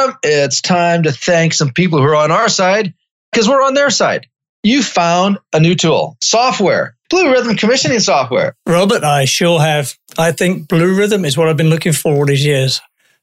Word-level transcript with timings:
Adam, 0.00 0.16
it's 0.22 0.62
time 0.62 1.02
to 1.02 1.12
thank 1.12 1.52
some 1.52 1.70
people 1.72 1.98
who 1.98 2.04
are 2.04 2.16
on 2.16 2.30
our 2.30 2.48
side 2.48 2.94
because 3.30 3.48
we're 3.48 3.62
on 3.62 3.74
their 3.74 3.90
side. 3.90 4.26
You 4.62 4.82
found 4.82 5.38
a 5.52 5.60
new 5.60 5.74
tool, 5.74 6.16
software, 6.22 6.96
BlueRithm 7.12 7.58
commissioning 7.58 8.00
software. 8.00 8.54
Robert, 8.66 9.04
I 9.04 9.24
sure 9.24 9.60
have. 9.60 9.94
I 10.18 10.32
think 10.32 10.68
BlueRithm 10.68 11.26
is 11.26 11.36
what 11.36 11.48
I've 11.48 11.56
been 11.56 11.70
looking 11.70 11.92
for 11.92 12.12
all 12.12 12.26
these 12.26 12.44
years. 12.44 12.80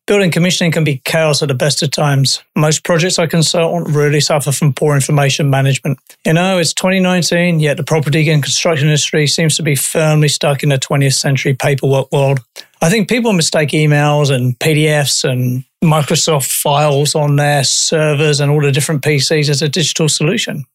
Building 0.07 0.31
commissioning 0.31 0.71
can 0.71 0.83
be 0.83 1.01
chaos 1.03 1.41
at 1.41 1.49
the 1.49 1.53
best 1.53 1.83
of 1.83 1.91
times. 1.91 2.41
Most 2.55 2.85
projects 2.85 3.19
I 3.19 3.27
consult 3.27 3.73
on 3.73 3.93
really 3.93 4.21
suffer 4.21 4.53
from 4.53 4.71
poor 4.71 4.95
information 4.95 5.49
management. 5.49 5.99
You 6.25 6.33
know, 6.33 6.59
it's 6.59 6.73
2019, 6.73 7.59
yet 7.59 7.75
the 7.75 7.83
property 7.83 8.29
and 8.29 8.41
construction 8.41 8.87
industry 8.87 9.27
seems 9.27 9.57
to 9.57 9.63
be 9.63 9.75
firmly 9.75 10.29
stuck 10.29 10.63
in 10.63 10.69
the 10.69 10.77
20th 10.77 11.15
century 11.15 11.55
paperwork 11.55 12.11
world. 12.11 12.39
I 12.81 12.89
think 12.89 13.09
people 13.09 13.33
mistake 13.33 13.69
emails 13.69 14.33
and 14.33 14.57
PDFs 14.59 15.29
and 15.29 15.65
Microsoft 15.83 16.51
files 16.51 17.13
on 17.15 17.35
their 17.35 17.63
servers 17.63 18.39
and 18.39 18.51
all 18.51 18.61
the 18.61 18.71
different 18.71 19.03
PCs 19.03 19.49
as 19.49 19.61
a 19.61 19.69
digital 19.69 20.09
solution. 20.09 20.65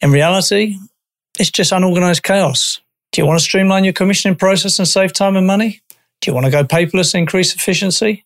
In 0.00 0.10
reality, 0.10 0.76
it's 1.38 1.50
just 1.50 1.72
unorganized 1.72 2.22
chaos. 2.22 2.80
Do 3.12 3.20
you 3.20 3.26
want 3.26 3.38
to 3.38 3.44
streamline 3.44 3.84
your 3.84 3.92
commissioning 3.92 4.36
process 4.36 4.78
and 4.78 4.88
save 4.88 5.12
time 5.12 5.36
and 5.36 5.46
money? 5.46 5.80
Do 6.20 6.30
you 6.30 6.34
want 6.34 6.46
to 6.46 6.50
go 6.50 6.64
paperless 6.64 7.14
and 7.14 7.20
increase 7.20 7.54
efficiency? 7.54 8.24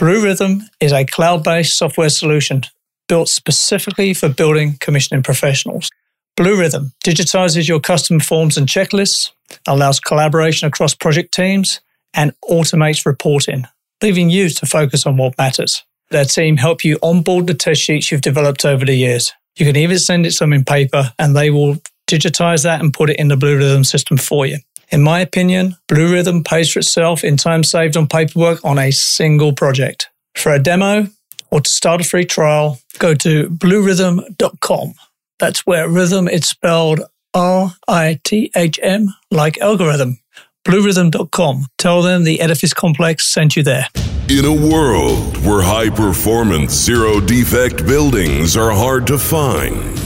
BlueRithm 0.00 0.62
is 0.80 0.92
a 0.92 1.04
cloud 1.04 1.44
based 1.44 1.76
software 1.76 2.08
solution 2.08 2.62
built 3.08 3.28
specifically 3.28 4.14
for 4.14 4.28
building 4.28 4.76
commissioning 4.80 5.22
professionals. 5.22 5.90
BlueRithm 6.38 6.92
digitizes 7.04 7.68
your 7.68 7.80
custom 7.80 8.20
forms 8.20 8.56
and 8.56 8.66
checklists, 8.66 9.32
allows 9.66 10.00
collaboration 10.00 10.68
across 10.68 10.94
project 10.94 11.34
teams, 11.34 11.80
and 12.14 12.32
automates 12.48 13.04
reporting, 13.04 13.66
leaving 14.02 14.30
you 14.30 14.48
to 14.48 14.66
focus 14.66 15.06
on 15.06 15.16
what 15.16 15.36
matters. 15.38 15.84
Their 16.10 16.24
team 16.24 16.56
help 16.56 16.84
you 16.84 16.98
onboard 17.02 17.46
the 17.46 17.54
test 17.54 17.80
sheets 17.80 18.10
you've 18.10 18.20
developed 18.20 18.64
over 18.64 18.84
the 18.84 18.94
years. 18.94 19.32
You 19.56 19.66
can 19.66 19.76
even 19.76 19.98
send 19.98 20.26
it 20.26 20.32
some 20.32 20.52
in 20.52 20.64
paper 20.64 21.12
and 21.18 21.36
they 21.36 21.50
will 21.50 21.76
digitize 22.08 22.64
that 22.64 22.80
and 22.80 22.92
put 22.92 23.10
it 23.10 23.18
in 23.18 23.28
the 23.28 23.36
BlueRithm 23.36 23.86
system 23.86 24.16
for 24.16 24.46
you. 24.46 24.58
In 24.90 25.02
my 25.02 25.20
opinion, 25.20 25.76
BlueRithm 25.88 26.44
pays 26.44 26.72
for 26.72 26.80
itself 26.80 27.22
in 27.22 27.36
time 27.36 27.62
saved 27.62 27.96
on 27.96 28.08
paperwork 28.08 28.64
on 28.64 28.78
a 28.78 28.90
single 28.90 29.52
project. 29.52 30.10
For 30.36 30.52
a 30.52 30.58
demo 30.58 31.06
or 31.50 31.60
to 31.60 31.70
start 31.70 32.00
a 32.00 32.04
free 32.04 32.24
trial, 32.24 32.80
go 32.98 33.14
to 33.14 33.48
bluerithm.com. 33.48 34.94
That's 35.38 35.66
where 35.66 35.88
rhythm 35.88 36.28
is 36.28 36.46
spelled 36.46 37.02
R 37.34 37.72
I 37.86 38.18
T 38.24 38.50
H 38.56 38.78
M 38.82 39.14
like 39.30 39.58
algorithm. 39.58 40.19
Bluerithm.com. 40.66 41.66
Tell 41.78 42.02
them 42.02 42.24
the 42.24 42.40
Edifice 42.40 42.74
Complex 42.74 43.24
sent 43.26 43.56
you 43.56 43.62
there. 43.62 43.86
In 44.28 44.44
a 44.44 44.52
world 44.52 45.36
where 45.38 45.62
high 45.62 45.90
performance, 45.90 46.72
zero 46.72 47.20
defect 47.20 47.84
buildings 47.86 48.56
are 48.56 48.70
hard 48.70 49.06
to 49.08 49.18
find, 49.18 49.98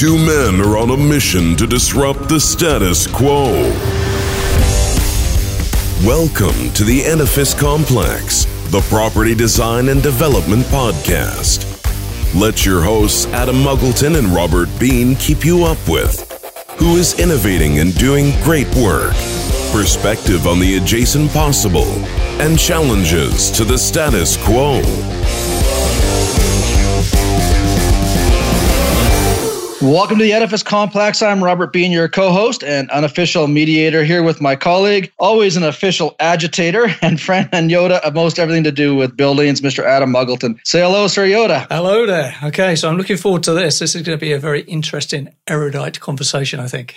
Two 0.00 0.16
men 0.16 0.62
are 0.62 0.78
on 0.78 0.88
a 0.88 0.96
mission 0.96 1.54
to 1.56 1.66
disrupt 1.66 2.26
the 2.26 2.40
status 2.40 3.06
quo. 3.06 3.52
Welcome 6.06 6.72
to 6.72 6.84
the 6.84 7.02
Edifice 7.04 7.52
Complex, 7.52 8.46
the 8.70 8.80
property 8.88 9.34
design 9.34 9.90
and 9.90 10.02
development 10.02 10.64
podcast. 10.68 11.66
Let 12.34 12.64
your 12.64 12.80
hosts 12.80 13.26
Adam 13.26 13.56
Muggleton 13.56 14.16
and 14.18 14.28
Robert 14.28 14.70
Bean 14.78 15.16
keep 15.16 15.44
you 15.44 15.64
up 15.64 15.76
with 15.86 16.29
who 16.80 16.96
is 16.96 17.18
innovating 17.20 17.80
and 17.80 17.94
doing 17.96 18.32
great 18.42 18.66
work, 18.74 19.12
perspective 19.70 20.46
on 20.46 20.58
the 20.58 20.78
adjacent 20.78 21.30
possible, 21.30 21.84
and 22.40 22.58
challenges 22.58 23.50
to 23.50 23.64
the 23.64 23.76
status 23.76 24.38
quo. 24.38 24.80
Welcome 29.82 30.18
to 30.18 30.24
the 30.24 30.34
Edifice 30.34 30.62
Complex. 30.62 31.22
I'm 31.22 31.42
Robert 31.42 31.72
Bean, 31.72 31.90
your 31.90 32.06
co 32.06 32.32
host 32.32 32.62
and 32.62 32.90
unofficial 32.90 33.46
mediator, 33.46 34.04
here 34.04 34.22
with 34.22 34.38
my 34.38 34.54
colleague, 34.54 35.10
always 35.18 35.56
an 35.56 35.62
official 35.62 36.14
agitator 36.20 36.94
and 37.02 37.18
friend 37.18 37.48
and 37.50 37.70
Yoda 37.70 37.98
of 38.00 38.12
most 38.12 38.38
everything 38.38 38.64
to 38.64 38.72
do 38.72 38.94
with 38.94 39.16
buildings, 39.16 39.62
Mr. 39.62 39.82
Adam 39.82 40.12
Muggleton. 40.12 40.58
Say 40.66 40.80
hello, 40.80 41.06
Sir 41.06 41.24
Yoda. 41.24 41.66
Hello 41.70 42.04
there. 42.04 42.36
Okay, 42.42 42.76
so 42.76 42.90
I'm 42.90 42.98
looking 42.98 43.16
forward 43.16 43.42
to 43.44 43.54
this. 43.54 43.78
This 43.78 43.94
is 43.94 44.02
going 44.02 44.18
to 44.18 44.20
be 44.20 44.32
a 44.32 44.38
very 44.38 44.60
interesting, 44.64 45.34
erudite 45.48 45.98
conversation, 45.98 46.60
I 46.60 46.68
think. 46.68 46.94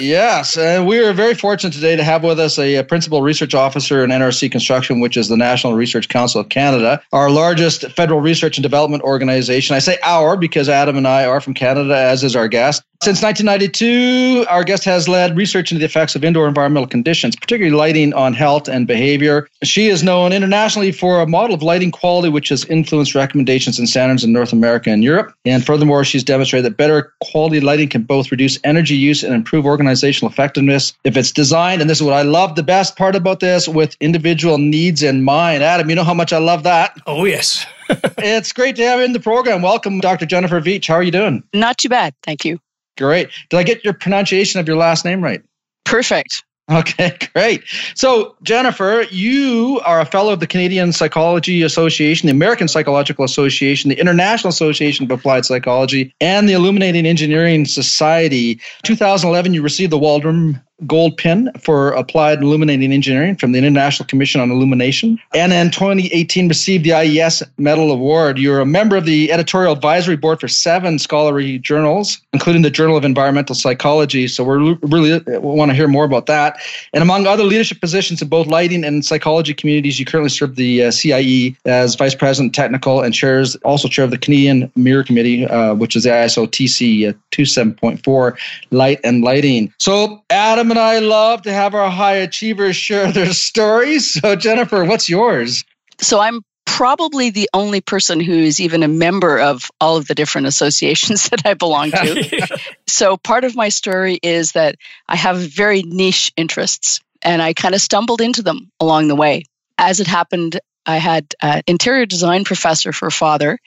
Yes, 0.00 0.56
and 0.56 0.86
we 0.86 0.98
are 0.98 1.12
very 1.12 1.34
fortunate 1.34 1.72
today 1.72 1.96
to 1.96 2.04
have 2.04 2.22
with 2.22 2.38
us 2.38 2.58
a, 2.58 2.76
a, 2.76 2.84
principal 2.84 3.22
research 3.22 3.54
officer 3.54 4.04
in 4.04 4.10
NRC 4.10 4.50
Construction, 4.50 5.00
which 5.00 5.16
is 5.16 5.28
the 5.28 5.36
National 5.36 5.74
Research 5.74 6.08
Council 6.08 6.40
of 6.40 6.48
Canada, 6.48 7.02
our 7.12 7.30
largest 7.30 7.90
federal 7.92 8.20
research 8.20 8.56
and 8.56 8.62
development 8.62 9.02
organization. 9.02 9.76
I 9.76 9.78
say 9.78 9.98
our 10.02 10.36
because 10.36 10.68
Adam 10.68 10.96
and 10.96 11.06
I 11.06 11.24
are 11.24 11.40
from 11.40 11.54
Canada, 11.54 11.96
as 11.96 12.24
is 12.24 12.36
our 12.36 12.48
guest. 12.48 12.82
Since 13.00 13.22
1992, 13.22 14.46
our 14.50 14.64
guest 14.64 14.84
has 14.84 15.08
led 15.08 15.36
research 15.36 15.70
into 15.70 15.78
the 15.78 15.84
effects 15.84 16.16
of 16.16 16.24
indoor 16.24 16.48
environmental 16.48 16.88
conditions, 16.88 17.36
particularly 17.36 17.76
lighting 17.76 18.12
on 18.12 18.34
health 18.34 18.68
and 18.68 18.88
behavior. 18.88 19.48
She 19.62 19.86
is 19.86 20.02
known 20.02 20.32
internationally 20.32 20.90
for 20.90 21.20
a 21.20 21.26
model 21.26 21.54
of 21.54 21.62
lighting 21.62 21.92
quality 21.92 22.28
which 22.28 22.48
has 22.48 22.64
influenced 22.64 23.14
recommendations 23.14 23.78
and 23.78 23.88
standards 23.88 24.24
in 24.24 24.32
North 24.32 24.52
America 24.52 24.90
and 24.90 25.04
Europe. 25.04 25.32
And 25.44 25.64
furthermore, 25.64 26.02
she's 26.02 26.24
demonstrated 26.24 26.64
that 26.64 26.76
better 26.76 27.14
quality 27.22 27.60
lighting 27.60 27.88
can 27.88 28.02
both 28.02 28.32
reduce 28.32 28.58
energy 28.64 28.96
use 28.96 29.22
and 29.22 29.32
improve 29.32 29.64
organizational 29.64 30.32
effectiveness 30.32 30.92
if 31.04 31.16
it's 31.16 31.30
designed. 31.30 31.80
And 31.80 31.88
this 31.88 31.98
is 31.98 32.02
what 32.02 32.14
I 32.14 32.22
love 32.22 32.56
the 32.56 32.64
best 32.64 32.96
part 32.96 33.14
about 33.14 33.38
this 33.38 33.68
with 33.68 33.96
individual 34.00 34.58
needs 34.58 35.04
in 35.04 35.22
mind. 35.22 35.62
Adam, 35.62 35.88
you 35.88 35.94
know 35.94 36.02
how 36.02 36.14
much 36.14 36.32
I 36.32 36.38
love 36.38 36.64
that. 36.64 36.98
Oh, 37.06 37.24
yes. 37.24 37.64
it's 38.18 38.52
great 38.52 38.74
to 38.74 38.82
have 38.82 38.98
you 38.98 39.04
in 39.04 39.12
the 39.12 39.20
program. 39.20 39.62
Welcome, 39.62 40.00
Dr. 40.00 40.26
Jennifer 40.26 40.60
Veitch. 40.60 40.88
How 40.88 40.94
are 40.94 41.02
you 41.04 41.12
doing? 41.12 41.44
Not 41.54 41.78
too 41.78 41.88
bad. 41.88 42.12
Thank 42.24 42.44
you. 42.44 42.58
Great. 42.98 43.30
Did 43.48 43.56
I 43.56 43.62
get 43.62 43.84
your 43.84 43.94
pronunciation 43.94 44.60
of 44.60 44.68
your 44.68 44.76
last 44.76 45.04
name 45.04 45.22
right? 45.22 45.42
Perfect. 45.84 46.42
Okay, 46.70 47.16
great. 47.34 47.64
So, 47.94 48.36
Jennifer, 48.42 49.06
you 49.10 49.80
are 49.84 50.00
a 50.00 50.04
fellow 50.04 50.32
of 50.32 50.40
the 50.40 50.46
Canadian 50.46 50.92
Psychology 50.92 51.62
Association, 51.62 52.26
the 52.26 52.32
American 52.32 52.68
Psychological 52.68 53.24
Association, 53.24 53.88
the 53.88 53.98
International 53.98 54.50
Association 54.50 55.04
of 55.04 55.10
Applied 55.10 55.46
Psychology, 55.46 56.12
and 56.20 56.48
the 56.48 56.52
Illuminating 56.52 57.06
Engineering 57.06 57.64
Society. 57.64 58.60
2011, 58.82 59.54
you 59.54 59.62
received 59.62 59.92
the 59.92 59.98
Waldram 59.98 60.62
gold 60.86 61.16
pin 61.16 61.50
for 61.58 61.90
applied 61.90 62.40
illuminating 62.40 62.92
engineering 62.92 63.36
from 63.36 63.52
the 63.52 63.58
International 63.58 64.06
Commission 64.06 64.40
on 64.40 64.50
Illumination. 64.50 65.18
And 65.34 65.52
in 65.52 65.70
2018 65.70 66.48
received 66.48 66.84
the 66.84 66.92
IES 66.92 67.42
Medal 67.58 67.90
Award. 67.90 68.38
You're 68.38 68.60
a 68.60 68.66
member 68.66 68.96
of 68.96 69.04
the 69.04 69.32
editorial 69.32 69.72
advisory 69.72 70.16
board 70.16 70.40
for 70.40 70.46
seven 70.46 70.98
scholarly 70.98 71.58
journals, 71.58 72.18
including 72.32 72.62
the 72.62 72.70
Journal 72.70 72.96
of 72.96 73.04
Environmental 73.04 73.54
Psychology. 73.54 74.28
So 74.28 74.44
we're 74.44 74.74
really 74.82 75.20
want 75.38 75.70
to 75.70 75.74
hear 75.74 75.88
more 75.88 76.04
about 76.04 76.26
that. 76.26 76.58
And 76.92 77.02
among 77.02 77.26
other 77.26 77.44
leadership 77.44 77.80
positions 77.80 78.22
in 78.22 78.28
both 78.28 78.46
lighting 78.46 78.84
and 78.84 79.04
psychology 79.04 79.54
communities, 79.54 79.98
you 79.98 80.06
currently 80.06 80.30
serve 80.30 80.54
the 80.56 80.84
uh, 80.84 80.90
CIE 80.90 81.56
as 81.64 81.96
vice 81.96 82.14
president 82.14 82.54
technical 82.54 83.00
and 83.00 83.12
chairs 83.12 83.56
also 83.56 83.88
chair 83.88 84.04
of 84.04 84.10
the 84.10 84.18
Canadian 84.18 84.70
Mirror 84.76 85.04
Committee, 85.04 85.46
uh, 85.46 85.74
which 85.74 85.96
is 85.96 86.04
the 86.04 86.10
ISO 86.10 86.46
TC 86.46 87.08
uh, 87.08 87.12
27.4 87.32 88.38
light 88.70 89.00
and 89.02 89.22
lighting. 89.22 89.72
So 89.78 90.22
Adam 90.30 90.67
and 90.70 90.78
I 90.78 90.98
love 90.98 91.42
to 91.42 91.52
have 91.52 91.74
our 91.74 91.90
high 91.90 92.16
achievers 92.16 92.76
share 92.76 93.10
their 93.12 93.32
stories. 93.32 94.20
So, 94.20 94.36
Jennifer, 94.36 94.84
what's 94.84 95.08
yours? 95.08 95.64
So, 96.00 96.20
I'm 96.20 96.42
probably 96.64 97.30
the 97.30 97.48
only 97.54 97.80
person 97.80 98.20
who 98.20 98.32
is 98.32 98.60
even 98.60 98.82
a 98.82 98.88
member 98.88 99.40
of 99.40 99.64
all 99.80 99.96
of 99.96 100.06
the 100.06 100.14
different 100.14 100.46
associations 100.46 101.28
that 101.30 101.42
I 101.44 101.54
belong 101.54 101.90
to. 101.90 102.60
so, 102.86 103.16
part 103.16 103.44
of 103.44 103.56
my 103.56 103.68
story 103.68 104.18
is 104.22 104.52
that 104.52 104.76
I 105.08 105.16
have 105.16 105.38
very 105.38 105.82
niche 105.82 106.32
interests 106.36 107.00
and 107.22 107.42
I 107.42 107.52
kind 107.52 107.74
of 107.74 107.80
stumbled 107.80 108.20
into 108.20 108.42
them 108.42 108.70
along 108.80 109.08
the 109.08 109.16
way. 109.16 109.44
As 109.76 110.00
it 110.00 110.06
happened, 110.06 110.60
I 110.86 110.96
had 110.96 111.34
an 111.42 111.62
interior 111.66 112.06
design 112.06 112.44
professor 112.44 112.92
for 112.92 113.10
father. 113.10 113.58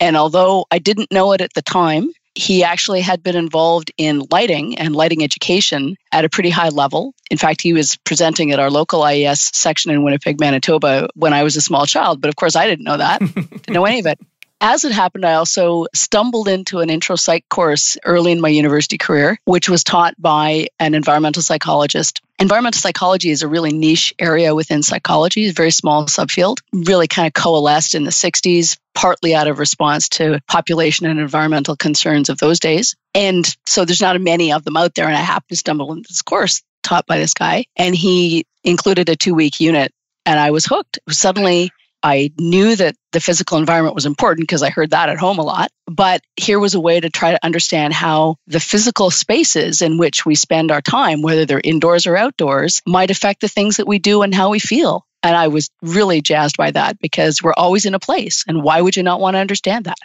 And 0.00 0.16
although 0.16 0.66
I 0.70 0.78
didn't 0.78 1.12
know 1.12 1.32
it 1.32 1.40
at 1.40 1.54
the 1.54 1.62
time, 1.62 2.10
he 2.34 2.64
actually 2.64 3.00
had 3.00 3.22
been 3.22 3.36
involved 3.36 3.92
in 3.96 4.22
lighting 4.30 4.78
and 4.78 4.94
lighting 4.94 5.22
education 5.22 5.96
at 6.12 6.24
a 6.24 6.28
pretty 6.28 6.50
high 6.50 6.70
level. 6.70 7.14
In 7.30 7.38
fact, 7.38 7.60
he 7.60 7.72
was 7.72 7.96
presenting 7.96 8.50
at 8.52 8.58
our 8.58 8.70
local 8.70 9.02
IES 9.02 9.56
section 9.56 9.92
in 9.92 10.02
Winnipeg, 10.02 10.40
Manitoba 10.40 11.08
when 11.14 11.32
I 11.32 11.44
was 11.44 11.56
a 11.56 11.60
small 11.60 11.86
child. 11.86 12.20
But 12.20 12.28
of 12.28 12.36
course, 12.36 12.56
I 12.56 12.66
didn't 12.66 12.84
know 12.84 12.96
that, 12.96 13.20
didn't 13.34 13.70
know 13.70 13.84
any 13.84 14.00
of 14.00 14.06
it. 14.06 14.18
As 14.60 14.84
it 14.84 14.92
happened, 14.92 15.26
I 15.26 15.34
also 15.34 15.86
stumbled 15.94 16.48
into 16.48 16.80
an 16.80 16.88
intro 16.88 17.16
psych 17.16 17.44
course 17.50 17.98
early 18.04 18.32
in 18.32 18.40
my 18.40 18.48
university 18.48 18.96
career, 18.96 19.38
which 19.44 19.68
was 19.68 19.84
taught 19.84 20.14
by 20.18 20.68
an 20.78 20.94
environmental 20.94 21.42
psychologist. 21.42 22.20
Environmental 22.38 22.80
psychology 22.80 23.30
is 23.30 23.42
a 23.42 23.48
really 23.48 23.72
niche 23.72 24.14
area 24.18 24.54
within 24.54 24.82
psychology, 24.82 25.48
a 25.48 25.52
very 25.52 25.70
small 25.70 26.06
subfield, 26.06 26.58
really 26.72 27.06
kind 27.06 27.26
of 27.26 27.34
coalesced 27.34 27.94
in 27.94 28.04
the 28.04 28.10
60s, 28.10 28.78
partly 28.94 29.34
out 29.34 29.48
of 29.48 29.58
response 29.58 30.08
to 30.08 30.40
population 30.48 31.06
and 31.06 31.20
environmental 31.20 31.76
concerns 31.76 32.28
of 32.28 32.38
those 32.38 32.58
days. 32.58 32.96
And 33.14 33.46
so 33.66 33.84
there's 33.84 34.00
not 34.00 34.20
many 34.20 34.52
of 34.52 34.64
them 34.64 34.76
out 34.76 34.94
there. 34.94 35.06
And 35.06 35.16
I 35.16 35.20
happened 35.20 35.50
to 35.50 35.56
stumble 35.56 35.92
into 35.92 36.08
this 36.08 36.22
course 36.22 36.62
taught 36.82 37.06
by 37.06 37.18
this 37.18 37.34
guy, 37.34 37.64
and 37.76 37.94
he 37.94 38.46
included 38.62 39.08
a 39.08 39.16
two 39.16 39.34
week 39.34 39.60
unit, 39.60 39.92
and 40.26 40.38
I 40.38 40.50
was 40.50 40.66
hooked. 40.66 40.98
Suddenly, 41.08 41.70
I 42.04 42.32
knew 42.38 42.76
that 42.76 42.96
the 43.12 43.20
physical 43.20 43.56
environment 43.56 43.94
was 43.94 44.04
important 44.04 44.46
because 44.46 44.62
I 44.62 44.68
heard 44.68 44.90
that 44.90 45.08
at 45.08 45.16
home 45.16 45.38
a 45.38 45.42
lot. 45.42 45.70
But 45.86 46.20
here 46.36 46.60
was 46.60 46.74
a 46.74 46.80
way 46.80 47.00
to 47.00 47.08
try 47.08 47.30
to 47.30 47.42
understand 47.42 47.94
how 47.94 48.36
the 48.46 48.60
physical 48.60 49.10
spaces 49.10 49.80
in 49.80 49.96
which 49.96 50.26
we 50.26 50.34
spend 50.34 50.70
our 50.70 50.82
time, 50.82 51.22
whether 51.22 51.46
they're 51.46 51.62
indoors 51.64 52.06
or 52.06 52.14
outdoors, 52.14 52.82
might 52.86 53.10
affect 53.10 53.40
the 53.40 53.48
things 53.48 53.78
that 53.78 53.88
we 53.88 53.98
do 53.98 54.20
and 54.20 54.34
how 54.34 54.50
we 54.50 54.58
feel. 54.58 55.06
And 55.22 55.34
I 55.34 55.48
was 55.48 55.70
really 55.80 56.20
jazzed 56.20 56.58
by 56.58 56.72
that 56.72 56.98
because 56.98 57.42
we're 57.42 57.54
always 57.54 57.86
in 57.86 57.94
a 57.94 57.98
place. 57.98 58.44
And 58.46 58.62
why 58.62 58.82
would 58.82 58.96
you 58.96 59.02
not 59.02 59.20
want 59.20 59.36
to 59.36 59.40
understand 59.40 59.86
that? 59.86 59.96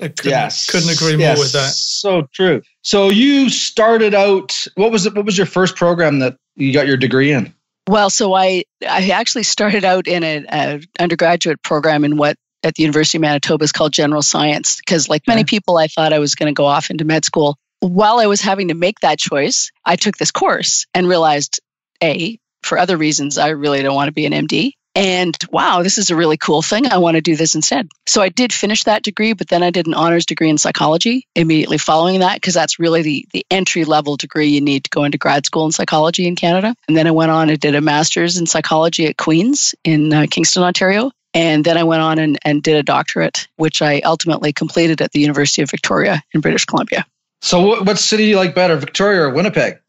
I 0.00 0.08
couldn't, 0.08 0.30
yes. 0.30 0.70
couldn't 0.70 0.90
agree 0.90 1.16
yes. 1.16 1.36
more 1.36 1.44
with 1.44 1.52
that. 1.52 1.72
So 1.72 2.22
true. 2.32 2.62
So 2.80 3.10
you 3.10 3.50
started 3.50 4.14
out. 4.14 4.66
What 4.76 4.90
was 4.90 5.04
it? 5.04 5.14
What 5.14 5.26
was 5.26 5.36
your 5.36 5.46
first 5.46 5.76
program 5.76 6.20
that 6.20 6.36
you 6.56 6.72
got 6.72 6.86
your 6.86 6.96
degree 6.96 7.32
in? 7.32 7.54
Well, 7.88 8.10
so 8.10 8.32
I 8.32 8.64
I 8.86 9.10
actually 9.10 9.42
started 9.42 9.84
out 9.84 10.06
in 10.08 10.24
an 10.24 10.84
undergraduate 10.98 11.62
program 11.62 12.04
in 12.04 12.16
what 12.16 12.36
at 12.62 12.74
the 12.74 12.82
University 12.82 13.18
of 13.18 13.22
Manitoba 13.22 13.62
is 13.64 13.72
called 13.72 13.92
general 13.92 14.22
science 14.22 14.78
because, 14.78 15.08
like 15.08 15.22
many 15.26 15.44
people, 15.44 15.76
I 15.76 15.86
thought 15.86 16.12
I 16.14 16.18
was 16.18 16.34
going 16.34 16.52
to 16.52 16.56
go 16.56 16.64
off 16.64 16.90
into 16.90 17.04
med 17.04 17.24
school. 17.24 17.58
While 17.80 18.18
I 18.18 18.26
was 18.26 18.40
having 18.40 18.68
to 18.68 18.74
make 18.74 19.00
that 19.00 19.18
choice, 19.18 19.70
I 19.84 19.96
took 19.96 20.16
this 20.16 20.30
course 20.30 20.86
and 20.94 21.06
realized, 21.06 21.60
a 22.02 22.38
for 22.62 22.78
other 22.78 22.96
reasons, 22.96 23.36
I 23.36 23.48
really 23.48 23.82
don't 23.82 23.94
want 23.94 24.08
to 24.08 24.12
be 24.12 24.24
an 24.24 24.32
MD. 24.32 24.72
And 24.94 25.36
wow, 25.50 25.82
this 25.82 25.98
is 25.98 26.10
a 26.10 26.16
really 26.16 26.36
cool 26.36 26.62
thing. 26.62 26.86
I 26.86 26.98
want 26.98 27.16
to 27.16 27.20
do 27.20 27.34
this 27.34 27.54
instead. 27.54 27.88
So 28.06 28.22
I 28.22 28.28
did 28.28 28.52
finish 28.52 28.84
that 28.84 29.02
degree, 29.02 29.32
but 29.32 29.48
then 29.48 29.62
I 29.62 29.70
did 29.70 29.86
an 29.86 29.94
honors 29.94 30.24
degree 30.24 30.48
in 30.48 30.58
psychology 30.58 31.26
immediately 31.34 31.78
following 31.78 32.20
that 32.20 32.36
because 32.36 32.54
that's 32.54 32.78
really 32.78 33.02
the, 33.02 33.26
the 33.32 33.44
entry 33.50 33.84
level 33.84 34.16
degree 34.16 34.48
you 34.48 34.60
need 34.60 34.84
to 34.84 34.90
go 34.90 35.04
into 35.04 35.18
grad 35.18 35.46
school 35.46 35.66
in 35.66 35.72
psychology 35.72 36.28
in 36.28 36.36
Canada. 36.36 36.76
And 36.86 36.96
then 36.96 37.08
I 37.08 37.10
went 37.10 37.32
on 37.32 37.50
and 37.50 37.58
did 37.58 37.74
a 37.74 37.80
master's 37.80 38.38
in 38.38 38.46
psychology 38.46 39.06
at 39.06 39.16
Queen's 39.16 39.74
in 39.82 40.12
uh, 40.12 40.26
Kingston, 40.30 40.62
Ontario. 40.62 41.10
And 41.34 41.64
then 41.64 41.76
I 41.76 41.82
went 41.82 42.00
on 42.00 42.20
and, 42.20 42.38
and 42.44 42.62
did 42.62 42.76
a 42.76 42.84
doctorate, 42.84 43.48
which 43.56 43.82
I 43.82 44.00
ultimately 44.00 44.52
completed 44.52 45.02
at 45.02 45.10
the 45.10 45.18
University 45.18 45.62
of 45.62 45.70
Victoria 45.70 46.22
in 46.32 46.40
British 46.40 46.64
Columbia. 46.64 47.04
So, 47.42 47.60
what, 47.60 47.84
what 47.84 47.98
city 47.98 48.24
do 48.24 48.30
you 48.30 48.36
like 48.36 48.54
better, 48.54 48.76
Victoria 48.76 49.22
or 49.22 49.30
Winnipeg? 49.30 49.80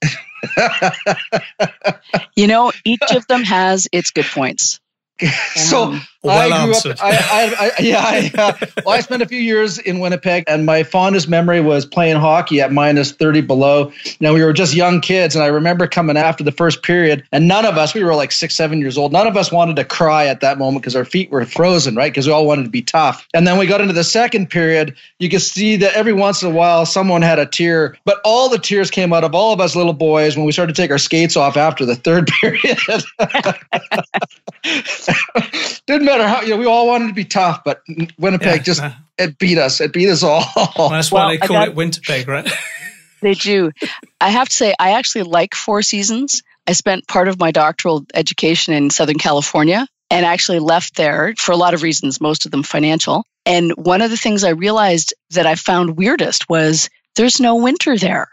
you 2.36 2.48
know, 2.48 2.72
each 2.84 3.12
of 3.12 3.28
them 3.28 3.44
has 3.44 3.88
its 3.92 4.10
good 4.12 4.26
points. 4.26 4.80
so 5.56 5.84
um, 5.84 6.02
well 6.24 6.54
I 6.54 6.66
grew 6.66 6.74
answered. 6.74 6.92
up. 6.94 7.04
I, 7.04 7.12
I, 7.12 7.56
I, 7.58 7.72
yeah, 7.82 8.04
I, 8.04 8.32
uh, 8.38 8.66
well, 8.86 8.96
I 8.96 9.00
spent 9.00 9.22
a 9.22 9.26
few 9.26 9.40
years 9.40 9.78
in 9.78 10.00
Winnipeg, 10.00 10.44
and 10.48 10.66
my 10.66 10.84
fondest 10.84 11.30
memory 11.30 11.62
was 11.62 11.86
playing 11.86 12.18
hockey 12.18 12.60
at 12.60 12.74
minus 12.74 13.14
thirty 13.14 13.40
below. 13.40 13.94
Now 14.20 14.34
we 14.34 14.44
were 14.44 14.52
just 14.52 14.76
young 14.76 15.00
kids, 15.00 15.34
and 15.34 15.42
I 15.42 15.48
remember 15.48 15.88
coming 15.88 16.18
after 16.18 16.44
the 16.44 16.52
first 16.52 16.84
period, 16.84 17.24
and 17.32 17.48
none 17.48 17.66
of 17.66 17.78
us, 17.78 17.94
we 17.94 18.04
were 18.04 18.14
like 18.14 18.34
six, 18.34 18.58
seven 18.58 18.82
years 18.82 18.98
old. 18.98 19.14
None 19.14 19.26
of 19.26 19.38
us 19.38 19.54
wanted 19.54 19.78
to 19.78 19.86
cry 19.86 20.26
at 20.26 20.42
that 20.42 20.58
moment 20.58 20.82
because 20.82 20.98
our 20.98 21.06
feet 21.06 21.32
were 21.32 21.46
frozen, 21.46 21.96
right? 21.96 22.12
Because 22.12 22.28
we 22.28 22.34
all 22.34 22.46
wanted 22.46 22.64
to 22.64 22.70
be 22.70 22.82
tough. 22.82 23.26
And 23.34 23.48
then 23.48 23.58
we 23.58 23.68
got 23.68 23.80
into 23.80 23.94
the 23.94 24.04
second 24.04 24.50
period. 24.50 24.96
You 25.20 25.30
could 25.30 25.42
see 25.42 25.78
that 25.78 25.94
every 25.94 26.14
once 26.14 26.44
in 26.44 26.52
a 26.52 26.54
while 26.54 26.86
someone 26.86 27.22
had 27.22 27.40
a 27.40 27.46
tear, 27.46 27.96
but 28.04 28.20
all 28.26 28.50
the 28.50 28.60
tears 28.60 28.92
came 28.92 29.14
out 29.14 29.24
of 29.24 29.34
all 29.34 29.54
of 29.54 29.62
us 29.62 29.78
little 29.78 29.94
boys 29.94 30.36
when 30.36 30.46
we 30.46 30.52
started 30.52 30.76
to 30.76 30.82
take 30.82 30.92
our 30.92 30.98
skates 30.98 31.38
off 31.38 31.56
after 31.56 31.86
the 31.86 31.96
third 31.96 32.28
period. 32.42 32.78
Didn't 35.88 36.06
matter 36.06 36.28
how 36.28 36.42
you 36.42 36.50
know 36.50 36.58
we 36.58 36.66
all 36.66 36.88
wanted 36.88 37.08
to 37.08 37.14
be 37.14 37.26
tough, 37.26 37.64
but 37.64 37.82
Winnipeg 38.18 38.58
yeah, 38.58 38.58
just 38.58 38.84
it 39.18 39.38
beat 39.38 39.58
us. 39.58 39.82
It 39.82 39.94
beat 39.94 40.10
us 40.10 40.24
all. 40.24 40.44
Well, 40.78 40.90
that's 40.90 41.12
why 41.12 41.26
well, 41.26 41.30
they 41.30 41.38
call 41.38 41.58
got, 41.58 41.68
it 41.70 41.76
Winterpeg, 41.76 42.28
right? 42.28 42.52
they 43.22 43.34
do. 43.34 43.72
I 44.20 44.30
have 44.30 44.50
to 44.50 44.56
say, 44.56 44.74
I 44.80 44.92
actually 44.92 45.24
like 45.24 45.56
Four 45.56 45.82
Seasons. 45.82 46.44
I 46.68 46.74
spent 46.74 47.08
part 47.08 47.28
of 47.28 47.40
my 47.40 47.52
doctoral 47.52 48.06
education 48.14 48.74
in 48.74 48.90
Southern 48.90 49.18
California 49.18 49.88
and 50.10 50.26
actually 50.26 50.60
left 50.60 50.96
there 50.96 51.34
for 51.38 51.52
a 51.52 51.58
lot 51.58 51.74
of 51.74 51.84
reasons, 51.84 52.22
most 52.22 52.46
of 52.46 52.52
them 52.52 52.64
financial. 52.64 53.26
And 53.46 53.72
one 53.74 54.02
of 54.02 54.10
the 54.10 54.18
things 54.18 54.44
I 54.44 54.50
realized 54.50 55.14
that 55.32 55.46
I 55.46 55.56
found 55.56 55.98
weirdest 55.98 56.50
was 56.50 56.90
there's 57.16 57.40
no 57.40 57.56
winter 57.56 57.98
there. 57.98 58.28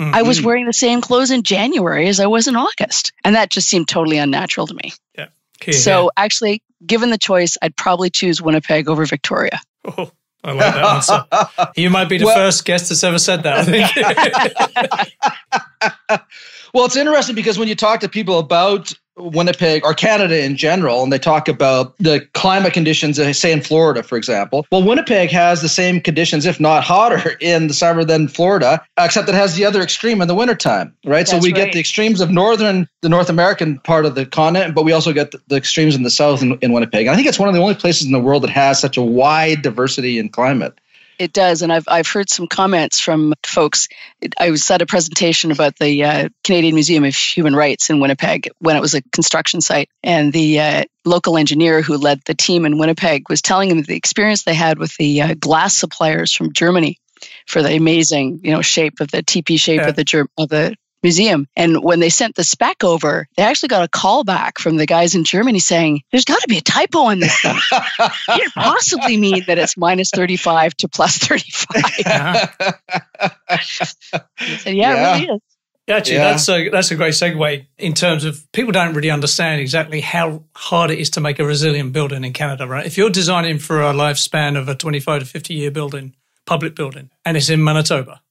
Mm-hmm. 0.00 0.14
I 0.14 0.22
was 0.22 0.38
mm-hmm. 0.38 0.46
wearing 0.46 0.66
the 0.66 0.72
same 0.72 1.00
clothes 1.00 1.30
in 1.30 1.42
January 1.42 2.08
as 2.08 2.20
I 2.20 2.26
was 2.26 2.48
in 2.48 2.56
August. 2.56 3.12
And 3.24 3.36
that 3.36 3.50
just 3.50 3.68
seemed 3.68 3.88
totally 3.88 4.18
unnatural 4.18 4.66
to 4.66 4.74
me. 4.74 4.92
Yeah. 5.16 5.26
Okay, 5.60 5.72
so 5.72 6.04
yeah. 6.04 6.08
actually, 6.16 6.62
given 6.84 7.10
the 7.10 7.18
choice, 7.18 7.56
I'd 7.62 7.76
probably 7.76 8.10
choose 8.10 8.42
Winnipeg 8.42 8.88
over 8.88 9.04
Victoria. 9.06 9.60
Oh, 9.84 10.10
I 10.42 10.52
like 10.52 10.74
that 10.74 10.84
answer. 10.84 11.72
you 11.80 11.90
might 11.90 12.08
be 12.08 12.18
the 12.18 12.26
well, 12.26 12.34
first 12.34 12.64
guest 12.64 12.88
that's 12.88 13.04
ever 13.04 13.18
said 13.18 13.42
that, 13.44 13.58
I 13.58 13.64
think. 13.64 13.90
well, 16.74 16.84
it's 16.84 16.96
interesting 16.96 17.34
because 17.34 17.58
when 17.58 17.68
you 17.68 17.74
talk 17.74 18.00
to 18.00 18.08
people 18.08 18.38
about 18.38 18.92
Winnipeg 19.16 19.84
or 19.84 19.94
Canada 19.94 20.44
in 20.44 20.56
general, 20.56 21.02
and 21.02 21.12
they 21.12 21.18
talk 21.18 21.48
about 21.48 21.96
the 21.98 22.26
climate 22.34 22.72
conditions, 22.72 23.18
uh, 23.18 23.32
say 23.32 23.52
in 23.52 23.60
Florida, 23.60 24.02
for 24.02 24.16
example. 24.16 24.66
Well, 24.72 24.82
Winnipeg 24.82 25.30
has 25.30 25.62
the 25.62 25.68
same 25.68 26.00
conditions, 26.00 26.46
if 26.46 26.58
not 26.58 26.82
hotter, 26.82 27.36
in 27.40 27.68
the 27.68 27.74
summer 27.74 28.04
than 28.04 28.28
Florida, 28.28 28.84
except 28.98 29.28
it 29.28 29.34
has 29.34 29.54
the 29.54 29.64
other 29.64 29.80
extreme 29.80 30.20
in 30.20 30.28
the 30.28 30.34
wintertime, 30.34 30.94
right? 31.04 31.18
That's 31.18 31.30
so 31.30 31.38
we 31.38 31.52
right. 31.52 31.66
get 31.66 31.72
the 31.72 31.80
extremes 31.80 32.20
of 32.20 32.30
northern, 32.30 32.88
the 33.02 33.08
North 33.08 33.30
American 33.30 33.78
part 33.80 34.04
of 34.04 34.14
the 34.14 34.26
continent, 34.26 34.74
but 34.74 34.84
we 34.84 34.92
also 34.92 35.12
get 35.12 35.30
the, 35.30 35.40
the 35.46 35.56
extremes 35.56 35.94
in 35.94 36.02
the 36.02 36.10
south 36.10 36.42
in, 36.42 36.58
in 36.60 36.72
Winnipeg. 36.72 37.06
And 37.06 37.10
I 37.10 37.16
think 37.16 37.28
it's 37.28 37.38
one 37.38 37.48
of 37.48 37.54
the 37.54 37.60
only 37.60 37.74
places 37.74 38.06
in 38.06 38.12
the 38.12 38.20
world 38.20 38.42
that 38.42 38.50
has 38.50 38.80
such 38.80 38.96
a 38.96 39.02
wide 39.02 39.62
diversity 39.62 40.18
in 40.18 40.28
climate. 40.28 40.78
It 41.18 41.32
does, 41.32 41.62
and 41.62 41.72
I've 41.72 41.84
I've 41.88 42.08
heard 42.08 42.28
some 42.28 42.46
comments 42.46 43.00
from 43.00 43.34
folks. 43.44 43.88
I 44.38 44.50
was 44.50 44.70
at 44.70 44.82
a 44.82 44.86
presentation 44.86 45.50
about 45.50 45.76
the 45.78 46.04
uh, 46.04 46.28
Canadian 46.42 46.74
Museum 46.74 47.04
of 47.04 47.14
Human 47.14 47.54
Rights 47.54 47.90
in 47.90 48.00
Winnipeg 48.00 48.50
when 48.58 48.76
it 48.76 48.80
was 48.80 48.94
a 48.94 49.02
construction 49.02 49.60
site, 49.60 49.88
and 50.02 50.32
the 50.32 50.60
uh, 50.60 50.84
local 51.04 51.36
engineer 51.36 51.82
who 51.82 51.96
led 51.96 52.20
the 52.24 52.34
team 52.34 52.66
in 52.66 52.78
Winnipeg 52.78 53.28
was 53.28 53.42
telling 53.42 53.68
them 53.68 53.82
the 53.82 53.96
experience 53.96 54.42
they 54.42 54.54
had 54.54 54.78
with 54.78 54.96
the 54.96 55.22
uh, 55.22 55.34
glass 55.34 55.76
suppliers 55.76 56.32
from 56.32 56.52
Germany 56.52 56.98
for 57.46 57.62
the 57.62 57.74
amazing, 57.74 58.40
you 58.42 58.52
know, 58.52 58.62
shape 58.62 59.00
of 59.00 59.10
the 59.10 59.22
TP 59.22 59.58
shape 59.58 59.80
yeah. 59.80 59.88
of 59.88 59.96
the 59.96 60.28
of 60.38 60.48
the 60.48 60.74
museum. 61.04 61.46
And 61.54 61.84
when 61.84 62.00
they 62.00 62.08
sent 62.08 62.34
the 62.34 62.42
spec 62.42 62.82
over, 62.82 63.28
they 63.36 63.44
actually 63.44 63.68
got 63.68 63.84
a 63.84 63.88
call 63.88 64.24
back 64.24 64.58
from 64.58 64.76
the 64.76 64.86
guys 64.86 65.14
in 65.14 65.22
Germany 65.22 65.60
saying, 65.60 66.02
there's 66.10 66.24
got 66.24 66.40
to 66.40 66.48
be 66.48 66.58
a 66.58 66.62
typo 66.62 67.00
on 67.00 67.20
this 67.20 67.38
thing. 67.40 67.56
it 67.70 68.52
possibly 68.54 69.16
mean 69.16 69.44
that 69.46 69.58
it's 69.58 69.76
minus 69.76 70.10
35 70.10 70.74
to 70.78 70.88
plus 70.88 71.18
35. 71.18 72.74
Uh-huh. 73.46 74.18
said, 74.58 74.74
yeah, 74.74 74.94
yeah, 74.94 75.16
it 75.16 75.20
really 75.20 75.36
is. 75.36 75.40
Actually, 75.86 76.16
yeah. 76.16 76.30
that's 76.30 76.48
a 76.48 76.68
that's 76.70 76.90
a 76.90 76.94
great 76.94 77.12
segue 77.12 77.66
in 77.76 77.92
terms 77.92 78.24
of 78.24 78.50
people 78.52 78.72
don't 78.72 78.94
really 78.94 79.10
understand 79.10 79.60
exactly 79.60 80.00
how 80.00 80.44
hard 80.56 80.90
it 80.90 80.98
is 80.98 81.10
to 81.10 81.20
make 81.20 81.38
a 81.38 81.44
resilient 81.44 81.92
building 81.92 82.24
in 82.24 82.32
Canada, 82.32 82.66
right? 82.66 82.86
If 82.86 82.96
you're 82.96 83.10
designing 83.10 83.58
for 83.58 83.82
a 83.82 83.92
lifespan 83.92 84.56
of 84.56 84.66
a 84.68 84.74
25 84.74 85.20
to 85.20 85.26
50 85.26 85.54
year 85.54 85.70
building, 85.70 86.14
public 86.46 86.74
building, 86.74 87.10
and 87.24 87.36
it's 87.36 87.50
in 87.50 87.62
Manitoba, 87.62 88.22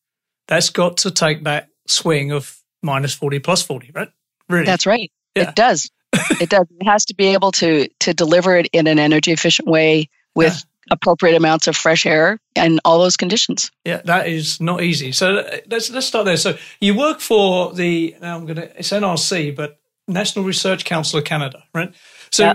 that's 0.47 0.71
got 0.71 0.97
to 0.97 1.11
take 1.11 1.43
that 1.43 1.69
swing 1.87 2.31
of 2.31 2.62
minus 2.83 3.13
40 3.13 3.39
plus 3.39 3.63
40, 3.63 3.91
right? 3.93 4.09
Really? 4.49 4.65
That's 4.65 4.85
right. 4.85 5.11
Yeah. 5.35 5.49
It 5.49 5.55
does. 5.55 5.89
it 6.39 6.49
does. 6.49 6.67
It 6.79 6.85
has 6.85 7.05
to 7.05 7.15
be 7.15 7.27
able 7.27 7.51
to 7.53 7.87
to 8.01 8.13
deliver 8.13 8.55
it 8.55 8.67
in 8.71 8.87
an 8.87 8.99
energy 8.99 9.31
efficient 9.31 9.67
way 9.67 10.09
with 10.35 10.53
yeah. 10.53 10.93
appropriate 10.93 11.35
amounts 11.35 11.67
of 11.67 11.75
fresh 11.75 12.05
air 12.05 12.39
and 12.55 12.79
all 12.85 12.99
those 12.99 13.17
conditions. 13.17 13.71
Yeah, 13.83 14.01
that 14.05 14.27
is 14.27 14.61
not 14.61 14.83
easy. 14.83 15.11
So 15.11 15.37
uh, 15.37 15.57
let's 15.67 15.89
let's 15.89 16.05
start 16.05 16.25
there. 16.25 16.37
So 16.37 16.57
you 16.79 16.95
work 16.95 17.19
for 17.19 17.73
the 17.73 18.15
now 18.21 18.37
I'm 18.37 18.45
gonna 18.45 18.69
it's 18.75 18.91
NRC, 18.91 19.55
but 19.55 19.79
National 20.07 20.45
Research 20.45 20.85
Council 20.85 21.19
of 21.19 21.25
Canada, 21.25 21.63
right? 21.73 21.93
So 22.31 22.43
yeah. 22.43 22.53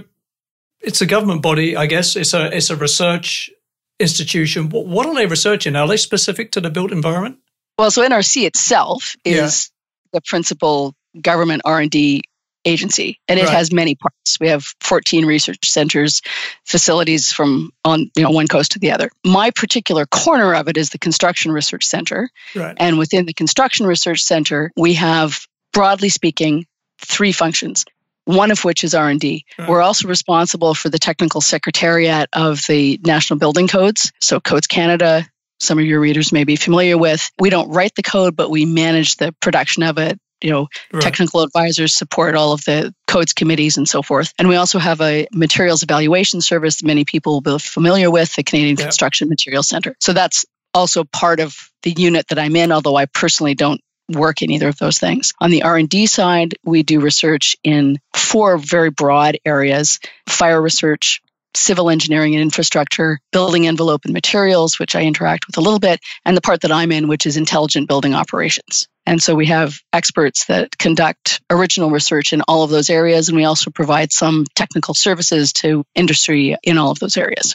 it's 0.81 1.01
a 1.01 1.07
government 1.07 1.43
body, 1.43 1.77
I 1.77 1.87
guess. 1.87 2.15
It's 2.15 2.35
a 2.35 2.55
it's 2.55 2.71
a 2.71 2.77
research 2.77 3.51
institution. 3.99 4.69
What, 4.69 4.87
what 4.87 5.07
are 5.07 5.15
they 5.15 5.27
researching? 5.27 5.75
Are 5.75 5.89
they 5.89 5.97
specific 5.97 6.53
to 6.53 6.61
the 6.61 6.71
built 6.71 6.93
environment? 6.93 7.39
Well, 7.77 7.91
so 7.91 8.07
NRC 8.09 8.45
itself 8.45 9.17
is 9.25 9.71
the 10.13 10.21
principal 10.21 10.95
government 11.21 11.63
R&D 11.65 12.23
agency 12.65 13.19
and 13.29 13.39
it 13.39 13.47
right. 13.47 13.55
has 13.55 13.73
many 13.73 13.95
parts 13.95 14.39
we 14.41 14.49
have 14.49 14.75
14 14.81 15.25
research 15.25 15.71
centers 15.71 16.23
facilities 16.65 17.33
from 17.33 17.71
on 17.85 18.11
you 18.17 18.23
know 18.23 18.31
one 18.31 18.49
coast 18.49 18.73
to 18.73 18.79
the 18.79 18.91
other 18.91 19.11
my 19.25 19.51
particular 19.51 20.07
corner 20.07 20.55
of 20.55 20.69
it 20.69 20.77
is 20.77 20.91
the 20.91 20.99
construction 20.99 21.53
research 21.53 21.85
center 21.85 22.29
right. 22.55 22.77
and 22.79 22.99
within 22.99 23.27
the 23.27 23.33
construction 23.33 23.87
research 23.87 24.23
center 24.23 24.71
we 24.77 24.95
have 24.95 25.47
broadly 25.73 26.09
speaking 26.09 26.67
three 26.99 27.33
functions 27.33 27.85
one 28.25 28.51
of 28.51 28.65
which 28.65 28.83
is 28.85 28.95
r&d 28.95 29.45
right. 29.59 29.69
we're 29.69 29.81
also 29.81 30.09
responsible 30.09 30.75
for 30.75 30.89
the 30.89 30.99
technical 30.99 31.41
secretariat 31.41 32.29
of 32.33 32.61
the 32.67 33.01
national 33.05 33.39
building 33.39 33.69
codes 33.69 34.13
so 34.21 34.41
codes 34.41 34.67
canada 34.67 35.25
some 35.61 35.79
of 35.79 35.85
your 35.85 36.01
readers 36.01 36.33
may 36.33 36.45
be 36.45 36.57
familiar 36.57 36.97
with. 36.97 37.31
We 37.39 37.51
don't 37.51 37.71
write 37.71 37.95
the 37.95 38.03
code, 38.03 38.37
but 38.37 38.51
we 38.51 38.65
manage 38.65 39.17
the 39.17 39.33
production 39.41 39.83
of 39.83 39.99
it. 39.99 40.19
You 40.41 40.51
know, 40.51 40.69
right. 40.93 41.03
technical 41.03 41.43
advisors 41.43 41.93
support 41.93 42.37
all 42.37 42.53
of 42.53 42.65
the 42.65 42.95
codes 43.09 43.33
committees 43.33 43.77
and 43.77 43.89
so 43.89 44.03
forth. 44.03 44.33
And 44.39 44.49
we 44.49 44.55
also 44.55 44.79
have 44.79 45.01
a 45.01 45.27
materials 45.33 45.83
evaluation 45.83 46.41
service 46.41 46.77
that 46.77 46.87
many 46.87 47.05
people 47.05 47.33
will 47.33 47.41
be 47.41 47.59
familiar 47.59 48.09
with, 48.09 48.37
the 48.37 48.45
Canadian 48.45 48.77
yep. 48.77 48.87
Construction 48.87 49.29
Materials 49.29 49.67
Center. 49.67 49.97
So 49.99 50.13
that's 50.13 50.45
also 50.75 51.03
part 51.03 51.41
of 51.41 51.57
the 51.83 51.91
unit 51.91 52.29
that 52.29 52.39
I'm 52.39 52.55
in, 52.55 52.71
although 52.71 52.95
I 52.95 53.07
personally 53.07 53.55
don't 53.55 53.81
work 54.09 54.43
in 54.43 54.51
either 54.51 54.69
of 54.69 54.79
those 54.79 54.99
things. 54.99 55.33
On 55.41 55.51
the 55.51 55.65
R&D 55.65 56.07
side, 56.07 56.55
we 56.65 56.83
do 56.83 57.01
research 57.01 57.57
in 57.63 57.99
four 58.15 58.59
very 58.59 58.91
broad 58.91 59.39
areas: 59.45 59.99
fire 60.29 60.61
research, 60.61 61.21
civil 61.55 61.91
engineering 61.91 62.35
and 62.35 62.43
infrastructure, 62.43 63.19
building 63.33 63.67
envelope 63.67 64.05
and 64.05 64.15
materials, 64.15 64.79
which 64.79 64.95
I 64.95 65.03
interact 65.03 65.47
with 65.47 65.57
a 65.57 65.61
little 65.61 65.79
bit, 65.79 66.01
and 66.25 66.37
the 66.37 66.41
part 66.41 66.63
that 66.63 66.73
I'm 66.73 66.93
in, 66.93 67.09
which 67.09 67.27
is 67.27 67.37
intelligent 67.37 67.89
building 67.89 68.15
operations. 68.15 68.89
And 69.07 69.23
so 69.23 69.35
we 69.35 69.47
have 69.47 69.79
experts 69.93 70.47
that 70.47 70.77
conduct 70.77 71.41
original 71.51 71.91
research 71.91 72.33
in 72.33 72.43
all 72.43 72.63
of 72.63 72.71
those 72.71 72.91
areas, 72.91 73.29
and 73.29 73.37
we 73.37 73.45
also 73.45 73.71
provide 73.71 74.13
some 74.13 74.45
technical 74.55 74.95
services 74.95 75.53
to 75.55 75.85
industry 75.95 76.57
in 76.63 76.77
all 76.77 76.91
of 76.91 76.99
those 76.99 77.17
areas. 77.17 77.55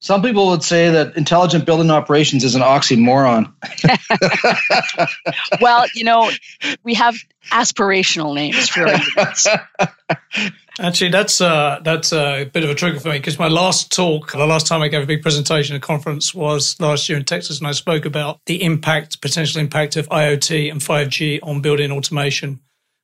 Some 0.00 0.22
people 0.22 0.48
would 0.48 0.62
say 0.62 0.90
that 0.90 1.14
intelligent 1.16 1.66
building 1.66 1.90
operations 1.90 2.42
is 2.42 2.54
an 2.54 2.62
oxymoron. 2.62 3.52
well, 5.60 5.84
you 5.94 6.04
know, 6.04 6.30
we 6.82 6.94
have 6.94 7.14
aspirational 7.52 8.34
names 8.34 8.70
for 8.70 8.88
our 8.88 9.30
Actually, 10.80 11.10
that's 11.10 11.42
uh, 11.42 11.80
that's 11.82 12.14
a 12.14 12.44
bit 12.50 12.64
of 12.64 12.70
a 12.70 12.74
trigger 12.74 12.98
for 12.98 13.08
me 13.08 13.18
because 13.18 13.38
my 13.38 13.48
last 13.48 13.92
talk, 13.92 14.32
the 14.32 14.46
last 14.46 14.66
time 14.66 14.80
I 14.80 14.88
gave 14.88 15.02
a 15.02 15.06
big 15.06 15.20
presentation 15.20 15.76
at 15.76 15.82
a 15.82 15.86
conference 15.86 16.34
was 16.34 16.80
last 16.80 17.06
year 17.10 17.18
in 17.18 17.24
Texas, 17.24 17.58
and 17.58 17.68
I 17.68 17.72
spoke 17.72 18.06
about 18.06 18.40
the 18.46 18.62
impact, 18.62 19.20
potential 19.20 19.60
impact 19.60 19.96
of 19.96 20.08
IoT 20.08 20.70
and 20.70 20.80
5G 20.80 21.40
on 21.42 21.60
building 21.60 21.92
automation 21.92 22.48
and 22.48 22.60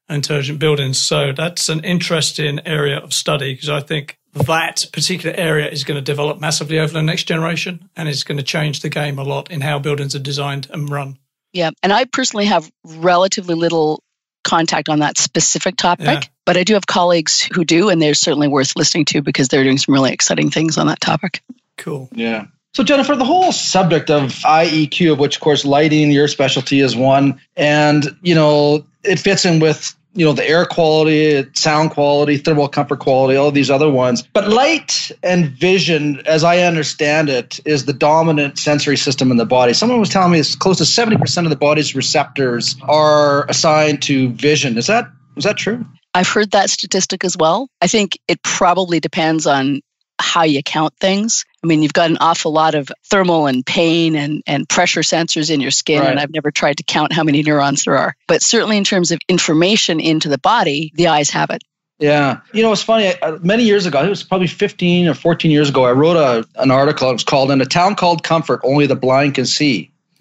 intelligent 0.09 0.59
buildings. 0.59 0.99
So 0.99 1.33
that's 1.33 1.69
an 1.69 1.85
interesting 1.85 2.61
area 2.67 2.99
of 2.99 3.13
study 3.13 3.55
because 3.55 3.69
I 3.69 3.81
think 3.81 4.19
that 4.33 4.87
particular 4.93 5.35
area 5.37 5.69
is 5.69 5.85
going 5.85 5.97
to 5.97 6.03
develop 6.03 6.41
massively 6.41 6.79
over 6.79 6.93
the 6.93 7.03
next 7.03 7.25
generation 7.25 7.89
and 7.97 8.09
it's 8.09 8.25
going 8.25 8.39
to 8.39 8.45
change 8.45 8.81
the 8.81 8.89
game 8.89 9.19
a 9.19 9.25
lot 9.25 9.51
in 9.51 9.61
how 9.61 9.79
buildings 9.79 10.15
are 10.15 10.21
designed 10.21 10.69
and 10.71 10.91
run. 10.91 11.19
Yeah. 11.53 11.71
And 11.83 11.93
I 11.93 12.05
personally 12.05 12.47
have 12.47 12.71
relatively 12.85 13.55
little 13.55 14.03
contact 14.45 14.89
on 14.89 15.01
that 15.01 15.19
specific 15.19 15.77
topic, 15.77 16.07
yeah. 16.07 16.21
but 16.45 16.57
I 16.57 16.65
do 16.65 16.75
have 16.75 16.87
colleagues 16.87 17.43
who 17.43 17.65
do, 17.65 17.89
and 17.89 18.01
they're 18.01 18.15
certainly 18.15 18.47
worth 18.47 18.77
listening 18.77 19.07
to 19.07 19.23
because 19.23 19.49
they're 19.49 19.65
doing 19.65 19.79
some 19.79 19.95
really 19.95 20.13
exciting 20.13 20.51
things 20.51 20.79
on 20.79 20.87
that 20.87 21.01
topic. 21.01 21.43
Cool. 21.77 22.09
Yeah. 22.13 22.47
So, 22.75 22.85
Jennifer, 22.85 23.17
the 23.17 23.25
whole 23.25 23.53
subject 23.53 24.11
of 24.11 24.31
IEQ, 24.45 25.13
of 25.13 25.19
which, 25.19 25.37
of 25.37 25.41
course, 25.41 25.65
lighting, 25.65 26.11
your 26.11 26.29
specialty 26.29 26.81
is 26.81 26.95
one, 26.95 27.41
and, 27.57 28.07
you 28.21 28.35
know, 28.35 28.87
it 29.07 29.19
fits 29.19 29.45
in 29.45 29.61
with 29.61 29.95
you 30.15 30.25
know 30.25 30.33
the 30.33 30.49
air 30.49 30.65
quality 30.65 31.45
sound 31.53 31.91
quality 31.91 32.39
thermal 32.39 32.69
comfort 32.69 32.99
quality 32.99 33.37
all 33.37 33.51
these 33.51 33.71
other 33.71 33.91
ones. 33.91 34.23
But 34.33 34.49
light 34.49 35.11
and 35.23 35.51
vision 35.51 36.23
as 36.27 36.43
i 36.43 36.59
understand 36.59 37.29
it 37.29 37.61
is 37.65 37.85
the 37.85 37.93
dominant 37.93 38.59
sensory 38.59 38.97
system 38.97 39.31
in 39.31 39.37
the 39.37 39.45
body. 39.45 39.75
Someone 39.75 40.01
was 40.01 40.09
telling 40.09 40.33
me 40.33 40.41
it's 40.41 40.57
close 40.57 40.79
to 40.79 40.85
70% 40.85 41.45
of 41.45 41.51
the 41.51 41.57
body's 41.57 41.95
receptors 41.95 42.77
are 42.83 43.47
assigned 43.49 44.03
to 44.03 44.31
vision. 44.31 44.79
Is 44.79 44.87
that 44.87 45.07
is 45.37 45.45
that 45.45 45.59
true? 45.59 45.85
I've 46.15 46.29
heard 46.29 46.53
that 46.53 46.71
statistic 46.71 47.25
as 47.25 47.37
well. 47.37 47.69
I 47.83 47.87
think 47.89 48.19
it 48.27 48.43
probably 48.43 49.01
depends 49.01 49.47
on 49.47 49.83
how 50.19 50.45
you 50.45 50.63
count 50.63 50.95
things. 50.99 51.45
I 51.63 51.67
mean, 51.67 51.83
you've 51.83 51.93
got 51.93 52.11
an 52.11 52.19
awful 52.21 52.53
lot 52.53 52.75
of 52.75 52.91
thermal 53.05 53.47
and 53.47 53.65
pain 53.65 54.17
and, 54.17 54.43
and 54.47 54.69
pressure 54.69 55.01
sensors 55.01 55.51
in 55.51 55.61
your 55.61 55.71
skin, 55.71 56.01
right. 56.01 56.11
and 56.11 56.21
I've 56.21 56.33
never 56.33 56.51
tried 56.51 56.79
to 56.79 56.85
count 56.85 57.13
how 57.13 57.25
many 57.25 57.43
neurons 57.43 57.85
there 57.85 57.99
are. 57.99 58.15
But 58.27 58.43
certainly, 58.43 58.77
in 58.77 58.85
terms 58.85 59.11
of 59.13 59.19
information 59.29 60.01
into 60.01 60.29
the 60.29 60.39
body, 60.39 60.93
the 60.95 61.09
eyes 61.09 61.31
have 61.31 61.51
it. 61.51 61.63
Yeah. 61.99 62.41
You 62.53 62.63
know, 62.63 62.73
it's 62.73 62.83
funny. 62.83 63.09
Uh, 63.21 63.39
many 63.43 63.65
years 63.65 63.87
ago, 63.87 64.05
it 64.05 64.09
was 64.09 64.23
probably 64.23 64.47
15 64.47 65.09
or 65.09 65.15
14 65.15 65.51
years 65.51 65.71
ago, 65.71 65.85
I 65.85 65.93
wrote 65.93 66.17
a, 66.17 66.47
an 66.61 66.71
article. 66.71 67.09
It 67.11 67.15
was 67.15 67.25
called 67.25 67.51
In 67.51 67.61
a 67.61 67.67
Town 67.67 67.95
Called 67.95 68.23
Comfort, 68.23 68.61
Only 68.65 68.87
the 68.87 68.97
Blind 68.97 69.35
Can 69.35 69.47
See. 69.47 69.91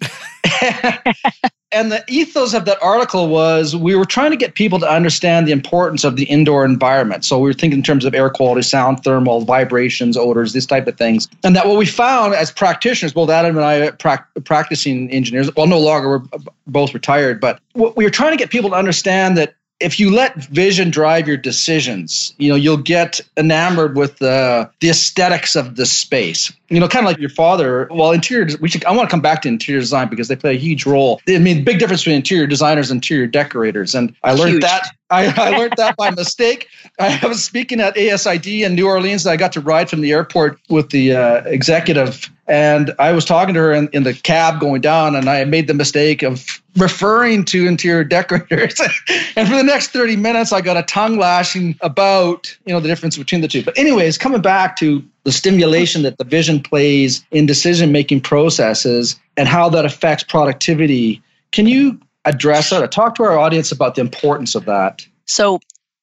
and 1.72 1.90
the 1.90 2.04
ethos 2.08 2.54
of 2.54 2.64
that 2.64 2.78
article 2.80 3.28
was 3.28 3.74
we 3.74 3.96
were 3.96 4.04
trying 4.04 4.30
to 4.30 4.36
get 4.36 4.54
people 4.54 4.78
to 4.78 4.88
understand 4.88 5.48
the 5.48 5.52
importance 5.52 6.04
of 6.04 6.16
the 6.16 6.24
indoor 6.24 6.64
environment. 6.64 7.24
So 7.24 7.38
we 7.38 7.48
were 7.48 7.54
thinking 7.54 7.78
in 7.78 7.82
terms 7.82 8.04
of 8.04 8.14
air 8.14 8.30
quality, 8.30 8.62
sound, 8.62 9.02
thermal, 9.02 9.40
vibrations, 9.40 10.16
odors, 10.16 10.52
these 10.52 10.66
type 10.66 10.86
of 10.86 10.96
things. 10.96 11.28
And 11.42 11.56
that 11.56 11.66
what 11.66 11.76
we 11.76 11.86
found 11.86 12.34
as 12.34 12.52
practitioners, 12.52 13.12
both 13.12 13.30
Adam 13.30 13.56
and 13.56 13.64
I, 13.64 13.90
pra- 13.90 14.26
practicing 14.44 15.10
engineers, 15.10 15.50
well, 15.56 15.66
no 15.66 15.80
longer, 15.80 16.18
we're 16.18 16.40
both 16.68 16.94
retired, 16.94 17.40
but 17.40 17.60
we 17.74 18.04
were 18.04 18.10
trying 18.10 18.32
to 18.32 18.38
get 18.38 18.50
people 18.50 18.70
to 18.70 18.76
understand 18.76 19.36
that 19.36 19.54
if 19.78 20.00
you 20.00 20.10
let 20.10 20.36
vision 20.36 20.90
drive 20.90 21.28
your 21.28 21.36
decisions, 21.36 22.34
you 22.38 22.48
know, 22.48 22.54
you'll 22.54 22.78
get 22.78 23.20
enamored 23.36 23.96
with 23.96 24.18
the 24.18 24.70
the 24.80 24.88
aesthetics 24.88 25.54
of 25.54 25.76
the 25.76 25.84
space. 25.84 26.50
You 26.68 26.80
know, 26.80 26.88
kind 26.88 27.06
of 27.06 27.10
like 27.10 27.18
your 27.18 27.30
father. 27.30 27.88
Well, 27.90 28.12
interior. 28.12 28.48
We 28.60 28.68
should. 28.68 28.84
I 28.84 28.92
want 28.92 29.08
to 29.08 29.10
come 29.10 29.20
back 29.20 29.42
to 29.42 29.48
interior 29.48 29.80
design 29.80 30.08
because 30.08 30.28
they 30.28 30.36
play 30.36 30.54
a 30.54 30.58
huge 30.58 30.86
role. 30.86 31.20
I 31.28 31.38
mean, 31.38 31.64
big 31.64 31.78
difference 31.78 32.02
between 32.02 32.16
interior 32.16 32.46
designers 32.46 32.90
and 32.90 32.98
interior 32.98 33.26
decorators. 33.26 33.94
And 33.94 34.14
I 34.22 34.32
learned 34.32 34.52
huge. 34.52 34.62
that. 34.62 34.88
I, 35.10 35.32
I 35.36 35.56
learned 35.56 35.74
that 35.76 35.96
by 35.96 36.10
mistake. 36.10 36.68
I 36.98 37.24
was 37.26 37.44
speaking 37.44 37.80
at 37.80 37.94
ASID 37.96 38.62
in 38.62 38.74
New 38.74 38.86
Orleans. 38.86 39.26
I 39.26 39.36
got 39.36 39.52
to 39.52 39.60
ride 39.60 39.88
from 39.88 40.00
the 40.00 40.12
airport 40.12 40.58
with 40.68 40.90
the 40.90 41.14
uh, 41.14 41.42
executive 41.44 42.28
and 42.48 42.94
I 42.98 43.12
was 43.12 43.24
talking 43.24 43.54
to 43.54 43.60
her 43.60 43.72
in, 43.72 43.88
in, 43.92 44.04
the 44.04 44.14
cab 44.14 44.60
going 44.60 44.80
down, 44.80 45.16
and 45.16 45.28
I 45.28 45.44
made 45.44 45.66
the 45.66 45.74
mistake 45.74 46.22
of 46.22 46.62
referring 46.76 47.44
to 47.46 47.66
interior 47.66 48.04
decorators. 48.04 48.80
and 49.36 49.48
for 49.48 49.56
the 49.56 49.64
next 49.64 49.88
30 49.88 50.16
minutes, 50.16 50.52
I 50.52 50.60
got 50.60 50.76
a 50.76 50.82
tongue 50.84 51.18
lashing 51.18 51.76
about, 51.80 52.56
you 52.64 52.72
know, 52.72 52.78
the 52.78 52.88
difference 52.88 53.16
between 53.16 53.40
the 53.40 53.48
two. 53.48 53.64
But 53.64 53.76
anyways, 53.76 54.16
coming 54.16 54.42
back 54.42 54.76
to 54.76 55.02
the 55.26 55.32
stimulation 55.32 56.02
that 56.02 56.18
the 56.18 56.24
vision 56.24 56.62
plays 56.62 57.26
in 57.32 57.46
decision-making 57.46 58.20
processes 58.20 59.18
and 59.36 59.48
how 59.48 59.68
that 59.70 59.84
affects 59.84 60.22
productivity, 60.22 61.20
can 61.50 61.66
you 61.66 61.98
address 62.24 62.70
that 62.70 62.80
or 62.80 62.86
talk 62.86 63.16
to 63.16 63.24
our 63.24 63.36
audience 63.36 63.72
about 63.72 63.96
the 63.96 64.00
importance 64.02 64.54
of 64.54 64.66
that? 64.66 65.04
So 65.24 65.58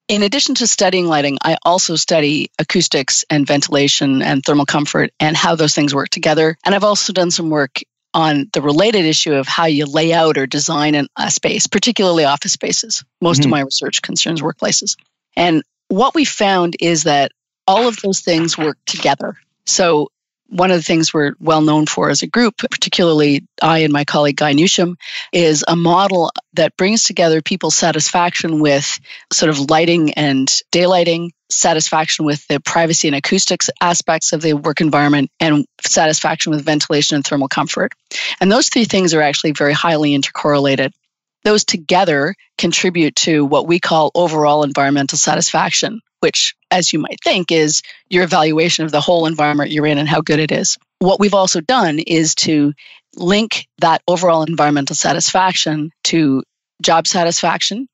in 0.09 0.23
addition 0.23 0.55
to 0.55 0.67
studying 0.67 1.07
lighting, 1.07 1.37
I 1.41 1.55
also 1.63 1.95
study 1.95 2.51
acoustics 2.59 3.23
and 3.29 3.47
ventilation 3.47 4.21
and 4.21 4.43
thermal 4.43 4.65
comfort 4.65 5.11
and 5.21 5.37
how 5.37 5.55
those 5.55 5.73
things 5.73 5.95
work 5.95 6.09
together. 6.09 6.57
And 6.65 6.75
I've 6.75 6.83
also 6.83 7.13
done 7.13 7.31
some 7.31 7.49
work 7.49 7.79
on 8.13 8.49
the 8.51 8.61
related 8.61 9.05
issue 9.05 9.35
of 9.35 9.47
how 9.47 9.67
you 9.67 9.85
lay 9.85 10.11
out 10.11 10.37
or 10.37 10.47
design 10.47 11.07
a 11.17 11.31
space, 11.31 11.65
particularly 11.67 12.25
office 12.25 12.51
spaces. 12.51 13.05
Most 13.21 13.39
mm-hmm. 13.39 13.47
of 13.47 13.51
my 13.51 13.61
research 13.61 14.01
concerns 14.01 14.41
workplaces. 14.41 14.97
And 15.37 15.63
what 15.87 16.13
we 16.13 16.25
found 16.25 16.75
is 16.81 17.03
that 17.03 17.31
all 17.67 17.87
of 17.87 17.97
those 18.01 18.21
things 18.21 18.57
work 18.57 18.77
together. 18.85 19.35
So 19.65 20.09
one 20.53 20.69
of 20.69 20.77
the 20.77 20.83
things 20.83 21.13
we're 21.13 21.33
well 21.39 21.61
known 21.61 21.85
for 21.85 22.09
as 22.09 22.21
a 22.21 22.27
group, 22.27 22.57
particularly 22.57 23.45
I 23.61 23.79
and 23.79 23.91
my 23.91 24.05
colleague 24.05 24.37
Guy 24.37 24.53
Newsham, 24.53 24.95
is 25.31 25.65
a 25.67 25.75
model 25.75 26.31
that 26.53 26.77
brings 26.77 27.03
together 27.03 27.41
people's 27.41 27.75
satisfaction 27.75 28.59
with 28.59 28.99
sort 29.31 29.49
of 29.49 29.71
lighting 29.71 30.13
and 30.13 30.47
daylighting, 30.71 31.29
satisfaction 31.49 32.25
with 32.25 32.45
the 32.47 32.59
privacy 32.59 33.07
and 33.07 33.15
acoustics 33.15 33.69
aspects 33.81 34.33
of 34.33 34.41
the 34.41 34.53
work 34.53 34.79
environment, 34.79 35.31
and 35.39 35.65
satisfaction 35.81 36.51
with 36.51 36.63
ventilation 36.63 37.15
and 37.15 37.25
thermal 37.25 37.47
comfort. 37.47 37.93
And 38.39 38.51
those 38.51 38.69
three 38.69 38.85
things 38.85 39.13
are 39.13 39.21
actually 39.21 39.53
very 39.53 39.73
highly 39.73 40.15
intercorrelated. 40.15 40.91
Those 41.43 41.65
together 41.65 42.35
contribute 42.57 43.15
to 43.17 43.43
what 43.43 43.67
we 43.67 43.79
call 43.79 44.11
overall 44.15 44.63
environmental 44.63 45.17
satisfaction, 45.17 45.99
which, 46.23 46.55
as 46.71 46.93
you 46.93 46.99
might 46.99 47.19
think, 47.23 47.51
is 47.51 47.81
your 48.09 48.23
evaluation 48.23 48.85
of 48.85 48.91
the 48.91 49.01
whole 49.01 49.25
environment 49.25 49.71
you're 49.71 49.85
in 49.85 49.97
and 49.97 50.07
how 50.07 50.21
good 50.21 50.39
it 50.39 50.51
is. 50.51 50.77
What 50.99 51.19
we've 51.19 51.33
also 51.33 51.59
done 51.59 51.99
is 51.99 52.33
to 52.35 52.73
link 53.15 53.67
that 53.79 54.01
overall 54.07 54.43
environmental 54.43 54.95
satisfaction 54.95 55.91
to 56.05 56.41
job 56.81 57.05
satisfaction. 57.07 57.87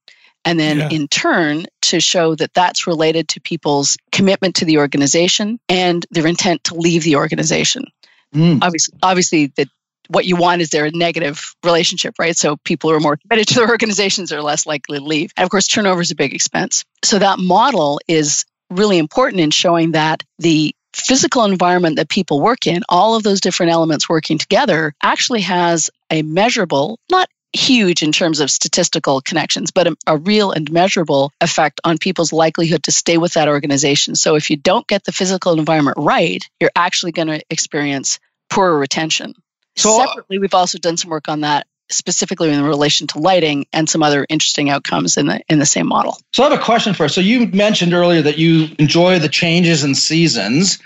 And 0.46 0.60
then 0.60 0.78
yeah. 0.78 0.90
in 0.90 1.08
turn, 1.08 1.66
to 1.82 2.00
show 2.00 2.36
that 2.36 2.54
that's 2.54 2.86
related 2.86 3.30
to 3.30 3.42
people's 3.42 3.98
commitment 4.12 4.56
to 4.58 4.66
the 4.66 4.78
organization 4.78 5.60
and 5.68 6.06
their 6.12 6.28
intent 6.28 6.66
to 6.66 6.76
leave 6.76 7.04
the 7.04 7.16
organization. 7.16 7.86
Mm. 8.34 8.60
Obviously, 8.62 9.00
obviously, 9.02 9.48
the 9.48 9.68
what 10.10 10.26
you 10.26 10.36
want 10.36 10.62
is 10.62 10.70
there 10.70 10.86
a 10.86 10.92
negative 10.92 11.56
relationship, 11.64 12.16
right? 12.20 12.36
So 12.36 12.58
people 12.58 12.90
who 12.90 12.98
are 12.98 13.00
more 13.00 13.18
committed 13.18 13.48
to 13.50 13.56
their 13.56 13.70
organizations 13.70 14.32
are 14.32 14.42
less 14.42 14.66
likely 14.66 14.98
to 14.98 15.04
leave. 15.04 15.32
And 15.38 15.44
of 15.44 15.50
course, 15.50 15.68
turnover 15.68 16.02
is 16.02 16.12
a 16.12 16.16
big 16.16 16.34
expense. 16.34 16.84
So 17.04 17.20
that 17.20 17.40
model 17.40 18.02
is 18.08 18.46
really 18.70 18.98
important 18.98 19.42
in 19.42 19.52
showing 19.52 19.94
that 19.94 20.24
the 20.40 20.76
physical 20.94 21.46
environment 21.46 21.98
that 21.98 22.10
people 22.10 22.42
work 22.42 22.68
in, 22.68 22.84
all 22.90 23.16
of 23.16 23.24
those 23.24 23.42
different 23.42 23.72
elements 23.72 24.10
working 24.10 24.38
together, 24.38 24.94
actually 25.02 25.42
has 25.42 25.90
a 26.10 26.24
measurable, 26.24 27.00
not 27.12 27.30
huge 27.54 28.04
in 28.04 28.12
terms 28.12 28.40
of 28.40 28.52
statistical 28.52 29.22
connections, 29.22 29.72
but 29.72 29.88
a, 29.88 29.98
a, 30.06 30.18
real 30.18 30.52
and 30.52 30.72
measurable 30.72 31.32
effect 31.42 31.82
on 31.84 31.98
people's 31.98 32.32
likelihood 32.32 32.84
to 32.84 32.92
stay 32.92 33.18
with 33.18 33.34
that 33.34 33.48
organization. 33.48 34.16
So 34.16 34.36
if 34.36 34.52
you 34.52 34.58
don't 34.58 34.88
get 34.88 35.04
the 35.04 35.12
physical 35.12 35.58
environment 35.58 35.98
right, 36.00 36.44
you're 36.60 36.72
actually 36.76 37.12
going 37.12 37.28
to 37.28 37.42
experience 37.50 38.20
poorer 38.50 38.78
retention. 38.78 39.34
So 39.80 40.02
uh, 40.02 40.08
separately, 40.08 40.40
we've 40.40 40.54
also 40.54 40.78
done 40.78 40.98
some 40.98 41.10
work 41.10 41.28
on 41.28 41.42
that 41.42 41.68
specifically 41.90 42.52
in 42.52 42.64
relation 42.64 43.08
to 43.08 43.20
lighting 43.20 43.66
and 43.74 43.90
some 43.90 44.04
other 44.04 44.26
interesting 44.30 44.70
outcomes 44.70 45.18
in 45.18 45.26
the 45.26 45.42
in 45.50 45.60
the 45.60 45.66
same 45.66 45.88
model. 45.88 46.18
So 46.34 46.44
I 46.44 46.50
have 46.50 46.60
a 46.60 46.64
question 46.64 46.94
for 46.94 47.06
us. 47.06 47.16
So 47.16 47.22
you 47.22 47.48
mentioned 47.48 47.94
earlier 47.94 48.22
that 48.22 48.38
you 48.38 48.68
enjoy 48.78 49.20
the 49.20 49.30
changes 49.30 49.84
in 49.84 49.96
seasons. 49.96 50.80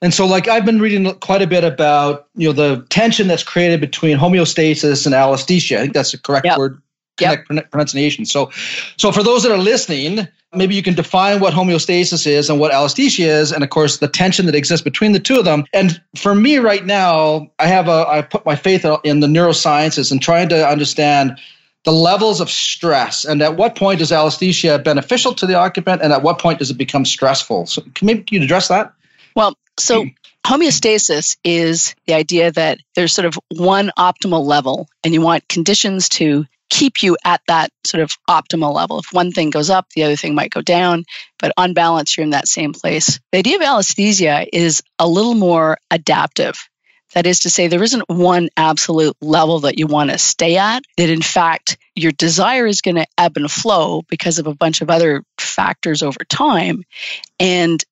And 0.00 0.12
so 0.12 0.26
like 0.26 0.48
I've 0.48 0.64
been 0.64 0.80
reading 0.80 1.12
quite 1.14 1.42
a 1.42 1.46
bit 1.46 1.64
about, 1.64 2.28
you 2.36 2.48
know, 2.48 2.52
the 2.52 2.86
tension 2.88 3.26
that's 3.26 3.42
created 3.42 3.80
between 3.80 4.18
homeostasis 4.18 5.06
and 5.06 5.14
alliesthesia. 5.14 5.78
I 5.78 5.82
think 5.82 5.94
that's 5.94 6.12
the 6.12 6.18
correct 6.18 6.46
yep. 6.46 6.58
word 6.58 6.80
yep. 7.20 7.44
pronunciation. 7.70 8.24
So, 8.24 8.50
so 8.96 9.12
for 9.12 9.22
those 9.22 9.42
that 9.42 9.52
are 9.52 9.58
listening, 9.58 10.28
maybe 10.52 10.74
you 10.74 10.82
can 10.82 10.94
define 10.94 11.40
what 11.40 11.52
homeostasis 11.52 12.26
is 12.26 12.50
and 12.50 12.58
what 12.58 12.72
alliesthesia 12.72 13.26
is, 13.26 13.52
and 13.52 13.62
of 13.62 13.70
course 13.70 13.98
the 13.98 14.08
tension 14.08 14.46
that 14.46 14.54
exists 14.54 14.82
between 14.82 15.12
the 15.12 15.20
two 15.20 15.38
of 15.38 15.44
them. 15.44 15.64
And 15.72 16.00
for 16.16 16.34
me 16.34 16.58
right 16.58 16.84
now, 16.84 17.50
I 17.58 17.66
have 17.66 17.88
a 17.88 18.06
I 18.08 18.22
put 18.22 18.46
my 18.46 18.56
faith 18.56 18.84
in 19.04 19.20
the 19.20 19.26
neurosciences 19.26 20.10
and 20.12 20.22
trying 20.22 20.48
to 20.50 20.66
understand 20.68 21.38
the 21.84 21.92
levels 21.92 22.40
of 22.40 22.50
stress 22.50 23.24
and 23.24 23.42
at 23.42 23.56
what 23.56 23.76
point 23.76 24.00
is 24.00 24.10
alliesthesia 24.10 24.78
beneficial 24.78 25.34
to 25.34 25.46
the 25.46 25.54
occupant 25.54 26.00
and 26.00 26.12
at 26.12 26.22
what 26.22 26.38
point 26.38 26.58
does 26.58 26.70
it 26.70 26.78
become 26.78 27.04
stressful. 27.04 27.66
So 27.66 27.82
can 27.94 28.06
maybe 28.06 28.24
you 28.30 28.42
address 28.42 28.68
that? 28.68 28.92
Well, 29.36 29.54
so 29.78 30.04
hmm. 30.04 30.08
homeostasis 30.46 31.36
is 31.44 31.94
the 32.06 32.14
idea 32.14 32.52
that 32.52 32.78
there's 32.94 33.12
sort 33.12 33.26
of 33.26 33.38
one 33.50 33.90
optimal 33.98 34.46
level 34.46 34.88
and 35.04 35.12
you 35.12 35.20
want 35.20 35.46
conditions 35.48 36.08
to 36.10 36.46
keep 36.70 37.02
you 37.02 37.16
at 37.24 37.40
that 37.46 37.70
sort 37.84 38.02
of 38.02 38.12
optimal 38.28 38.74
level. 38.74 38.98
If 38.98 39.12
one 39.12 39.32
thing 39.32 39.50
goes 39.50 39.70
up, 39.70 39.86
the 39.90 40.04
other 40.04 40.16
thing 40.16 40.34
might 40.34 40.50
go 40.50 40.62
down, 40.62 41.04
but 41.38 41.52
on 41.56 41.74
balance, 41.74 42.16
you're 42.16 42.24
in 42.24 42.30
that 42.30 42.48
same 42.48 42.72
place. 42.72 43.20
The 43.32 43.38
idea 43.38 43.56
of 43.56 43.62
alliesthesia 43.62 44.46
is 44.52 44.82
a 44.98 45.06
little 45.06 45.34
more 45.34 45.78
adaptive. 45.90 46.56
That 47.14 47.26
is 47.26 47.40
to 47.40 47.50
say, 47.50 47.68
there 47.68 47.82
isn't 47.82 48.08
one 48.08 48.48
absolute 48.56 49.16
level 49.20 49.60
that 49.60 49.78
you 49.78 49.86
want 49.86 50.10
to 50.10 50.18
stay 50.18 50.56
at, 50.56 50.82
that 50.96 51.10
in 51.10 51.22
fact, 51.22 51.78
your 51.94 52.10
desire 52.10 52.66
is 52.66 52.80
going 52.80 52.96
to 52.96 53.06
ebb 53.16 53.36
and 53.36 53.48
flow 53.48 54.02
because 54.08 54.40
of 54.40 54.48
a 54.48 54.54
bunch 54.54 54.80
of 54.80 54.90
other 54.90 55.22
factors 55.38 56.02
over 56.02 56.24
time. 56.28 56.82
And 57.38 57.82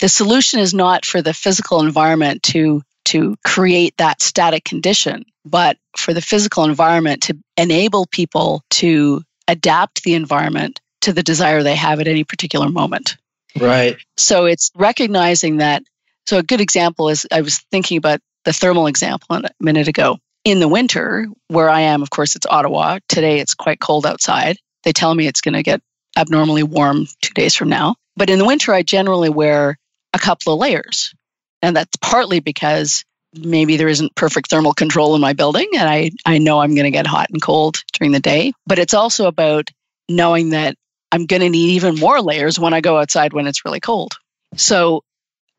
the 0.00 0.08
solution 0.08 0.58
is 0.58 0.74
not 0.74 1.04
for 1.04 1.22
the 1.22 1.32
physical 1.32 1.80
environment 1.80 2.42
to 2.44 2.82
to 3.06 3.36
create 3.44 3.96
that 3.98 4.22
static 4.22 4.64
condition, 4.64 5.24
but 5.44 5.76
for 5.96 6.14
the 6.14 6.20
physical 6.20 6.64
environment 6.64 7.24
to 7.24 7.38
enable 7.56 8.06
people 8.06 8.62
to 8.70 9.22
adapt 9.48 10.02
the 10.02 10.14
environment 10.14 10.80
to 11.02 11.12
the 11.12 11.22
desire 11.22 11.62
they 11.62 11.76
have 11.76 12.00
at 12.00 12.08
any 12.08 12.24
particular 12.24 12.68
moment. 12.68 13.16
Right. 13.58 13.98
So 14.16 14.46
it's 14.46 14.70
recognizing 14.74 15.58
that. 15.58 15.82
So 16.26 16.38
a 16.38 16.42
good 16.42 16.60
example 16.60 17.08
is 17.08 17.26
I 17.30 17.40
was 17.40 17.58
thinking 17.70 17.98
about 17.98 18.20
the 18.44 18.52
thermal 18.52 18.86
example 18.86 19.36
a 19.36 19.50
minute 19.60 19.88
ago. 19.88 20.18
In 20.44 20.60
the 20.60 20.68
winter, 20.68 21.26
where 21.48 21.70
I 21.70 21.82
am, 21.82 22.02
of 22.02 22.10
course, 22.10 22.34
it's 22.36 22.46
Ottawa. 22.46 22.98
Today 23.08 23.40
it's 23.40 23.54
quite 23.54 23.80
cold 23.80 24.06
outside. 24.06 24.56
They 24.84 24.92
tell 24.92 25.14
me 25.14 25.26
it's 25.26 25.40
going 25.40 25.54
to 25.54 25.62
get 25.62 25.80
abnormally 26.16 26.62
warm 26.62 27.06
two 27.20 27.34
days 27.34 27.54
from 27.54 27.68
now. 27.68 27.96
But 28.16 28.30
in 28.30 28.38
the 28.38 28.44
winter, 28.44 28.72
I 28.72 28.82
generally 28.82 29.30
wear 29.30 29.78
a 30.12 30.18
couple 30.18 30.52
of 30.52 30.58
layers. 30.58 31.14
And 31.62 31.76
that's 31.76 31.96
partly 31.96 32.40
because 32.40 33.04
maybe 33.34 33.76
there 33.76 33.88
isn't 33.88 34.14
perfect 34.14 34.50
thermal 34.50 34.74
control 34.74 35.14
in 35.14 35.20
my 35.20 35.32
building 35.32 35.68
and 35.74 35.88
I, 35.88 36.10
I 36.26 36.38
know 36.38 36.60
I'm 36.60 36.74
going 36.74 36.84
to 36.84 36.90
get 36.90 37.06
hot 37.06 37.30
and 37.30 37.40
cold 37.40 37.82
during 37.94 38.12
the 38.12 38.20
day. 38.20 38.52
But 38.66 38.78
it's 38.78 38.94
also 38.94 39.26
about 39.26 39.70
knowing 40.08 40.50
that 40.50 40.76
I'm 41.10 41.26
going 41.26 41.40
to 41.40 41.48
need 41.48 41.70
even 41.70 41.98
more 41.98 42.20
layers 42.20 42.58
when 42.58 42.74
I 42.74 42.80
go 42.80 42.98
outside 42.98 43.32
when 43.32 43.46
it's 43.46 43.64
really 43.64 43.80
cold. 43.80 44.12
So 44.56 45.02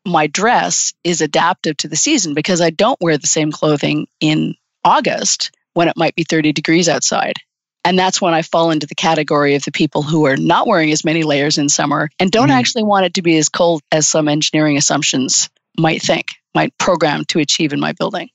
my 0.06 0.26
dress 0.26 0.92
is 1.02 1.20
adaptive 1.20 1.76
to 1.78 1.88
the 1.88 1.96
season 1.96 2.34
because 2.34 2.60
I 2.60 2.70
don't 2.70 3.00
wear 3.00 3.18
the 3.18 3.26
same 3.26 3.50
clothing 3.50 4.06
in 4.20 4.54
August 4.84 5.50
when 5.72 5.88
it 5.88 5.96
might 5.96 6.14
be 6.14 6.24
30 6.24 6.52
degrees 6.52 6.88
outside. 6.88 7.36
And 7.84 7.98
that's 7.98 8.20
when 8.20 8.34
I 8.34 8.42
fall 8.42 8.70
into 8.70 8.86
the 8.86 8.94
category 8.94 9.56
of 9.56 9.64
the 9.64 9.72
people 9.72 10.02
who 10.02 10.26
are 10.26 10.36
not 10.36 10.66
wearing 10.66 10.90
as 10.90 11.04
many 11.04 11.22
layers 11.22 11.58
in 11.58 11.68
summer 11.68 12.08
and 12.18 12.30
don't 12.30 12.48
mm. 12.48 12.54
actually 12.54 12.84
want 12.84 13.06
it 13.06 13.14
to 13.14 13.22
be 13.22 13.36
as 13.36 13.48
cold 13.48 13.82
as 13.92 14.06
some 14.06 14.28
engineering 14.28 14.76
assumptions 14.76 15.50
might 15.78 16.02
think, 16.02 16.26
might 16.54 16.76
program 16.78 17.24
to 17.26 17.38
achieve 17.38 17.72
in 17.72 17.80
my 17.80 17.92
building. 17.92 18.28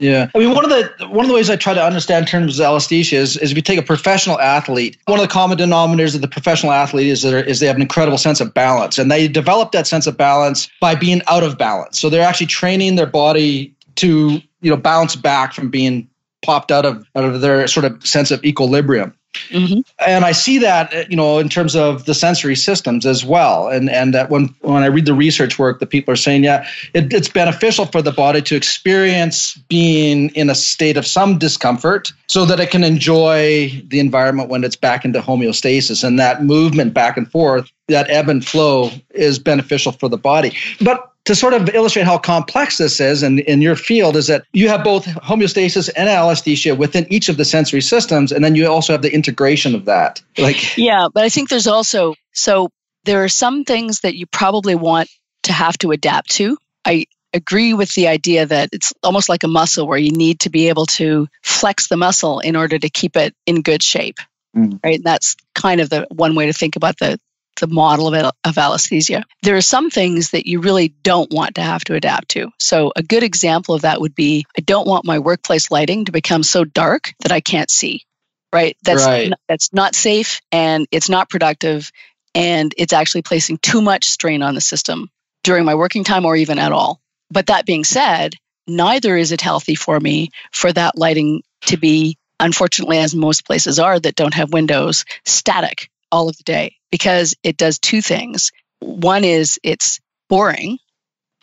Yeah, 0.00 0.30
I 0.34 0.38
mean, 0.38 0.54
one 0.54 0.64
of 0.64 0.70
the 0.70 1.08
one 1.08 1.26
of 1.26 1.28
the 1.28 1.34
ways 1.34 1.50
I 1.50 1.56
try 1.56 1.74
to 1.74 1.84
understand 1.84 2.26
terms 2.26 2.58
of 2.58 2.64
alliesthesia 2.64 3.16
is, 3.16 3.36
is 3.36 3.50
if 3.50 3.56
you 3.56 3.62
take 3.62 3.78
a 3.78 3.82
professional 3.82 4.40
athlete, 4.40 4.96
one 5.04 5.20
of 5.20 5.22
the 5.22 5.30
common 5.30 5.58
denominators 5.58 6.14
of 6.14 6.22
the 6.22 6.28
professional 6.28 6.72
athlete 6.72 7.08
is 7.08 7.20
that 7.20 7.46
is 7.46 7.60
they 7.60 7.66
have 7.66 7.76
an 7.76 7.82
incredible 7.82 8.16
sense 8.16 8.40
of 8.40 8.54
balance, 8.54 8.96
and 8.96 9.10
they 9.10 9.28
develop 9.28 9.72
that 9.72 9.86
sense 9.86 10.06
of 10.06 10.16
balance 10.16 10.70
by 10.80 10.94
being 10.94 11.20
out 11.26 11.42
of 11.42 11.58
balance. 11.58 12.00
So 12.00 12.08
they're 12.08 12.26
actually 12.26 12.46
training 12.46 12.96
their 12.96 13.06
body 13.06 13.74
to 13.96 14.40
you 14.62 14.70
know 14.70 14.76
bounce 14.78 15.16
back 15.16 15.52
from 15.52 15.68
being 15.68 16.08
popped 16.40 16.72
out 16.72 16.86
of 16.86 17.06
out 17.14 17.24
of 17.24 17.42
their 17.42 17.66
sort 17.68 17.84
of 17.84 18.04
sense 18.06 18.30
of 18.30 18.42
equilibrium. 18.42 19.14
Mm-hmm. 19.50 19.80
And 20.04 20.24
I 20.24 20.32
see 20.32 20.58
that, 20.58 21.08
you 21.10 21.16
know, 21.16 21.38
in 21.38 21.48
terms 21.48 21.76
of 21.76 22.04
the 22.04 22.14
sensory 22.14 22.56
systems 22.56 23.06
as 23.06 23.24
well. 23.24 23.68
And 23.68 23.88
and 23.88 24.12
that 24.12 24.28
when 24.28 24.54
when 24.60 24.82
I 24.82 24.86
read 24.86 25.06
the 25.06 25.14
research 25.14 25.58
work, 25.58 25.78
the 25.78 25.86
people 25.86 26.12
are 26.12 26.16
saying, 26.16 26.44
yeah, 26.44 26.66
it, 26.94 27.12
it's 27.12 27.28
beneficial 27.28 27.86
for 27.86 28.02
the 28.02 28.10
body 28.12 28.42
to 28.42 28.56
experience 28.56 29.54
being 29.68 30.30
in 30.30 30.50
a 30.50 30.54
state 30.54 30.96
of 30.96 31.06
some 31.06 31.38
discomfort, 31.38 32.12
so 32.26 32.44
that 32.44 32.60
it 32.60 32.70
can 32.70 32.82
enjoy 32.84 33.70
the 33.86 34.00
environment 34.00 34.48
when 34.48 34.64
it's 34.64 34.76
back 34.76 35.04
into 35.04 35.20
homeostasis. 35.20 36.02
And 36.02 36.18
that 36.18 36.42
movement 36.42 36.92
back 36.92 37.16
and 37.16 37.30
forth, 37.30 37.70
that 37.88 38.10
ebb 38.10 38.28
and 38.28 38.44
flow, 38.44 38.90
is 39.10 39.38
beneficial 39.38 39.92
for 39.92 40.08
the 40.08 40.18
body. 40.18 40.56
But 40.80 41.09
to 41.26 41.34
sort 41.34 41.54
of 41.54 41.68
illustrate 41.74 42.06
how 42.06 42.18
complex 42.18 42.78
this 42.78 43.00
is 43.00 43.22
in, 43.22 43.40
in 43.40 43.60
your 43.62 43.76
field 43.76 44.16
is 44.16 44.26
that 44.26 44.44
you 44.52 44.68
have 44.68 44.82
both 44.82 45.04
homeostasis 45.04 45.90
and 45.96 46.08
alliesthesia 46.08 46.74
within 46.74 47.06
each 47.12 47.28
of 47.28 47.36
the 47.36 47.44
sensory 47.44 47.82
systems 47.82 48.32
and 48.32 48.44
then 48.44 48.54
you 48.54 48.66
also 48.66 48.92
have 48.92 49.02
the 49.02 49.12
integration 49.12 49.74
of 49.74 49.84
that. 49.84 50.22
Like 50.38 50.76
yeah 50.76 51.08
but 51.12 51.24
i 51.24 51.28
think 51.28 51.48
there's 51.48 51.66
also 51.66 52.14
so 52.32 52.70
there 53.04 53.24
are 53.24 53.28
some 53.28 53.64
things 53.64 54.00
that 54.00 54.14
you 54.14 54.26
probably 54.26 54.74
want 54.74 55.08
to 55.44 55.52
have 55.52 55.76
to 55.78 55.90
adapt 55.90 56.30
to. 56.32 56.56
I 56.84 57.06
agree 57.32 57.74
with 57.74 57.94
the 57.94 58.08
idea 58.08 58.46
that 58.46 58.70
it's 58.72 58.92
almost 59.02 59.28
like 59.28 59.44
a 59.44 59.48
muscle 59.48 59.86
where 59.86 59.98
you 59.98 60.10
need 60.10 60.40
to 60.40 60.50
be 60.50 60.68
able 60.68 60.86
to 60.86 61.28
flex 61.42 61.88
the 61.88 61.96
muscle 61.96 62.40
in 62.40 62.56
order 62.56 62.78
to 62.78 62.90
keep 62.90 63.16
it 63.16 63.34
in 63.46 63.62
good 63.62 63.82
shape. 63.82 64.18
Mm. 64.56 64.80
right? 64.82 64.96
And 64.96 65.04
that's 65.04 65.36
kind 65.54 65.80
of 65.80 65.90
the 65.90 66.06
one 66.10 66.34
way 66.34 66.46
to 66.46 66.52
think 66.52 66.76
about 66.76 66.98
the 66.98 67.20
the 67.60 67.68
model 67.68 68.12
of, 68.12 68.32
of 68.44 68.58
alliesthesia. 68.58 69.24
There 69.42 69.56
are 69.56 69.62
some 69.62 69.90
things 69.90 70.30
that 70.30 70.46
you 70.46 70.60
really 70.60 70.88
don't 70.88 71.32
want 71.32 71.54
to 71.54 71.62
have 71.62 71.84
to 71.84 71.94
adapt 71.94 72.30
to. 72.30 72.50
So, 72.58 72.92
a 72.96 73.02
good 73.02 73.22
example 73.22 73.74
of 73.74 73.82
that 73.82 74.00
would 74.00 74.14
be 74.14 74.46
I 74.58 74.60
don't 74.62 74.86
want 74.86 75.04
my 75.04 75.18
workplace 75.18 75.70
lighting 75.70 76.06
to 76.06 76.12
become 76.12 76.42
so 76.42 76.64
dark 76.64 77.14
that 77.20 77.32
I 77.32 77.40
can't 77.40 77.70
see. 77.70 78.04
Right? 78.52 78.76
That's 78.82 79.04
right. 79.04 79.32
That's 79.48 79.72
not 79.72 79.94
safe 79.94 80.40
and 80.50 80.88
it's 80.90 81.08
not 81.08 81.30
productive 81.30 81.92
and 82.34 82.74
it's 82.76 82.92
actually 82.92 83.22
placing 83.22 83.58
too 83.58 83.80
much 83.80 84.08
strain 84.08 84.42
on 84.42 84.54
the 84.56 84.60
system 84.60 85.08
during 85.44 85.64
my 85.64 85.76
working 85.76 86.04
time 86.04 86.26
or 86.26 86.34
even 86.36 86.58
at 86.58 86.72
all. 86.72 87.00
But 87.30 87.46
that 87.46 87.66
being 87.66 87.84
said, 87.84 88.34
neither 88.66 89.16
is 89.16 89.30
it 89.30 89.40
healthy 89.40 89.76
for 89.76 89.98
me 89.98 90.30
for 90.52 90.72
that 90.72 90.98
lighting 90.98 91.42
to 91.66 91.76
be 91.76 92.18
unfortunately 92.40 92.98
as 92.98 93.14
most 93.14 93.44
places 93.44 93.78
are 93.78 93.98
that 93.98 94.16
don't 94.16 94.34
have 94.34 94.52
windows 94.52 95.04
static 95.24 95.90
all 96.12 96.28
of 96.28 96.36
the 96.36 96.44
day 96.44 96.76
because 96.90 97.34
it 97.42 97.56
does 97.56 97.78
two 97.78 98.02
things. 98.02 98.50
One 98.80 99.24
is 99.24 99.58
it's 99.62 100.00
boring, 100.28 100.78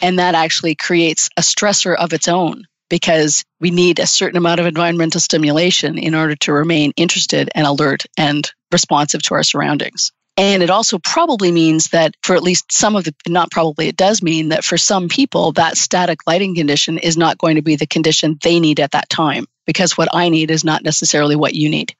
and 0.01 0.19
that 0.19 0.35
actually 0.35 0.75
creates 0.75 1.29
a 1.37 1.41
stressor 1.41 1.95
of 1.95 2.13
its 2.13 2.27
own 2.27 2.65
because 2.89 3.43
we 3.59 3.71
need 3.71 3.99
a 3.99 4.07
certain 4.07 4.37
amount 4.37 4.59
of 4.59 4.65
environmental 4.65 5.19
stimulation 5.19 5.97
in 5.97 6.15
order 6.15 6.35
to 6.35 6.53
remain 6.53 6.93
interested 6.95 7.49
and 7.53 7.67
alert 7.67 8.05
and 8.17 8.49
responsive 8.71 9.21
to 9.23 9.33
our 9.33 9.43
surroundings. 9.43 10.11
And 10.37 10.61
it 10.61 10.69
also 10.69 10.99
probably 10.99 11.51
means 11.51 11.89
that 11.89 12.13
for 12.21 12.35
at 12.35 12.43
least 12.43 12.71
some 12.71 12.95
of 12.95 13.03
the, 13.03 13.13
not 13.27 13.49
probably, 13.49 13.87
it 13.87 13.97
does 13.97 14.21
mean 14.21 14.49
that 14.49 14.63
for 14.63 14.77
some 14.77 15.09
people, 15.09 15.51
that 15.53 15.77
static 15.77 16.19
lighting 16.27 16.53
condition 16.53 16.99
is 16.99 17.17
not 17.17 17.39
going 17.39 17.55
to 17.55 17.63
be 17.63 17.75
the 17.75 17.87
condition 17.87 18.37
they 18.43 18.59
need 18.59 18.79
at 18.79 18.91
that 18.91 19.09
time 19.09 19.47
because 19.65 19.97
what 19.97 20.09
I 20.13 20.29
need 20.29 20.51
is 20.51 20.63
not 20.63 20.83
necessarily 20.83 21.35
what 21.35 21.55
you 21.55 21.69
need. 21.69 21.95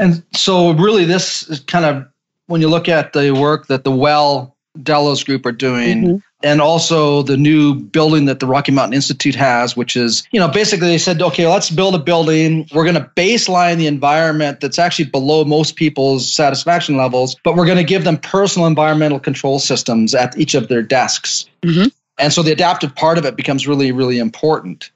And 0.00 0.24
so, 0.32 0.72
really, 0.72 1.04
this 1.04 1.48
is 1.50 1.60
kind 1.60 1.84
of 1.84 2.06
when 2.46 2.60
you 2.60 2.68
look 2.68 2.88
at 2.88 3.12
the 3.12 3.32
work 3.32 3.66
that 3.66 3.84
the 3.84 3.90
Well 3.90 4.56
Delos 4.82 5.22
group 5.24 5.44
are 5.44 5.52
doing, 5.52 6.02
mm-hmm. 6.02 6.16
and 6.42 6.60
also 6.60 7.22
the 7.22 7.36
new 7.36 7.74
building 7.74 8.24
that 8.24 8.40
the 8.40 8.46
Rocky 8.46 8.72
Mountain 8.72 8.94
Institute 8.94 9.34
has, 9.34 9.76
which 9.76 9.96
is, 9.96 10.26
you 10.32 10.40
know, 10.40 10.48
basically 10.48 10.86
they 10.86 10.96
said, 10.96 11.20
okay, 11.20 11.46
let's 11.46 11.68
build 11.68 11.94
a 11.94 11.98
building. 11.98 12.66
We're 12.72 12.84
going 12.84 12.94
to 12.94 13.10
baseline 13.14 13.76
the 13.76 13.86
environment 13.86 14.60
that's 14.60 14.78
actually 14.78 15.06
below 15.06 15.44
most 15.44 15.76
people's 15.76 16.32
satisfaction 16.32 16.96
levels, 16.96 17.36
but 17.44 17.56
we're 17.56 17.66
going 17.66 17.78
to 17.78 17.84
give 17.84 18.04
them 18.04 18.16
personal 18.16 18.66
environmental 18.66 19.20
control 19.20 19.58
systems 19.58 20.14
at 20.14 20.38
each 20.38 20.54
of 20.54 20.68
their 20.68 20.82
desks. 20.82 21.46
Mm-hmm. 21.62 21.88
And 22.18 22.32
so 22.32 22.42
the 22.42 22.52
adaptive 22.52 22.94
part 22.94 23.18
of 23.18 23.26
it 23.26 23.36
becomes 23.36 23.68
really, 23.68 23.92
really 23.92 24.18
important. 24.18 24.90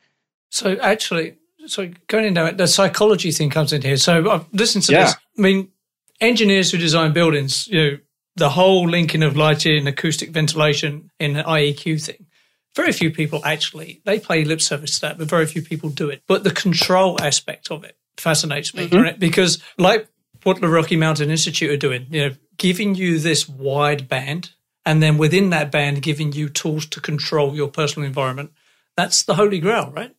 So 0.50 0.78
actually, 0.78 1.34
so 1.66 1.90
going 2.06 2.26
into 2.26 2.46
it, 2.46 2.58
the 2.58 2.66
psychology 2.66 3.30
thing 3.30 3.50
comes 3.50 3.72
in 3.72 3.82
here. 3.82 3.96
So 3.96 4.30
I've 4.30 4.46
listened 4.52 4.84
to 4.84 4.92
yeah. 4.92 5.04
this. 5.04 5.16
I 5.38 5.40
mean, 5.40 5.68
engineers 6.20 6.70
who 6.70 6.78
design 6.78 7.12
buildings, 7.12 7.66
you 7.68 7.78
know, 7.78 7.98
the 8.36 8.50
whole 8.50 8.88
linking 8.88 9.22
of 9.22 9.36
lighting, 9.36 9.86
acoustic 9.86 10.30
ventilation 10.30 11.10
in 11.20 11.34
the 11.34 11.42
IEQ 11.42 12.04
thing. 12.04 12.26
Very 12.74 12.92
few 12.92 13.10
people 13.10 13.40
actually, 13.44 14.02
they 14.04 14.18
play 14.18 14.44
lip 14.44 14.60
service 14.60 14.96
to 14.96 15.00
that, 15.02 15.18
but 15.18 15.28
very 15.28 15.46
few 15.46 15.62
people 15.62 15.90
do 15.90 16.08
it. 16.10 16.22
But 16.26 16.42
the 16.42 16.50
control 16.50 17.20
aspect 17.22 17.70
of 17.70 17.84
it 17.84 17.96
fascinates 18.16 18.74
me, 18.74 18.88
mm-hmm. 18.88 19.02
right? 19.02 19.18
Because 19.18 19.62
like 19.78 20.08
what 20.42 20.60
the 20.60 20.68
Rocky 20.68 20.96
Mountain 20.96 21.30
Institute 21.30 21.70
are 21.70 21.76
doing, 21.76 22.06
you 22.10 22.28
know, 22.28 22.34
giving 22.56 22.96
you 22.96 23.20
this 23.20 23.48
wide 23.48 24.08
band 24.08 24.50
and 24.84 25.02
then 25.02 25.18
within 25.18 25.50
that 25.50 25.70
band 25.70 26.02
giving 26.02 26.32
you 26.32 26.48
tools 26.48 26.86
to 26.86 27.00
control 27.00 27.54
your 27.54 27.68
personal 27.68 28.06
environment. 28.06 28.52
That's 28.96 29.22
the 29.22 29.34
holy 29.34 29.58
grail, 29.58 29.90
right? 29.90 30.14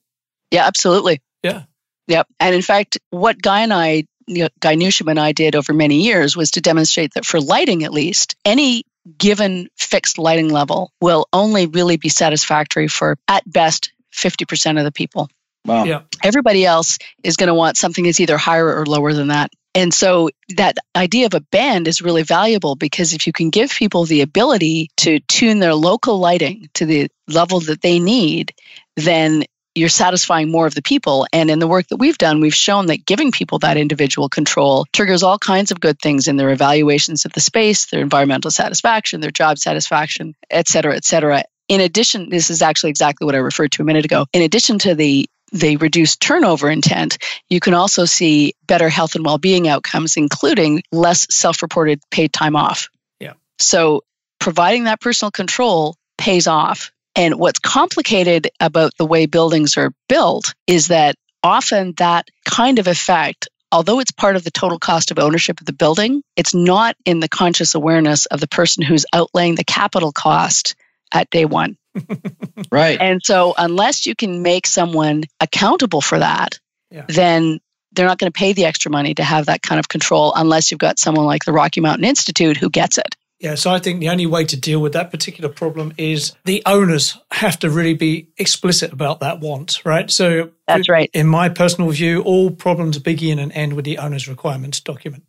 Yeah, 0.51 0.65
absolutely. 0.65 1.21
Yeah. 1.45 1.63
Yep. 2.07 2.27
And 2.39 2.55
in 2.55 2.61
fact, 2.61 2.97
what 3.09 3.41
Guy 3.41 3.61
and 3.61 3.73
I 3.73 4.05
Guy 4.27 4.75
Newsham 4.75 5.09
and 5.09 5.19
I 5.19 5.31
did 5.31 5.55
over 5.55 5.73
many 5.73 6.01
years 6.01 6.35
was 6.35 6.51
to 6.51 6.61
demonstrate 6.61 7.13
that 7.13 7.25
for 7.25 7.39
lighting, 7.39 7.83
at 7.83 7.93
least, 7.93 8.35
any 8.43 8.83
given 9.17 9.67
fixed 9.77 10.17
lighting 10.17 10.49
level 10.49 10.91
will 10.99 11.27
only 11.31 11.67
really 11.67 11.97
be 11.97 12.09
satisfactory 12.09 12.87
for, 12.87 13.17
at 13.27 13.43
best, 13.49 13.91
50% 14.13 14.79
of 14.79 14.83
the 14.83 14.91
people. 14.91 15.29
Wow. 15.63 15.83
Yeah. 15.83 16.01
Everybody 16.23 16.65
else 16.65 16.97
is 17.23 17.37
going 17.37 17.47
to 17.47 17.53
want 17.53 17.77
something 17.77 18.05
that's 18.05 18.19
either 18.19 18.37
higher 18.37 18.75
or 18.75 18.85
lower 18.85 19.13
than 19.13 19.27
that. 19.27 19.51
And 19.75 19.93
so 19.93 20.29
that 20.55 20.77
idea 20.95 21.25
of 21.25 21.33
a 21.33 21.41
band 21.41 21.87
is 21.87 22.01
really 22.01 22.23
valuable 22.23 22.75
because 22.75 23.13
if 23.13 23.27
you 23.27 23.33
can 23.33 23.49
give 23.49 23.71
people 23.71 24.05
the 24.05 24.21
ability 24.21 24.89
to 24.97 25.19
tune 25.19 25.59
their 25.59 25.75
local 25.75 26.17
lighting 26.17 26.69
to 26.75 26.85
the 26.85 27.09
level 27.27 27.59
that 27.61 27.81
they 27.81 27.99
need, 27.99 28.53
then 28.95 29.43
you're 29.75 29.89
satisfying 29.89 30.49
more 30.49 30.65
of 30.65 30.73
the 30.73 30.81
people. 30.81 31.27
And 31.33 31.51
in 31.51 31.59
the 31.59 31.67
work 31.67 31.87
that 31.89 31.97
we've 31.97 32.17
done, 32.17 32.39
we've 32.39 32.55
shown 32.55 32.85
that 32.87 33.05
giving 33.05 33.31
people 33.31 33.59
that 33.59 33.77
individual 33.77 34.29
control 34.29 34.85
triggers 34.93 35.21
all 35.21 35.37
kinds 35.37 35.71
of 35.71 35.79
good 35.79 35.99
things 35.99 36.27
in 36.27 36.37
their 36.37 36.49
evaluations 36.51 37.25
of 37.25 37.33
the 37.33 37.41
space, 37.41 37.85
their 37.87 38.01
environmental 38.01 38.51
satisfaction, 38.51 39.19
their 39.19 39.31
job 39.31 39.59
satisfaction, 39.59 40.33
et 40.49 40.67
cetera, 40.67 40.95
et 40.95 41.03
cetera. 41.03 41.43
In 41.67 41.81
addition, 41.81 42.29
this 42.29 42.49
is 42.49 42.61
actually 42.61 42.91
exactly 42.91 43.25
what 43.25 43.35
I 43.35 43.39
referred 43.39 43.73
to 43.73 43.81
a 43.81 43.85
minute 43.85 44.05
ago. 44.05 44.25
In 44.33 44.41
addition 44.41 44.79
to 44.79 44.95
the 44.95 45.29
the 45.51 45.77
reduced 45.77 46.19
turnover 46.21 46.69
intent, 46.69 47.17
you 47.49 47.59
can 47.59 47.73
also 47.73 48.05
see 48.05 48.55
better 48.65 48.89
health 48.89 49.15
and 49.15 49.23
well-being 49.23 49.67
outcomes, 49.67 50.17
including 50.17 50.81
less 50.91 51.27
self-reported 51.33 52.01
paid 52.09 52.33
time 52.33 52.55
off. 52.55 52.89
Yeah. 53.19 53.33
So 53.59 54.03
providing 54.39 54.85
that 54.85 54.99
personal 54.99 55.31
control 55.31 55.95
pays 56.17 56.47
off. 56.47 56.91
And 57.15 57.35
what's 57.35 57.59
complicated 57.59 58.49
about 58.59 58.91
the 58.97 59.05
way 59.05 59.25
buildings 59.25 59.77
are 59.77 59.93
built 60.09 60.53
is 60.67 60.87
that 60.87 61.15
often 61.43 61.93
that 61.97 62.27
kind 62.45 62.79
of 62.79 62.87
effect 62.87 63.47
although 63.71 63.99
it's 63.99 64.11
part 64.11 64.37
of 64.37 64.43
the 64.45 64.51
total 64.51 64.79
cost 64.79 65.11
of 65.11 65.19
ownership 65.19 65.59
of 65.59 65.65
the 65.65 65.73
building, 65.73 66.23
it's 66.37 66.53
not 66.53 66.95
in 67.03 67.19
the 67.19 67.27
conscious 67.27 67.75
awareness 67.75 68.25
of 68.27 68.39
the 68.39 68.47
person 68.47 68.83
who's 68.83 69.05
outlaying 69.13 69.57
the 69.57 69.65
capital 69.65 70.13
cost 70.13 70.75
at 71.13 71.29
day 71.29 71.43
one. 71.43 71.77
right. 72.71 72.99
And 72.99 73.21
so, 73.23 73.53
unless 73.57 74.05
you 74.05 74.15
can 74.15 74.41
make 74.41 74.65
someone 74.65 75.23
accountable 75.41 75.99
for 75.99 76.19
that, 76.19 76.59
yeah. 76.89 77.05
then 77.07 77.59
they're 77.91 78.07
not 78.07 78.17
going 78.17 78.31
to 78.31 78.37
pay 78.37 78.53
the 78.53 78.65
extra 78.65 78.91
money 78.91 79.13
to 79.13 79.23
have 79.23 79.47
that 79.47 79.61
kind 79.61 79.79
of 79.79 79.87
control 79.87 80.33
unless 80.35 80.71
you've 80.71 80.79
got 80.79 80.99
someone 80.99 81.25
like 81.25 81.45
the 81.45 81.53
Rocky 81.53 81.81
Mountain 81.81 82.05
Institute 82.05 82.57
who 82.57 82.69
gets 82.69 82.97
it. 82.97 83.15
Yeah, 83.45 83.53
so 83.53 83.69
I 83.69 83.77
think 83.77 83.99
the 83.99 84.09
only 84.09 84.25
way 84.25 84.43
to 84.43 84.59
deal 84.59 84.81
with 84.81 84.93
that 84.93 85.11
particular 85.11 85.51
problem 85.51 85.93
is 85.99 86.33
the 86.45 86.63
owners 86.65 87.15
have 87.29 87.59
to 87.59 87.69
really 87.69 87.93
be 87.93 88.29
explicit 88.39 88.91
about 88.91 89.19
that 89.19 89.39
want, 89.39 89.85
right? 89.85 90.09
So 90.09 90.49
that's 90.65 90.89
right. 90.89 91.11
In 91.13 91.27
my 91.27 91.49
personal 91.49 91.91
view, 91.91 92.23
all 92.23 92.49
problems 92.49 92.97
begin 92.97 93.37
and 93.37 93.51
end 93.51 93.73
with 93.73 93.85
the 93.85 93.99
owner's 93.99 94.27
requirements 94.27 94.79
document. 94.79 95.25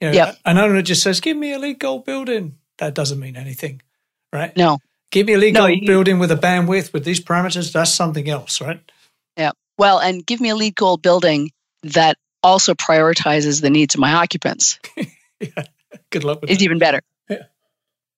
You 0.00 0.08
know, 0.08 0.14
yep. 0.14 0.38
an 0.46 0.56
owner 0.56 0.80
just 0.80 1.02
says, 1.02 1.20
"Give 1.20 1.36
me 1.36 1.52
a 1.52 1.58
LEED 1.58 1.78
Gold 1.78 2.06
building." 2.06 2.56
That 2.78 2.94
doesn't 2.94 3.20
mean 3.20 3.36
anything, 3.36 3.82
right? 4.32 4.56
No. 4.56 4.78
Give 5.10 5.26
me 5.26 5.34
a 5.34 5.38
LEED 5.38 5.52
no, 5.52 5.66
Gold 5.66 5.80
you, 5.82 5.86
building 5.86 6.18
with 6.18 6.32
a 6.32 6.36
bandwidth 6.36 6.94
with 6.94 7.04
these 7.04 7.20
parameters. 7.20 7.70
That's 7.70 7.92
something 7.92 8.30
else, 8.30 8.62
right? 8.62 8.80
Yeah. 9.36 9.50
Well, 9.76 9.98
and 9.98 10.24
give 10.24 10.40
me 10.40 10.48
a 10.48 10.56
LEED 10.56 10.74
Gold 10.74 11.02
building 11.02 11.50
that 11.82 12.16
also 12.42 12.72
prioritizes 12.72 13.60
the 13.60 13.68
needs 13.68 13.94
of 13.94 14.00
my 14.00 14.14
occupants. 14.14 14.78
yeah. 14.96 15.66
Good 16.08 16.24
luck 16.24 16.40
with 16.40 16.48
It's 16.48 16.60
that. 16.60 16.64
even 16.64 16.78
better. 16.78 17.02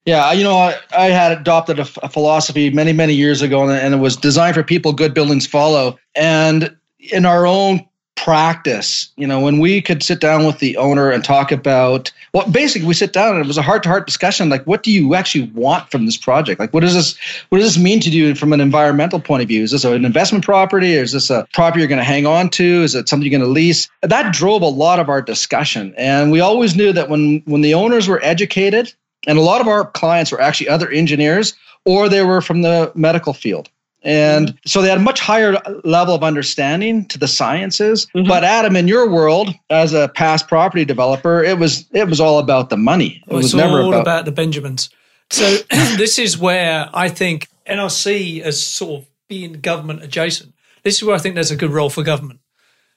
Yeah, 0.06 0.32
you 0.32 0.44
know, 0.44 0.56
I, 0.56 0.76
I 0.96 1.06
had 1.06 1.32
adopted 1.32 1.78
a, 1.78 1.84
philosophy 1.84 2.68
many, 2.70 2.92
many 2.92 3.14
years 3.14 3.40
ago, 3.40 3.62
and, 3.62 3.72
and 3.72 3.94
it 3.94 3.98
was 3.98 4.16
designed 4.16 4.54
for 4.54 4.62
people, 4.62 4.92
good 4.92 5.14
buildings 5.14 5.46
follow. 5.46 5.98
And 6.14 6.76
in 6.98 7.24
our 7.24 7.46
own 7.46 7.86
practice, 8.16 9.10
you 9.16 9.26
know, 9.26 9.40
when 9.40 9.58
we 9.58 9.82
could 9.82 10.02
sit 10.02 10.20
down 10.20 10.46
with 10.46 10.58
the 10.58 10.76
owner 10.76 11.10
and 11.10 11.24
talk 11.24 11.50
about, 11.50 12.12
well, 12.32 12.48
basically 12.50 12.86
we 12.86 12.94
sit 12.94 13.12
down 13.12 13.34
and 13.34 13.44
it 13.44 13.46
was 13.46 13.58
a 13.58 13.62
heart 13.62 13.82
to 13.82 13.88
heart 13.88 14.06
discussion. 14.06 14.48
Like, 14.50 14.64
what 14.66 14.82
do 14.82 14.90
you 14.90 15.14
actually 15.14 15.50
want 15.50 15.90
from 15.90 16.06
this 16.06 16.16
project? 16.16 16.60
Like, 16.60 16.72
what 16.72 16.80
does 16.80 16.94
this, 16.94 17.18
what 17.48 17.58
does 17.58 17.74
this 17.74 17.82
mean 17.82 18.00
to 18.00 18.10
you 18.10 18.34
from 18.34 18.52
an 18.52 18.60
environmental 18.60 19.20
point 19.20 19.42
of 19.42 19.48
view? 19.48 19.62
Is 19.62 19.72
this 19.72 19.84
an 19.84 20.04
investment 20.04 20.44
property? 20.44 20.98
Or 20.98 21.02
is 21.02 21.12
this 21.12 21.30
a 21.30 21.46
property 21.54 21.80
you're 21.80 21.88
going 21.88 21.98
to 21.98 22.04
hang 22.04 22.26
on 22.26 22.50
to? 22.50 22.82
Is 22.82 22.94
it 22.94 23.08
something 23.08 23.30
you're 23.30 23.38
going 23.38 23.48
to 23.48 23.52
lease? 23.52 23.88
That 24.02 24.32
drove 24.32 24.62
a 24.62 24.66
lot 24.66 25.00
of 25.00 25.08
our 25.08 25.22
discussion. 25.22 25.94
And 25.96 26.30
we 26.30 26.40
always 26.40 26.76
knew 26.76 26.92
that 26.92 27.08
when, 27.08 27.42
when 27.46 27.62
the 27.62 27.74
owners 27.74 28.06
were 28.06 28.22
educated, 28.22 28.94
and 29.26 29.38
a 29.38 29.42
lot 29.42 29.60
of 29.60 29.68
our 29.68 29.86
clients 29.86 30.30
were 30.32 30.40
actually 30.40 30.68
other 30.68 30.90
engineers 30.90 31.54
or 31.84 32.08
they 32.08 32.24
were 32.24 32.40
from 32.40 32.62
the 32.62 32.92
medical 32.94 33.32
field. 33.32 33.68
And 34.02 34.48
mm-hmm. 34.48 34.56
so 34.66 34.82
they 34.82 34.88
had 34.90 34.98
a 34.98 35.02
much 35.02 35.18
higher 35.18 35.56
level 35.82 36.14
of 36.14 36.22
understanding 36.22 37.06
to 37.06 37.18
the 37.18 37.26
sciences. 37.26 38.06
Mm-hmm. 38.14 38.28
But 38.28 38.44
Adam, 38.44 38.76
in 38.76 38.86
your 38.86 39.08
world, 39.08 39.54
as 39.70 39.94
a 39.94 40.08
past 40.08 40.46
property 40.46 40.84
developer, 40.84 41.42
it 41.42 41.58
was 41.58 41.86
it 41.92 42.06
was 42.06 42.20
all 42.20 42.38
about 42.38 42.68
the 42.68 42.76
money. 42.76 43.22
It 43.26 43.34
was 43.34 43.54
never 43.54 43.80
all 43.80 43.88
about, 43.88 44.02
about 44.02 44.24
the 44.26 44.32
Benjamins. 44.32 44.90
So 45.30 45.44
this 45.70 46.18
is 46.18 46.36
where 46.36 46.90
I 46.92 47.08
think 47.08 47.48
NRC 47.66 48.42
as 48.42 48.62
sort 48.62 49.02
of 49.02 49.08
being 49.26 49.54
government 49.54 50.02
adjacent. 50.02 50.54
This 50.82 50.96
is 50.96 51.02
where 51.02 51.16
I 51.16 51.18
think 51.18 51.34
there's 51.34 51.50
a 51.50 51.56
good 51.56 51.70
role 51.70 51.88
for 51.88 52.02
government. 52.02 52.40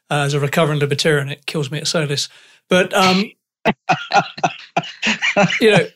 Uh, 0.10 0.24
as 0.26 0.34
a 0.34 0.40
recovering 0.40 0.80
libertarian, 0.80 1.30
it 1.30 1.46
kills 1.46 1.70
me 1.70 1.80
at 1.80 1.88
say 1.88 2.06
this, 2.06 2.30
but 2.70 2.94
um, 2.94 3.30
you 5.62 5.72
know, 5.72 5.88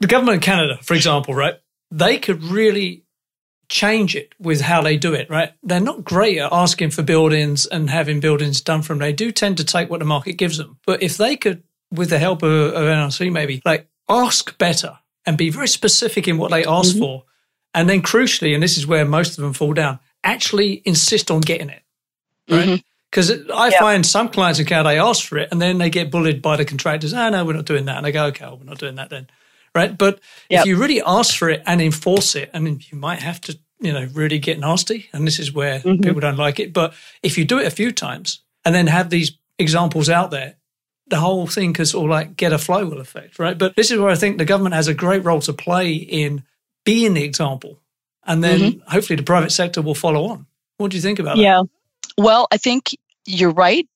the 0.00 0.06
government 0.06 0.36
of 0.36 0.42
Canada, 0.42 0.78
for 0.82 0.94
example, 0.94 1.34
right? 1.34 1.54
They 1.90 2.18
could 2.18 2.42
really 2.42 3.04
change 3.68 4.16
it 4.16 4.34
with 4.38 4.60
how 4.60 4.82
they 4.82 4.96
do 4.96 5.14
it, 5.14 5.28
right? 5.28 5.52
They're 5.62 5.80
not 5.80 6.04
great 6.04 6.38
at 6.38 6.52
asking 6.52 6.90
for 6.90 7.02
buildings 7.02 7.66
and 7.66 7.90
having 7.90 8.20
buildings 8.20 8.60
done 8.60 8.82
from. 8.82 8.98
They 8.98 9.12
do 9.12 9.30
tend 9.30 9.58
to 9.58 9.64
take 9.64 9.90
what 9.90 10.00
the 10.00 10.06
market 10.06 10.34
gives 10.34 10.56
them. 10.56 10.78
But 10.86 11.02
if 11.02 11.16
they 11.16 11.36
could, 11.36 11.62
with 11.90 12.10
the 12.10 12.18
help 12.18 12.42
of, 12.42 12.50
of 12.50 12.82
NRC, 12.82 13.30
maybe 13.32 13.62
like 13.64 13.88
ask 14.08 14.56
better 14.58 14.98
and 15.26 15.36
be 15.36 15.50
very 15.50 15.68
specific 15.68 16.28
in 16.28 16.38
what 16.38 16.50
they 16.50 16.64
ask 16.64 16.90
mm-hmm. 16.90 17.00
for, 17.00 17.24
and 17.74 17.88
then 17.88 18.02
crucially, 18.02 18.54
and 18.54 18.62
this 18.62 18.78
is 18.78 18.86
where 18.86 19.04
most 19.04 19.36
of 19.36 19.44
them 19.44 19.52
fall 19.52 19.74
down, 19.74 19.98
actually 20.24 20.82
insist 20.84 21.30
on 21.30 21.40
getting 21.40 21.68
it, 21.68 21.82
right? 22.48 22.66
Mm-hmm. 22.66 22.87
Because 23.10 23.30
I 23.50 23.68
yep. 23.68 23.78
find 23.78 24.04
some 24.04 24.28
clients 24.28 24.60
in 24.60 24.66
Canada, 24.66 24.90
they 24.90 24.98
ask 24.98 25.26
for 25.26 25.38
it 25.38 25.48
and 25.50 25.62
then 25.62 25.78
they 25.78 25.88
get 25.88 26.10
bullied 26.10 26.42
by 26.42 26.56
the 26.56 26.64
contractors. 26.64 27.14
Oh, 27.14 27.30
no, 27.30 27.44
we're 27.44 27.54
not 27.54 27.64
doing 27.64 27.86
that. 27.86 27.96
And 27.96 28.04
they 28.04 28.12
go, 28.12 28.26
okay, 28.26 28.44
well, 28.44 28.58
we're 28.58 28.64
not 28.64 28.78
doing 28.78 28.96
that 28.96 29.08
then. 29.08 29.28
Right. 29.74 29.96
But 29.96 30.20
yep. 30.50 30.60
if 30.60 30.66
you 30.66 30.76
really 30.76 31.00
ask 31.04 31.36
for 31.36 31.48
it 31.48 31.62
and 31.66 31.80
enforce 31.80 32.34
it, 32.34 32.50
and 32.52 32.66
you 32.90 32.98
might 32.98 33.20
have 33.20 33.40
to, 33.42 33.58
you 33.80 33.92
know, 33.92 34.08
really 34.12 34.38
get 34.38 34.58
nasty. 34.58 35.08
And 35.12 35.26
this 35.26 35.38
is 35.38 35.52
where 35.52 35.80
mm-hmm. 35.80 36.02
people 36.02 36.20
don't 36.20 36.36
like 36.36 36.60
it. 36.60 36.72
But 36.72 36.94
if 37.22 37.38
you 37.38 37.44
do 37.44 37.58
it 37.58 37.66
a 37.66 37.70
few 37.70 37.92
times 37.92 38.40
and 38.64 38.74
then 38.74 38.88
have 38.88 39.08
these 39.08 39.32
examples 39.58 40.10
out 40.10 40.30
there, 40.30 40.56
the 41.06 41.16
whole 41.16 41.46
thing 41.46 41.72
could 41.72 41.88
sort 41.88 42.04
of 42.04 42.10
like 42.10 42.36
get 42.36 42.52
a 42.52 42.58
flywheel 42.58 43.00
effect. 43.00 43.38
Right. 43.38 43.56
But 43.56 43.76
this 43.76 43.90
is 43.90 43.98
where 43.98 44.10
I 44.10 44.16
think 44.16 44.36
the 44.36 44.44
government 44.44 44.74
has 44.74 44.88
a 44.88 44.94
great 44.94 45.24
role 45.24 45.40
to 45.42 45.54
play 45.54 45.94
in 45.94 46.44
being 46.84 47.14
the 47.14 47.24
example. 47.24 47.78
And 48.26 48.44
then 48.44 48.60
mm-hmm. 48.60 48.90
hopefully 48.90 49.16
the 49.16 49.22
private 49.22 49.52
sector 49.52 49.80
will 49.80 49.94
follow 49.94 50.26
on. 50.26 50.46
What 50.76 50.90
do 50.90 50.96
you 50.98 51.02
think 51.02 51.18
about 51.18 51.38
yeah. 51.38 51.62
that? 51.62 51.70
Well, 52.18 52.48
I 52.50 52.56
think 52.56 52.96
you're 53.24 53.52
right, 53.52 53.88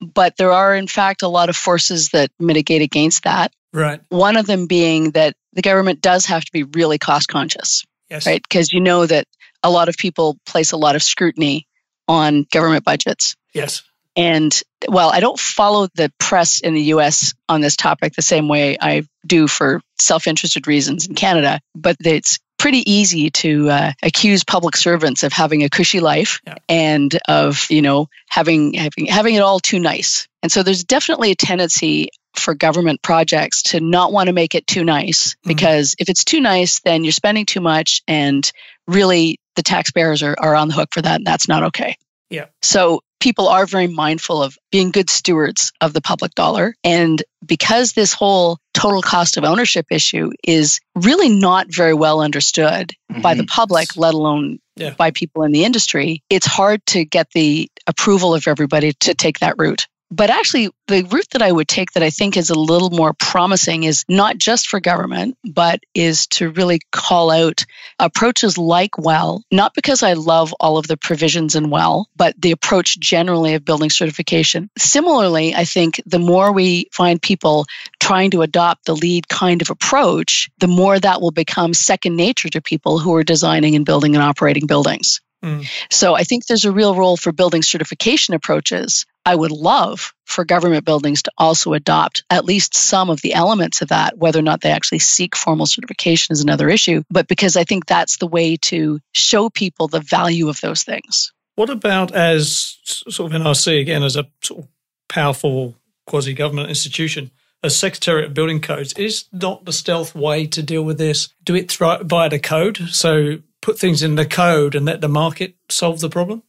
but 0.00 0.36
there 0.36 0.52
are, 0.52 0.74
in 0.74 0.86
fact, 0.86 1.22
a 1.22 1.28
lot 1.28 1.48
of 1.48 1.56
forces 1.56 2.10
that 2.10 2.30
mitigate 2.38 2.82
against 2.82 3.24
that. 3.24 3.52
Right. 3.72 4.00
One 4.10 4.36
of 4.36 4.46
them 4.46 4.66
being 4.66 5.12
that 5.12 5.34
the 5.54 5.62
government 5.62 6.00
does 6.02 6.26
have 6.26 6.44
to 6.44 6.52
be 6.52 6.64
really 6.64 6.98
cost 6.98 7.28
conscious. 7.28 7.84
Yes. 8.10 8.26
Right. 8.26 8.42
Because 8.42 8.72
you 8.72 8.80
know 8.80 9.06
that 9.06 9.26
a 9.62 9.70
lot 9.70 9.88
of 9.88 9.96
people 9.96 10.36
place 10.44 10.72
a 10.72 10.76
lot 10.76 10.96
of 10.96 11.02
scrutiny 11.02 11.66
on 12.06 12.46
government 12.52 12.84
budgets. 12.84 13.36
Yes. 13.54 13.82
And 14.14 14.60
well, 14.86 15.10
I 15.10 15.20
don't 15.20 15.38
follow 15.38 15.88
the 15.94 16.12
press 16.18 16.60
in 16.60 16.74
the 16.74 16.82
US 16.94 17.32
on 17.48 17.62
this 17.62 17.76
topic 17.76 18.14
the 18.14 18.22
same 18.22 18.48
way 18.48 18.76
I 18.78 19.04
do 19.26 19.48
for 19.48 19.80
self 19.98 20.26
interested 20.26 20.66
reasons 20.66 21.06
in 21.06 21.14
Canada, 21.14 21.60
but 21.74 21.96
it's 22.00 22.38
pretty 22.62 22.88
easy 22.92 23.28
to 23.28 23.68
uh, 23.68 23.92
accuse 24.04 24.44
public 24.44 24.76
servants 24.76 25.24
of 25.24 25.32
having 25.32 25.64
a 25.64 25.68
cushy 25.68 25.98
life 25.98 26.40
yeah. 26.46 26.54
and 26.68 27.18
of 27.26 27.66
you 27.70 27.82
know 27.82 28.06
having 28.30 28.74
having 28.74 29.06
having 29.06 29.34
it 29.34 29.40
all 29.40 29.58
too 29.58 29.80
nice. 29.80 30.28
And 30.44 30.52
so 30.52 30.62
there's 30.62 30.84
definitely 30.84 31.32
a 31.32 31.34
tendency 31.34 32.10
for 32.36 32.54
government 32.54 33.02
projects 33.02 33.62
to 33.62 33.80
not 33.80 34.12
want 34.12 34.28
to 34.28 34.32
make 34.32 34.54
it 34.54 34.64
too 34.64 34.84
nice 34.84 35.34
mm-hmm. 35.34 35.48
because 35.48 35.90
mm-hmm. 35.90 36.02
if 36.02 36.08
it's 36.08 36.24
too 36.24 36.40
nice, 36.40 36.78
then 36.80 37.02
you're 37.02 37.12
spending 37.12 37.46
too 37.46 37.60
much, 37.60 38.02
and 38.06 38.48
really 38.86 39.40
the 39.56 39.62
taxpayers 39.64 40.22
are, 40.22 40.36
are 40.38 40.54
on 40.54 40.68
the 40.68 40.74
hook 40.74 40.90
for 40.92 41.02
that, 41.02 41.16
and 41.16 41.26
that's 41.26 41.48
not 41.48 41.64
okay. 41.64 41.96
Yeah. 42.30 42.46
So 42.62 43.02
people 43.22 43.46
are 43.46 43.66
very 43.66 43.86
mindful 43.86 44.42
of 44.42 44.58
being 44.72 44.90
good 44.90 45.08
stewards 45.08 45.72
of 45.80 45.92
the 45.92 46.00
public 46.00 46.34
dollar. 46.34 46.74
And 46.82 47.22
because 47.46 47.92
this 47.92 48.12
whole 48.12 48.58
total 48.74 49.00
cost 49.00 49.36
of 49.36 49.44
ownership 49.44 49.86
issue 49.90 50.32
is 50.42 50.80
really 50.96 51.28
not 51.28 51.72
very 51.72 51.94
well 51.94 52.20
understood 52.20 52.90
mm-hmm. 53.12 53.22
by 53.22 53.34
the 53.34 53.46
public, 53.46 53.96
let 53.96 54.14
alone 54.14 54.58
yeah. 54.74 54.94
by 54.94 55.12
people 55.12 55.44
in 55.44 55.52
the 55.52 55.64
industry, 55.64 56.20
it's 56.28 56.46
hard 56.46 56.84
to 56.86 57.04
get 57.04 57.28
the 57.30 57.70
approval 57.86 58.34
of 58.34 58.48
everybody 58.48 58.92
to 58.94 59.14
take 59.14 59.38
that 59.38 59.54
route. 59.56 59.86
But 60.12 60.28
actually, 60.28 60.68
the 60.88 61.04
route 61.04 61.30
that 61.32 61.40
I 61.40 61.50
would 61.50 61.68
take 61.68 61.92
that 61.92 62.02
I 62.02 62.10
think 62.10 62.36
is 62.36 62.50
a 62.50 62.58
little 62.58 62.90
more 62.90 63.14
promising 63.14 63.84
is 63.84 64.04
not 64.10 64.36
just 64.36 64.68
for 64.68 64.78
government, 64.78 65.38
but 65.42 65.80
is 65.94 66.26
to 66.28 66.50
really 66.50 66.80
call 66.92 67.30
out 67.30 67.64
approaches 67.98 68.58
like 68.58 68.98
WELL, 68.98 69.42
not 69.50 69.72
because 69.72 70.02
I 70.02 70.12
love 70.12 70.52
all 70.60 70.76
of 70.76 70.86
the 70.86 70.98
provisions 70.98 71.56
in 71.56 71.70
WELL, 71.70 72.10
but 72.14 72.38
the 72.38 72.50
approach 72.50 73.00
generally 73.00 73.54
of 73.54 73.64
building 73.64 73.88
certification. 73.88 74.68
Similarly, 74.76 75.54
I 75.54 75.64
think 75.64 76.02
the 76.04 76.18
more 76.18 76.52
we 76.52 76.90
find 76.92 77.20
people 77.20 77.64
trying 77.98 78.32
to 78.32 78.42
adopt 78.42 78.84
the 78.84 78.94
LEED 78.94 79.28
kind 79.28 79.62
of 79.62 79.70
approach, 79.70 80.50
the 80.58 80.68
more 80.68 81.00
that 81.00 81.22
will 81.22 81.30
become 81.30 81.72
second 81.72 82.16
nature 82.16 82.50
to 82.50 82.60
people 82.60 82.98
who 82.98 83.14
are 83.14 83.24
designing 83.24 83.76
and 83.76 83.86
building 83.86 84.14
and 84.14 84.22
operating 84.22 84.66
buildings. 84.66 85.22
Mm. 85.42 85.66
So 85.90 86.14
I 86.14 86.24
think 86.24 86.46
there's 86.46 86.64
a 86.64 86.72
real 86.72 86.94
role 86.94 87.16
for 87.16 87.32
building 87.32 87.62
certification 87.62 88.34
approaches. 88.34 89.06
I 89.24 89.34
would 89.34 89.52
love 89.52 90.12
for 90.24 90.44
government 90.44 90.84
buildings 90.84 91.22
to 91.22 91.32
also 91.38 91.74
adopt 91.74 92.24
at 92.30 92.44
least 92.44 92.74
some 92.74 93.10
of 93.10 93.20
the 93.20 93.34
elements 93.34 93.82
of 93.82 93.88
that. 93.88 94.18
Whether 94.18 94.38
or 94.38 94.42
not 94.42 94.60
they 94.60 94.70
actually 94.70 95.00
seek 95.00 95.36
formal 95.36 95.66
certification 95.66 96.32
is 96.32 96.40
another 96.40 96.68
issue, 96.68 97.02
but 97.10 97.28
because 97.28 97.56
I 97.56 97.64
think 97.64 97.86
that's 97.86 98.16
the 98.16 98.26
way 98.26 98.56
to 98.62 99.00
show 99.14 99.50
people 99.50 99.88
the 99.88 100.00
value 100.00 100.48
of 100.48 100.60
those 100.60 100.82
things. 100.82 101.32
What 101.54 101.70
about 101.70 102.12
as 102.12 102.78
sort 102.84 103.32
of 103.32 103.40
NRC 103.40 103.80
again 103.80 104.02
as 104.02 104.16
a 104.16 104.26
sort 104.42 104.64
of 104.64 104.68
powerful 105.08 105.76
quasi 106.06 106.34
government 106.34 106.68
institution? 106.68 107.30
A 107.62 107.70
Secretary 107.70 108.24
of 108.24 108.34
Building 108.34 108.60
Codes, 108.60 108.92
is 108.94 109.26
not 109.30 109.64
the 109.64 109.72
stealth 109.72 110.16
way 110.16 110.46
to 110.48 110.64
deal 110.64 110.82
with 110.82 110.98
this? 110.98 111.28
Do 111.44 111.54
it 111.54 111.72
via 111.72 112.28
the 112.28 112.40
code. 112.40 112.78
So 112.90 113.38
put 113.60 113.78
things 113.78 114.02
in 114.02 114.16
the 114.16 114.26
code 114.26 114.74
and 114.74 114.84
let 114.84 115.00
the 115.00 115.08
market 115.08 115.54
solve 115.68 116.00
the 116.00 116.08
problem? 116.08 116.42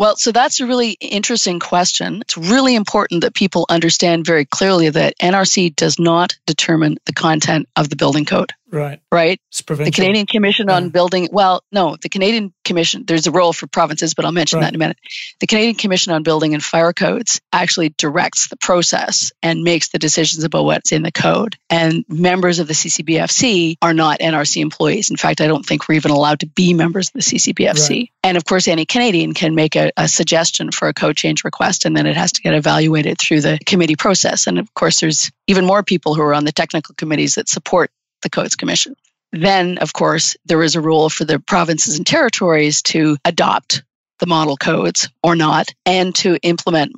Well, 0.00 0.16
so 0.16 0.32
that's 0.32 0.60
a 0.60 0.66
really 0.66 0.92
interesting 0.92 1.60
question. 1.60 2.22
It's 2.22 2.38
really 2.38 2.74
important 2.74 3.20
that 3.20 3.34
people 3.34 3.66
understand 3.68 4.24
very 4.24 4.46
clearly 4.46 4.88
that 4.88 5.18
NRC 5.18 5.76
does 5.76 5.98
not 5.98 6.38
determine 6.46 6.96
the 7.04 7.12
content 7.12 7.68
of 7.76 7.90
the 7.90 7.96
building 7.96 8.24
code. 8.24 8.54
Right. 8.70 9.00
Right. 9.10 9.40
The 9.66 9.90
Canadian 9.92 10.26
Commission 10.26 10.66
yeah. 10.68 10.76
on 10.76 10.90
Building, 10.90 11.28
well, 11.32 11.62
no, 11.72 11.96
the 12.00 12.08
Canadian 12.08 12.52
Commission, 12.64 13.04
there's 13.06 13.26
a 13.26 13.32
role 13.32 13.52
for 13.52 13.66
provinces, 13.66 14.14
but 14.14 14.24
I'll 14.24 14.32
mention 14.32 14.58
right. 14.58 14.66
that 14.66 14.68
in 14.70 14.74
a 14.76 14.78
minute. 14.78 14.98
The 15.40 15.46
Canadian 15.46 15.74
Commission 15.74 16.12
on 16.12 16.22
Building 16.22 16.54
and 16.54 16.62
Fire 16.62 16.92
Codes 16.92 17.40
actually 17.52 17.90
directs 17.96 18.48
the 18.48 18.56
process 18.56 19.32
and 19.42 19.62
makes 19.62 19.88
the 19.88 19.98
decisions 19.98 20.44
about 20.44 20.64
what's 20.64 20.92
in 20.92 21.02
the 21.02 21.12
code. 21.12 21.56
And 21.68 22.04
members 22.08 22.58
of 22.58 22.68
the 22.68 22.74
CCBFC 22.74 23.76
are 23.82 23.94
not 23.94 24.20
NRC 24.20 24.62
employees. 24.62 25.10
In 25.10 25.16
fact, 25.16 25.40
I 25.40 25.48
don't 25.48 25.66
think 25.66 25.88
we're 25.88 25.96
even 25.96 26.12
allowed 26.12 26.40
to 26.40 26.46
be 26.46 26.74
members 26.74 27.08
of 27.08 27.14
the 27.14 27.20
CCBFC. 27.20 27.90
Right. 27.90 28.10
And 28.22 28.36
of 28.36 28.44
course, 28.44 28.68
any 28.68 28.86
Canadian 28.86 29.34
can 29.34 29.54
make 29.54 29.76
a, 29.76 29.90
a 29.96 30.06
suggestion 30.06 30.70
for 30.70 30.88
a 30.88 30.94
code 30.94 31.16
change 31.16 31.44
request, 31.44 31.84
and 31.84 31.96
then 31.96 32.06
it 32.06 32.16
has 32.16 32.32
to 32.32 32.42
get 32.42 32.54
evaluated 32.54 33.18
through 33.18 33.40
the 33.40 33.58
committee 33.66 33.96
process. 33.96 34.46
And 34.46 34.58
of 34.58 34.72
course, 34.74 35.00
there's 35.00 35.30
even 35.46 35.64
more 35.64 35.82
people 35.82 36.14
who 36.14 36.22
are 36.22 36.34
on 36.34 36.44
the 36.44 36.52
technical 36.52 36.94
committees 36.94 37.34
that 37.34 37.48
support 37.48 37.90
the 38.22 38.30
Codes 38.30 38.56
Commission. 38.56 38.94
Then, 39.32 39.78
of 39.78 39.92
course, 39.92 40.36
there 40.44 40.62
is 40.62 40.74
a 40.74 40.80
rule 40.80 41.08
for 41.08 41.24
the 41.24 41.38
provinces 41.38 41.96
and 41.96 42.06
territories 42.06 42.82
to 42.82 43.16
adopt 43.24 43.82
the 44.18 44.26
model 44.26 44.56
codes 44.56 45.08
or 45.22 45.36
not 45.36 45.72
and 45.86 46.14
to 46.16 46.36
implement 46.42 46.92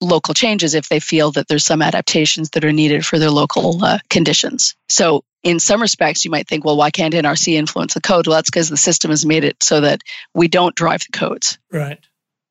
local 0.00 0.34
changes 0.34 0.74
if 0.74 0.88
they 0.88 1.00
feel 1.00 1.32
that 1.32 1.48
there's 1.48 1.64
some 1.64 1.82
adaptations 1.82 2.50
that 2.50 2.64
are 2.64 2.72
needed 2.72 3.04
for 3.04 3.18
their 3.18 3.30
local 3.30 3.84
uh, 3.84 3.98
conditions. 4.08 4.76
So, 4.88 5.24
in 5.44 5.60
some 5.60 5.80
respects, 5.80 6.24
you 6.24 6.30
might 6.32 6.48
think, 6.48 6.64
well, 6.64 6.76
why 6.76 6.90
can't 6.90 7.14
NRC 7.14 7.54
influence 7.54 7.94
the 7.94 8.00
code? 8.00 8.26
Well, 8.26 8.36
that's 8.36 8.50
because 8.50 8.68
the 8.68 8.76
system 8.76 9.10
has 9.10 9.24
made 9.24 9.44
it 9.44 9.62
so 9.62 9.80
that 9.80 10.02
we 10.34 10.48
don't 10.48 10.74
drive 10.74 11.00
the 11.00 11.16
codes. 11.16 11.58
Right. 11.70 11.98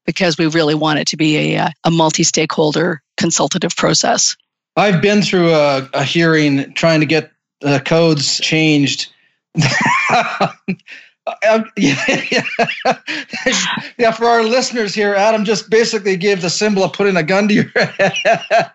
Because 0.05 0.37
we 0.37 0.47
really 0.47 0.73
want 0.73 0.99
it 0.99 1.07
to 1.07 1.17
be 1.17 1.55
a, 1.55 1.57
uh, 1.63 1.69
a 1.83 1.91
multi 1.91 2.23
stakeholder 2.23 3.01
consultative 3.17 3.75
process. 3.75 4.37
I've 4.77 5.01
been 5.01 5.21
through 5.21 5.53
a, 5.53 5.89
a 5.93 6.03
hearing 6.03 6.73
trying 6.73 7.01
to 7.01 7.05
get 7.05 7.31
the 7.61 7.79
codes 7.79 8.39
changed. 8.39 9.11
Um, 11.47 11.65
yeah, 11.77 12.23
yeah. 12.31 12.43
yeah, 13.97 14.11
for 14.11 14.25
our 14.25 14.43
listeners 14.43 14.93
here, 14.93 15.13
Adam 15.13 15.45
just 15.45 15.69
basically 15.69 16.17
gave 16.17 16.41
the 16.41 16.49
symbol 16.49 16.83
of 16.83 16.93
putting 16.93 17.17
a 17.17 17.23
gun 17.23 17.47
to 17.47 17.53
your 17.53 17.69
head. 17.75 18.71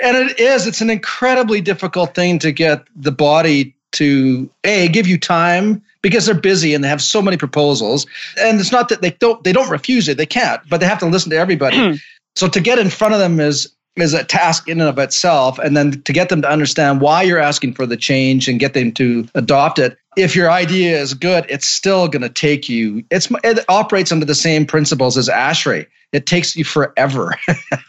and 0.00 0.16
it 0.16 0.38
is, 0.38 0.66
it's 0.66 0.80
an 0.80 0.90
incredibly 0.90 1.60
difficult 1.60 2.14
thing 2.14 2.38
to 2.40 2.52
get 2.52 2.86
the 2.96 3.12
body 3.12 3.74
to 3.92 4.50
A, 4.64 4.88
give 4.88 5.06
you 5.06 5.18
time 5.18 5.82
because 6.02 6.26
they're 6.26 6.34
busy 6.34 6.74
and 6.74 6.84
they 6.84 6.88
have 6.88 7.02
so 7.02 7.22
many 7.22 7.36
proposals. 7.36 8.06
And 8.38 8.60
it's 8.60 8.72
not 8.72 8.90
that 8.90 9.00
they 9.00 9.12
don't 9.12 9.42
they 9.44 9.52
don't 9.52 9.70
refuse 9.70 10.08
it, 10.08 10.18
they 10.18 10.26
can't, 10.26 10.60
but 10.68 10.80
they 10.80 10.86
have 10.86 10.98
to 11.00 11.06
listen 11.06 11.30
to 11.30 11.38
everybody. 11.38 11.98
so 12.36 12.48
to 12.48 12.60
get 12.60 12.78
in 12.78 12.90
front 12.90 13.14
of 13.14 13.20
them 13.20 13.40
is 13.40 13.74
is 14.02 14.14
a 14.14 14.24
task 14.24 14.68
in 14.68 14.80
and 14.80 14.88
of 14.88 14.98
itself. 14.98 15.58
And 15.58 15.76
then 15.76 16.02
to 16.02 16.12
get 16.12 16.28
them 16.28 16.42
to 16.42 16.50
understand 16.50 17.00
why 17.00 17.22
you're 17.22 17.38
asking 17.38 17.74
for 17.74 17.86
the 17.86 17.96
change 17.96 18.48
and 18.48 18.60
get 18.60 18.74
them 18.74 18.92
to 18.92 19.28
adopt 19.34 19.78
it. 19.78 19.96
If 20.16 20.34
your 20.34 20.50
idea 20.50 21.00
is 21.00 21.14
good, 21.14 21.46
it's 21.48 21.68
still 21.68 22.08
going 22.08 22.22
to 22.22 22.28
take 22.28 22.68
you. 22.68 23.04
It's 23.10 23.28
it 23.44 23.64
operates 23.68 24.10
under 24.10 24.26
the 24.26 24.34
same 24.34 24.66
principles 24.66 25.16
as 25.16 25.28
ASHRAE. 25.28 25.86
It 26.12 26.26
takes 26.26 26.56
you 26.56 26.64
forever, 26.64 27.34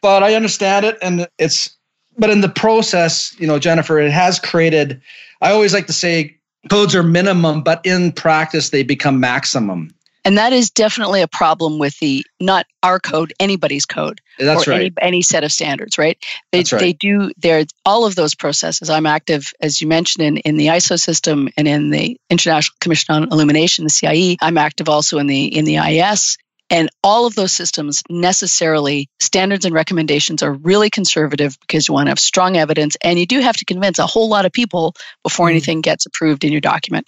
but 0.00 0.22
I 0.22 0.34
understand 0.34 0.86
it, 0.86 0.96
and 1.02 1.28
it's. 1.38 1.76
But 2.16 2.30
in 2.30 2.40
the 2.40 2.48
process, 2.48 3.34
you 3.38 3.46
know, 3.46 3.58
Jennifer, 3.58 3.98
it 3.98 4.10
has 4.10 4.40
created. 4.40 5.02
I 5.40 5.50
always 5.50 5.74
like 5.74 5.86
to 5.86 5.92
say 5.92 6.38
codes 6.68 6.94
are 6.94 7.02
minimum, 7.02 7.62
but 7.62 7.84
in 7.84 8.12
practice 8.12 8.70
they 8.70 8.82
become 8.82 9.20
maximum. 9.20 9.90
And 10.28 10.36
that 10.36 10.52
is 10.52 10.68
definitely 10.68 11.22
a 11.22 11.26
problem 11.26 11.78
with 11.78 11.98
the 12.00 12.22
not 12.38 12.66
our 12.82 13.00
code, 13.00 13.32
anybody's 13.40 13.86
code. 13.86 14.20
That's 14.38 14.68
or 14.68 14.72
right. 14.72 14.80
Any, 14.80 14.92
any 15.00 15.22
set 15.22 15.42
of 15.42 15.50
standards, 15.50 15.96
right? 15.96 16.22
They 16.52 16.58
That's 16.58 16.72
right. 16.74 16.80
they 16.80 16.92
do 16.92 17.32
they're 17.38 17.64
all 17.86 18.04
of 18.04 18.14
those 18.14 18.34
processes. 18.34 18.90
I'm 18.90 19.06
active, 19.06 19.54
as 19.62 19.80
you 19.80 19.88
mentioned, 19.88 20.26
in, 20.26 20.36
in 20.36 20.58
the 20.58 20.66
ISO 20.66 21.00
system 21.00 21.48
and 21.56 21.66
in 21.66 21.88
the 21.88 22.20
International 22.28 22.76
Commission 22.78 23.14
on 23.14 23.32
Illumination, 23.32 23.84
the 23.84 23.90
CIE. 23.90 24.36
I'm 24.42 24.58
active 24.58 24.90
also 24.90 25.16
in 25.16 25.28
the 25.28 25.46
in 25.46 25.64
the 25.64 25.76
IS. 25.76 26.36
And 26.68 26.90
all 27.02 27.24
of 27.24 27.34
those 27.34 27.52
systems 27.52 28.02
necessarily, 28.10 29.08
standards 29.20 29.64
and 29.64 29.74
recommendations 29.74 30.42
are 30.42 30.52
really 30.52 30.90
conservative 30.90 31.58
because 31.62 31.88
you 31.88 31.94
want 31.94 32.08
to 32.08 32.10
have 32.10 32.20
strong 32.20 32.58
evidence 32.58 32.98
and 33.02 33.18
you 33.18 33.24
do 33.24 33.40
have 33.40 33.56
to 33.56 33.64
convince 33.64 33.98
a 33.98 34.06
whole 34.06 34.28
lot 34.28 34.44
of 34.44 34.52
people 34.52 34.94
before 35.22 35.46
mm. 35.46 35.52
anything 35.52 35.80
gets 35.80 36.04
approved 36.04 36.44
in 36.44 36.52
your 36.52 36.60
document. 36.60 37.06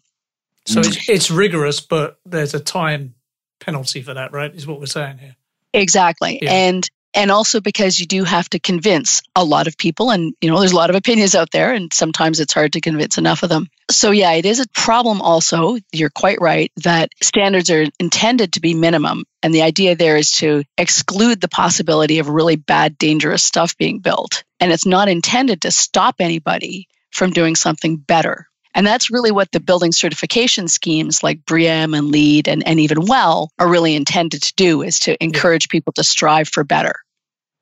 So 0.67 0.81
it's, 0.81 0.89
mm. 0.89 1.09
it's 1.09 1.31
rigorous, 1.31 1.81
but 1.81 2.19
there's 2.25 2.55
a 2.55 2.61
time 2.61 3.15
penalty 3.61 4.03
for 4.03 4.15
that, 4.15 4.33
right? 4.33 4.55
Is 4.55 4.67
what 4.67 4.81
we're 4.81 4.87
saying 4.87 5.19
here. 5.19 5.37
Exactly. 5.73 6.41
Yeah. 6.43 6.53
And 6.53 6.89
and 7.15 7.31
also 7.31 7.61
because 7.61 7.99
you 7.99 8.07
do 8.07 8.25
have 8.25 8.49
to 8.51 8.59
convince 8.59 9.23
a 9.35 9.45
lot 9.45 9.67
of 9.67 9.77
people 9.77 10.11
and 10.11 10.35
you 10.41 10.51
know 10.51 10.59
there's 10.59 10.73
a 10.73 10.77
lot 10.77 10.91
of 10.91 10.97
opinions 10.97 11.35
out 11.35 11.51
there 11.51 11.73
and 11.73 11.93
sometimes 11.93 12.41
it's 12.41 12.53
hard 12.53 12.73
to 12.73 12.81
convince 12.81 13.19
enough 13.19 13.43
of 13.43 13.49
them 13.49 13.69
so 13.91 14.11
yeah 14.11 14.33
it 14.33 14.47
is 14.47 14.61
a 14.61 14.69
problem 14.75 15.21
also 15.21 15.77
you're 15.93 16.11
quite 16.11 16.41
right 16.41 16.71
that 16.77 17.11
standards 17.23 17.71
are 17.71 17.87
intended 17.99 18.53
to 18.53 18.61
be 18.61 18.75
minimum 18.75 19.25
and 19.43 19.55
the 19.55 19.63
idea 19.63 19.97
there 19.97 20.17
is 20.17 20.33
to 20.33 20.63
exclude 20.79 21.41
the 21.41 21.49
possibility 21.49 22.19
of 22.19 22.29
really 22.29 22.57
bad 22.57 22.97
dangerous 22.99 23.43
stuff 23.43 23.77
being 23.77 23.99
built 23.99 24.45
and 24.61 24.73
it's 24.73 24.87
not 24.87 25.09
intended 25.09 25.63
to 25.63 25.71
stop 25.71 26.17
anybody 26.21 26.87
from 27.11 27.31
doing 27.31 27.57
something 27.57 27.97
better 27.97 28.47
and 28.75 28.87
that's 28.87 29.11
really 29.11 29.31
what 29.31 29.51
the 29.53 29.61
building 29.61 29.93
certification 29.93 30.69
schemes 30.69 31.23
like 31.23 31.45
BREEAM 31.45 31.97
and 31.97 32.09
LEED 32.09 32.49
and, 32.49 32.67
and 32.67 32.81
even 32.81 33.07
WELL 33.07 33.51
are 33.59 33.69
really 33.69 33.95
intended 33.95 34.43
to 34.43 34.55
do 34.55 34.83
is 34.83 34.99
to 35.01 35.23
encourage 35.23 35.67
yeah. 35.67 35.73
people 35.73 35.93
to 35.95 36.05
strive 36.05 36.49
for 36.49 36.65
better. 36.65 36.95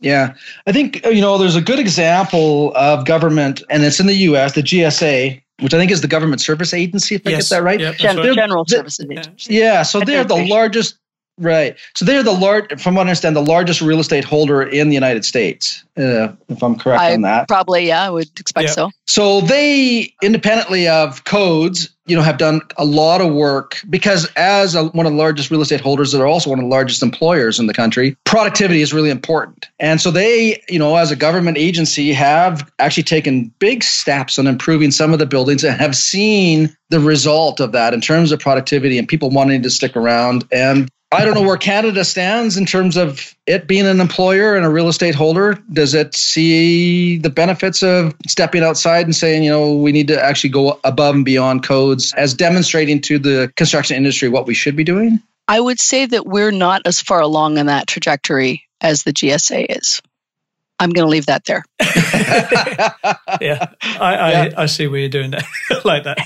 Yeah. 0.01 0.35
I 0.67 0.73
think, 0.73 1.05
uh, 1.05 1.09
you 1.11 1.21
know, 1.21 1.39
there's 1.39 1.57
a 1.57 1.61
good 1.61 1.79
example 1.79 2.73
of 2.77 3.05
government, 3.05 3.63
and 3.69 3.83
it's 3.83 3.99
in 3.99 4.07
the 4.07 4.15
US, 4.15 4.53
the 4.55 4.63
GSA, 4.63 5.43
which 5.61 5.75
I 5.75 5.79
think 5.79 5.91
is 5.91 6.03
the 6.03 6.09
government 6.09 6.41
service 6.41 6.73
agency, 6.73 7.17
if 7.17 7.23
yes. 7.25 7.33
I 7.33 7.39
get 7.39 7.49
that 7.49 7.63
right. 7.65 7.99
Gen- 7.99 8.17
right. 8.17 8.35
General 8.35 8.65
Services 8.67 9.07
Agency. 9.11 9.55
Yeah. 9.55 9.83
So 9.83 10.01
they're 10.01 10.25
the 10.25 10.47
largest 10.47 10.99
Right. 11.39 11.77
So 11.95 12.05
they're 12.05 12.23
the 12.23 12.33
large, 12.33 12.81
from 12.81 12.97
what 12.97 13.03
I 13.03 13.11
understand, 13.11 13.37
the 13.37 13.43
largest 13.43 13.81
real 13.81 14.01
estate 14.01 14.25
holder 14.25 14.63
in 14.63 14.89
the 14.89 14.95
United 14.95 15.25
States, 15.25 15.85
uh, 15.97 16.33
if 16.49 16.63
I'm 16.63 16.77
correct 16.77 17.01
I 17.01 17.15
on 17.15 17.23
that. 17.23 17.47
Probably, 17.49 17.87
yeah, 17.87 18.03
I 18.03 18.11
would 18.11 18.29
expect 18.41 18.69
yeah. 18.69 18.75
so. 18.75 18.91
So 19.07 19.41
they, 19.43 20.15
independently 20.21 20.89
of 20.89 21.25
codes, 21.25 21.91
you 22.07 22.17
know, 22.17 22.23
have 22.23 22.39
done 22.39 22.63
a 22.77 22.85
lot 22.85 23.21
of 23.21 23.33
work 23.33 23.81
because 23.89 24.29
as 24.35 24.75
a, 24.75 24.87
one 24.87 25.07
of 25.07 25.13
the 25.13 25.19
largest 25.19 25.51
real 25.51 25.61
estate 25.61 25.81
holders, 25.81 26.13
they're 26.13 26.27
also 26.27 26.51
one 26.51 26.59
of 26.59 26.65
the 26.65 26.71
largest 26.71 27.03
employers 27.03 27.61
in 27.61 27.67
the 27.67 27.75
country. 27.75 28.17
Productivity 28.25 28.81
is 28.81 28.93
really 28.93 29.11
important, 29.11 29.67
and 29.79 30.01
so 30.01 30.11
they, 30.11 30.63
you 30.69 30.79
know, 30.79 30.97
as 30.97 31.11
a 31.11 31.17
government 31.17 31.59
agency, 31.59 32.13
have 32.13 32.71
actually 32.79 33.03
taken 33.03 33.53
big 33.59 33.85
steps 33.85 34.39
on 34.39 34.47
improving 34.47 34.91
some 34.91 35.13
of 35.13 35.19
the 35.19 35.27
buildings 35.27 35.63
and 35.63 35.79
have 35.79 35.95
seen 35.95 36.75
the 36.89 37.01
result 37.01 37.61
of 37.61 37.73
that 37.73 37.93
in 37.93 38.01
terms 38.01 38.33
of 38.33 38.41
productivity 38.41 38.99
and 38.99 39.07
people 39.07 39.31
wanting 39.31 39.63
to 39.63 39.71
stick 39.71 39.95
around 39.95 40.45
and 40.51 40.91
I 41.11 41.25
don't 41.25 41.35
know 41.35 41.43
where 41.43 41.57
Canada 41.57 42.05
stands 42.05 42.59
in 42.59 42.67
terms 42.67 42.99
of 42.99 43.35
it 43.47 43.67
being 43.67 43.87
an 43.87 43.99
employer 43.99 44.55
and 44.55 44.67
a 44.67 44.69
real 44.69 44.89
estate 44.89 45.15
holder. 45.15 45.59
Does 45.73 45.95
it 45.95 46.15
see 46.15 47.17
the 47.17 47.31
benefits 47.31 47.83
of 47.83 48.15
stepping 48.27 48.63
outside 48.63 49.07
and 49.07 49.17
saying, 49.17 49.43
you 49.43 49.51
know, 49.51 49.75
we 49.75 49.91
need 49.91 50.09
to 50.09 50.23
actually 50.23 50.51
go 50.51 50.79
above 50.85 51.15
and 51.15 51.25
beyond 51.25 51.63
codes 51.63 52.13
as 52.15 52.35
demonstrating 52.35 53.01
to 53.03 53.19
the 53.19 53.51
construction 53.57 53.97
industry 53.97 54.29
what 54.29 54.47
we 54.47 54.53
should 54.53 54.77
be 54.77 54.85
doing? 54.85 55.23
I 55.49 55.59
would 55.59 55.81
say 55.81 56.05
that 56.05 56.27
we're 56.27 56.51
not 56.51 56.83
as 56.85 57.01
far 57.01 57.21
along 57.21 57.57
in 57.57 57.67
that 57.67 57.87
trajectory 57.87 58.69
as 58.83 59.03
the 59.03 59.13
GSA 59.15 59.79
is. 59.79 60.03
I'm 60.81 60.91
going 60.91 61.07
to 61.07 61.11
leave 61.11 61.27
that 61.27 61.45
there. 61.45 61.65
yeah, 63.41 63.67
I, 63.83 64.15
I, 64.15 64.31
yeah. 64.31 64.51
I, 64.57 64.67
see 64.67 64.87
where 64.87 65.01
you're 65.01 65.09
doing 65.09 65.33
that, 65.33 65.45
like 65.85 66.05
that. 66.05 66.19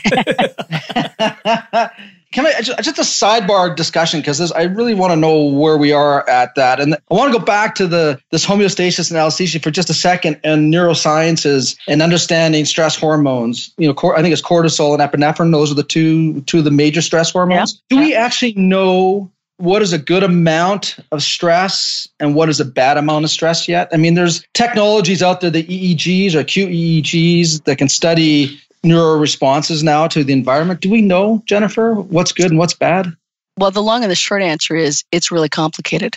Can 2.33 2.47
I 2.47 2.62
just, 2.62 2.83
just 2.83 2.99
a 2.99 3.03
sidebar 3.03 3.77
discussion 3.77 4.21
because 4.21 4.53
I 4.53 4.62
really 4.62 4.95
want 4.95 5.12
to 5.12 5.17
know 5.17 5.45
where 5.45 5.77
we 5.77 5.93
are 5.93 6.27
at 6.29 6.55
that, 6.55 6.81
and 6.81 6.95
I 6.95 7.15
want 7.15 7.31
to 7.31 7.38
go 7.38 7.45
back 7.45 7.75
to 7.77 7.87
the 7.87 8.19
this 8.31 8.45
homeostasis 8.47 9.11
and 9.11 9.19
alliesthesia 9.19 9.61
for 9.61 9.71
just 9.71 9.91
a 9.91 9.95
second, 9.95 10.41
and 10.43 10.73
neurosciences 10.73 11.77
and 11.87 12.01
understanding 12.01 12.65
stress 12.65 12.97
hormones. 12.97 13.75
You 13.77 13.88
know, 13.88 14.12
I 14.15 14.23
think 14.23 14.33
it's 14.33 14.41
cortisol 14.41 14.99
and 14.99 15.03
epinephrine; 15.03 15.53
those 15.53 15.71
are 15.71 15.75
the 15.75 15.83
two 15.83 16.41
two 16.43 16.59
of 16.59 16.65
the 16.65 16.71
major 16.71 17.03
stress 17.03 17.31
hormones. 17.31 17.83
Yeah. 17.91 17.97
Do 17.97 18.03
we 18.03 18.15
actually 18.15 18.55
know 18.55 19.31
what 19.62 19.81
is 19.81 19.92
a 19.92 19.98
good 19.98 20.25
amount 20.25 20.96
of 21.12 21.22
stress 21.22 22.09
and 22.18 22.35
what 22.35 22.48
is 22.48 22.59
a 22.59 22.64
bad 22.64 22.96
amount 22.96 23.25
of 23.25 23.31
stress 23.31 23.68
yet? 23.68 23.88
I 23.92 23.96
mean, 23.96 24.14
there's 24.14 24.44
technologies 24.55 25.22
out 25.22 25.40
there, 25.40 25.51
the 25.51 25.62
EEGs 25.62 26.35
or 26.35 26.42
QEEGs, 26.42 27.62
that 27.62 27.79
can 27.79 27.88
study 27.88 28.61
neural 28.83 29.20
responses 29.20 29.85
now 29.85 30.09
to 30.09 30.25
the 30.25 30.33
environment. 30.33 30.81
Do 30.81 30.90
we 30.90 31.01
know, 31.01 31.44
Jennifer, 31.46 31.94
what's 31.94 32.33
good 32.33 32.51
and 32.51 32.59
what's 32.59 32.75
bad? 32.75 33.14
Well, 33.57 33.70
the 33.70 33.83
long 33.83 34.03
and 34.03 34.11
the 34.11 34.16
short 34.16 34.42
answer 34.42 34.75
is 34.75 35.05
it's 35.12 35.31
really 35.31 35.48
complicated. 35.48 36.16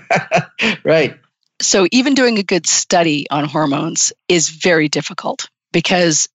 right. 0.84 1.18
So, 1.62 1.86
even 1.90 2.12
doing 2.12 2.38
a 2.38 2.42
good 2.42 2.66
study 2.66 3.30
on 3.30 3.46
hormones 3.46 4.12
is 4.28 4.50
very 4.50 4.88
difficult 4.88 5.48
because 5.72 6.28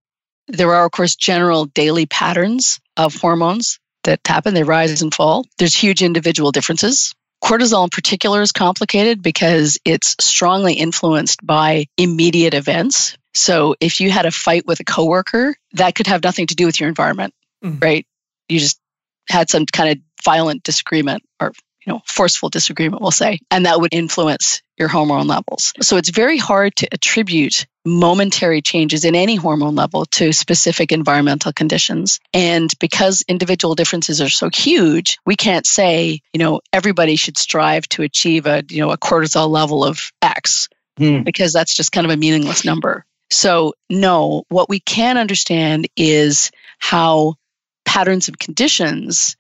there 0.48 0.74
are, 0.74 0.86
of 0.86 0.92
course, 0.92 1.16
general 1.16 1.66
daily 1.66 2.08
patterns 2.08 2.80
of 2.98 3.16
hormones 3.16 3.80
that 4.04 4.20
happen. 4.26 4.54
They 4.54 4.64
rise 4.64 5.02
and 5.02 5.14
fall. 5.14 5.46
There's 5.58 5.76
huge 5.76 6.02
individual 6.02 6.52
differences. 6.52 7.14
Cortisol 7.44 7.84
in 7.84 7.90
particular 7.90 8.42
is 8.42 8.52
complicated 8.52 9.22
because 9.22 9.78
it's 9.84 10.16
strongly 10.22 10.74
influenced 10.76 11.46
by 11.46 11.88
immediate 11.98 12.54
events. 12.54 13.18
So 13.34 13.76
if 13.82 14.00
you 14.00 14.12
had 14.12 14.26
a 14.26 14.32
fight 14.32 14.66
with 14.66 14.80
a 14.80 14.86
coworker, 14.86 15.56
that 15.74 15.96
could 15.96 16.08
have 16.08 16.24
nothing 16.24 16.48
to 16.48 16.56
do 16.56 16.66
with 16.66 16.80
your 16.80 16.88
environment, 16.88 17.34
mm. 17.64 17.84
right? 17.84 18.06
You 18.48 18.60
just 18.60 18.80
had 19.30 19.50
some 19.50 19.66
kind 19.66 19.92
of 19.92 19.98
violent 20.24 20.64
disagreement 20.64 21.24
or 21.42 21.52
you 21.86 21.94
know 21.94 22.02
forceful 22.06 22.50
disagreement 22.50 23.02
we'll 23.02 23.12
say 23.12 23.40
and 23.52 23.66
that 23.66 23.80
would 23.80 23.94
influence 23.94 24.62
your 24.78 24.88
hormone 24.88 25.28
levels 25.28 25.74
so 25.82 25.98
it's 25.98 26.10
very 26.10 26.38
hard 26.38 26.76
to 26.76 26.88
attribute 26.92 27.66
momentary 27.86 28.62
changes 28.62 29.04
in 29.04 29.16
any 29.16 29.36
hormone 29.36 29.76
level 29.76 30.06
to 30.06 30.32
specific 30.32 30.92
environmental 30.92 31.52
conditions. 31.52 32.20
And 32.34 32.72
because 32.80 33.24
individual 33.28 33.76
differences 33.76 34.22
are 34.22 34.30
so 34.30 34.50
huge, 34.54 35.18
we 35.26 35.36
can't 35.36 35.66
say, 35.66 36.22
you 36.32 36.40
know, 36.40 36.62
everybody 36.72 37.16
should 37.16 37.38
strive 37.38 37.88
to 37.90 38.04
achieve 38.04 38.46
a, 38.46 38.64
you 38.70 38.82
know, 38.82 38.92
a 38.92 38.98
cortisol 38.98 39.50
level 39.50 39.84
of 39.84 40.00
X 40.22 40.70
hmm. 40.98 41.24
because 41.24 41.52
that's 41.52 41.76
just 41.76 41.92
kind 41.92 42.06
of 42.06 42.12
a 42.12 42.18
meaningless 42.18 42.64
number. 42.64 43.06
So, 43.30 43.74
no, 43.90 44.44
what 44.50 44.70
we 44.70 44.80
can 44.80 45.18
understand 45.18 45.88
is 45.98 46.52
how 46.80 47.36
patterns 47.86 48.28
of 48.28 48.38
conditions 48.38 49.36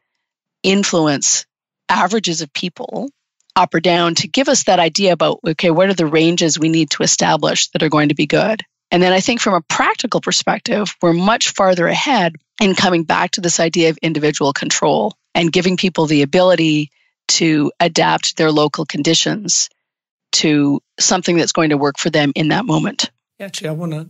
influence 0.64 1.46
averages 1.94 2.42
of 2.42 2.52
people 2.54 3.10
up 3.56 3.74
or 3.74 3.80
down 3.80 4.16
to 4.16 4.28
give 4.28 4.50
us 4.50 4.64
that 4.64 4.80
idea 4.80 5.14
about 5.14 5.40
okay, 5.48 5.72
what 5.72 5.90
are 5.90 5.94
the 5.94 6.08
ranges 6.08 6.60
we 6.60 6.70
need 6.70 6.90
to 6.92 7.04
establish 7.04 7.70
that 7.70 7.84
are 7.84 7.90
going 7.90 8.10
to 8.10 8.16
be 8.16 8.26
good? 8.26 8.62
And 8.92 9.02
then 9.02 9.14
I 9.14 9.22
think 9.22 9.42
from 9.42 9.56
a 9.56 9.62
practical 9.62 10.22
perspective, 10.22 10.96
we're 11.02 11.14
much 11.14 11.50
farther 11.52 11.88
ahead 11.88 12.36
in 12.62 12.76
coming 12.76 13.04
back 13.04 13.32
to 13.32 13.42
this 13.42 13.60
idea 13.60 13.90
of 13.90 13.98
individual 14.02 14.54
control 14.54 15.14
and 15.34 15.52
giving 15.52 15.78
people 15.78 16.06
the 16.06 16.22
ability 16.22 16.92
to 17.30 17.72
adapt 17.80 18.38
their 18.38 18.52
local 18.52 18.86
conditions 18.86 19.70
to 20.34 20.82
something 21.00 21.38
that's 21.38 21.52
going 21.54 21.70
to 21.70 21.78
work 21.78 21.98
for 21.98 22.10
them 22.10 22.32
in 22.36 22.50
that 22.50 22.66
moment. 22.66 23.10
Actually, 23.40 23.70
I 23.70 23.74
want 23.74 23.92
to. 23.94 24.10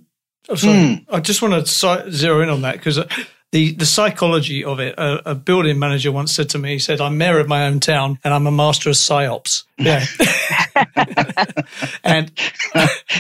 Oh, 0.50 0.56
sorry. 0.56 0.74
Mm. 0.74 1.06
I 1.10 1.20
just 1.22 1.42
want 1.42 1.66
to 1.66 2.12
zero 2.12 2.42
in 2.42 2.50
on 2.50 2.64
that 2.64 2.74
because 2.74 3.00
the 3.54 3.72
the 3.74 3.86
psychology 3.86 4.66
of 4.66 4.80
it. 4.80 4.96
A, 4.98 5.32
a, 5.32 5.36
building 5.36 5.78
manager 5.78 6.12
once 6.12 6.34
said 6.34 6.50
to 6.50 6.58
me, 6.58 6.74
he 6.74 6.80
said, 6.80 7.00
"I'm 7.00 7.18
mayor 7.18 7.40
of 7.40 7.48
my 7.48 7.68
own 7.68 7.80
town, 7.80 8.20
and 8.24 8.34
I'm 8.34 8.48
a 8.48 8.52
master 8.52 8.90
of 8.90 8.96
psyops." 8.96 9.64
Yeah. 9.76 10.06
and 12.04 12.32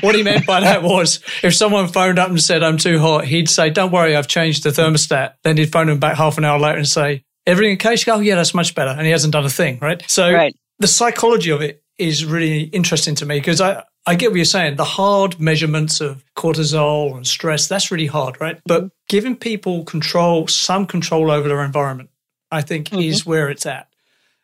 what 0.01 0.15
he 0.15 0.23
meant 0.23 0.45
by 0.45 0.61
that 0.61 0.81
was, 0.81 1.19
if 1.41 1.53
someone 1.55 1.87
phoned 1.87 2.19
up 2.19 2.29
and 2.29 2.41
said, 2.41 2.63
"I'm 2.63 2.77
too 2.77 2.99
hot," 2.99 3.25
he'd 3.25 3.49
say, 3.49 3.69
"Don't 3.69 3.91
worry, 3.91 4.15
I've 4.15 4.27
changed 4.27 4.63
the 4.63 4.69
thermostat." 4.69 5.33
Then 5.43 5.57
he'd 5.57 5.71
phone 5.71 5.89
him 5.89 5.99
back 5.99 6.15
half 6.17 6.37
an 6.37 6.45
hour 6.45 6.59
later 6.59 6.77
and 6.77 6.87
say, 6.87 7.23
"Everything 7.45 7.75
okay?" 7.75 7.95
She 7.95 8.05
go, 8.05 8.15
"Oh 8.15 8.19
yeah, 8.19 8.35
that's 8.35 8.53
much 8.53 8.75
better," 8.75 8.91
and 8.91 9.01
he 9.01 9.11
hasn't 9.11 9.33
done 9.33 9.45
a 9.45 9.49
thing, 9.49 9.77
right? 9.81 10.03
So 10.07 10.31
right. 10.31 10.55
the 10.79 10.87
psychology 10.87 11.51
of 11.51 11.61
it 11.61 11.83
is 11.97 12.25
really 12.25 12.63
interesting 12.63 13.15
to 13.15 13.25
me 13.25 13.39
because 13.39 13.61
I 13.61 13.83
I 14.05 14.15
get 14.15 14.31
what 14.31 14.37
you're 14.37 14.45
saying. 14.45 14.75
The 14.75 14.83
hard 14.83 15.39
measurements 15.39 16.01
of 16.01 16.23
cortisol 16.35 17.15
and 17.15 17.25
stress, 17.25 17.67
that's 17.67 17.91
really 17.91 18.07
hard, 18.07 18.39
right? 18.41 18.59
But 18.65 18.89
giving 19.07 19.35
people 19.35 19.85
control, 19.85 20.47
some 20.47 20.85
control 20.85 21.31
over 21.31 21.47
their 21.47 21.63
environment, 21.63 22.09
I 22.51 22.61
think 22.61 22.89
mm-hmm. 22.89 22.99
is 22.99 23.25
where 23.25 23.49
it's 23.49 23.65
at. 23.65 23.87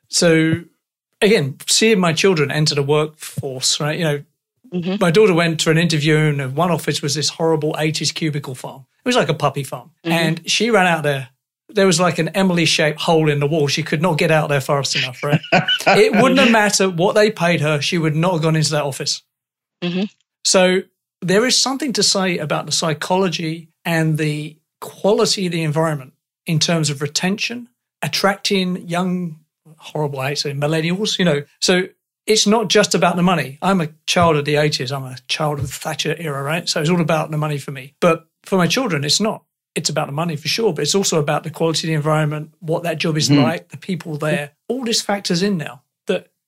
So 0.07 0.63
again, 1.21 1.57
seeing 1.67 1.99
my 1.99 2.13
children 2.13 2.51
enter 2.51 2.75
the 2.75 2.83
workforce, 2.83 3.79
right? 3.79 3.97
You 3.97 4.03
know, 4.05 4.23
mm-hmm. 4.73 4.95
my 4.99 5.11
daughter 5.11 5.33
went 5.33 5.59
to 5.61 5.71
an 5.71 5.77
interview 5.77 6.17
and 6.17 6.55
one 6.55 6.71
office 6.71 7.01
was 7.01 7.15
this 7.15 7.29
horrible 7.29 7.73
80s 7.73 8.13
cubicle 8.13 8.55
farm. 8.55 8.85
It 9.03 9.07
was 9.07 9.15
like 9.15 9.29
a 9.29 9.33
puppy 9.33 9.63
farm. 9.63 9.91
Mm-hmm. 10.05 10.11
And 10.11 10.49
she 10.49 10.69
ran 10.69 10.87
out 10.87 11.03
there 11.03 11.29
there 11.71 11.85
was 11.85 11.99
like 11.99 12.17
an 12.17 12.29
Emily 12.29 12.65
shaped 12.65 12.99
hole 12.99 13.29
in 13.29 13.39
the 13.39 13.47
wall. 13.47 13.67
She 13.67 13.83
could 13.83 14.01
not 14.01 14.17
get 14.17 14.31
out 14.31 14.49
there 14.49 14.61
fast 14.61 14.95
enough, 14.95 15.23
right? 15.23 15.39
it 15.53 16.11
wouldn't 16.19 16.39
have 16.39 16.51
mattered 16.51 16.97
what 16.97 17.13
they 17.13 17.31
paid 17.31 17.61
her. 17.61 17.79
She 17.79 17.97
would 17.97 18.15
not 18.15 18.33
have 18.33 18.41
gone 18.41 18.55
into 18.55 18.71
that 18.71 18.83
office. 18.83 19.21
Mm-hmm. 19.81 20.03
So 20.43 20.81
there 21.21 21.45
is 21.45 21.59
something 21.61 21.93
to 21.93 22.03
say 22.03 22.37
about 22.37 22.65
the 22.65 22.71
psychology 22.71 23.69
and 23.85 24.17
the 24.17 24.57
quality 24.81 25.45
of 25.47 25.51
the 25.51 25.63
environment 25.63 26.13
in 26.45 26.59
terms 26.59 26.89
of 26.89 27.01
retention, 27.01 27.69
attracting 28.01 28.87
young, 28.87 29.39
horrible, 29.77 30.19
I 30.19 30.33
say 30.33 30.53
millennials, 30.53 31.19
you 31.19 31.25
know. 31.25 31.43
So 31.59 31.83
it's 32.25 32.47
not 32.47 32.69
just 32.69 32.95
about 32.95 33.15
the 33.15 33.23
money. 33.23 33.57
I'm 33.61 33.81
a 33.81 33.89
child 34.05 34.37
of 34.37 34.45
the 34.45 34.55
80s. 34.55 34.95
I'm 34.95 35.03
a 35.03 35.17
child 35.27 35.59
of 35.59 35.67
the 35.67 35.73
Thatcher 35.73 36.15
era, 36.17 36.41
right? 36.41 36.67
So 36.67 36.81
it's 36.81 36.89
all 36.89 37.01
about 37.01 37.31
the 37.31 37.37
money 37.37 37.57
for 37.57 37.71
me. 37.71 37.95
But 37.99 38.27
for 38.43 38.57
my 38.57 38.67
children, 38.67 39.03
it's 39.03 39.19
not. 39.19 39.43
It's 39.75 39.89
about 39.89 40.07
the 40.07 40.13
money 40.13 40.35
for 40.35 40.47
sure, 40.47 40.73
but 40.73 40.81
it's 40.81 40.95
also 40.95 41.19
about 41.19 41.43
the 41.43 41.51
quality 41.51 41.87
of 41.87 41.89
the 41.89 41.93
environment, 41.93 42.53
what 42.59 42.83
that 42.83 42.97
job 42.97 43.17
is 43.17 43.29
mm-hmm. 43.29 43.43
like, 43.43 43.69
the 43.69 43.77
people 43.77 44.17
there. 44.17 44.51
All 44.67 44.83
this 44.83 45.01
factors 45.01 45.43
in 45.43 45.57
now 45.57 45.83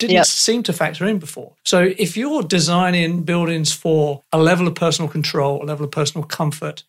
didn't 0.02 0.16
yep. 0.16 0.26
seem 0.26 0.64
to 0.64 0.74
factor 0.74 1.06
in 1.06 1.20
before. 1.20 1.54
So 1.64 1.94
if 1.98 2.18
you're 2.18 2.42
designing 2.42 3.24
buildings 3.24 3.72
for 3.72 4.24
a 4.32 4.40
level 4.40 4.68
of 4.68 4.76
personal 4.76 5.10
control, 5.10 5.64
a 5.64 5.66
level 5.66 5.86
of 5.86 5.92
personal 5.92 6.28
comfort, 6.28 6.84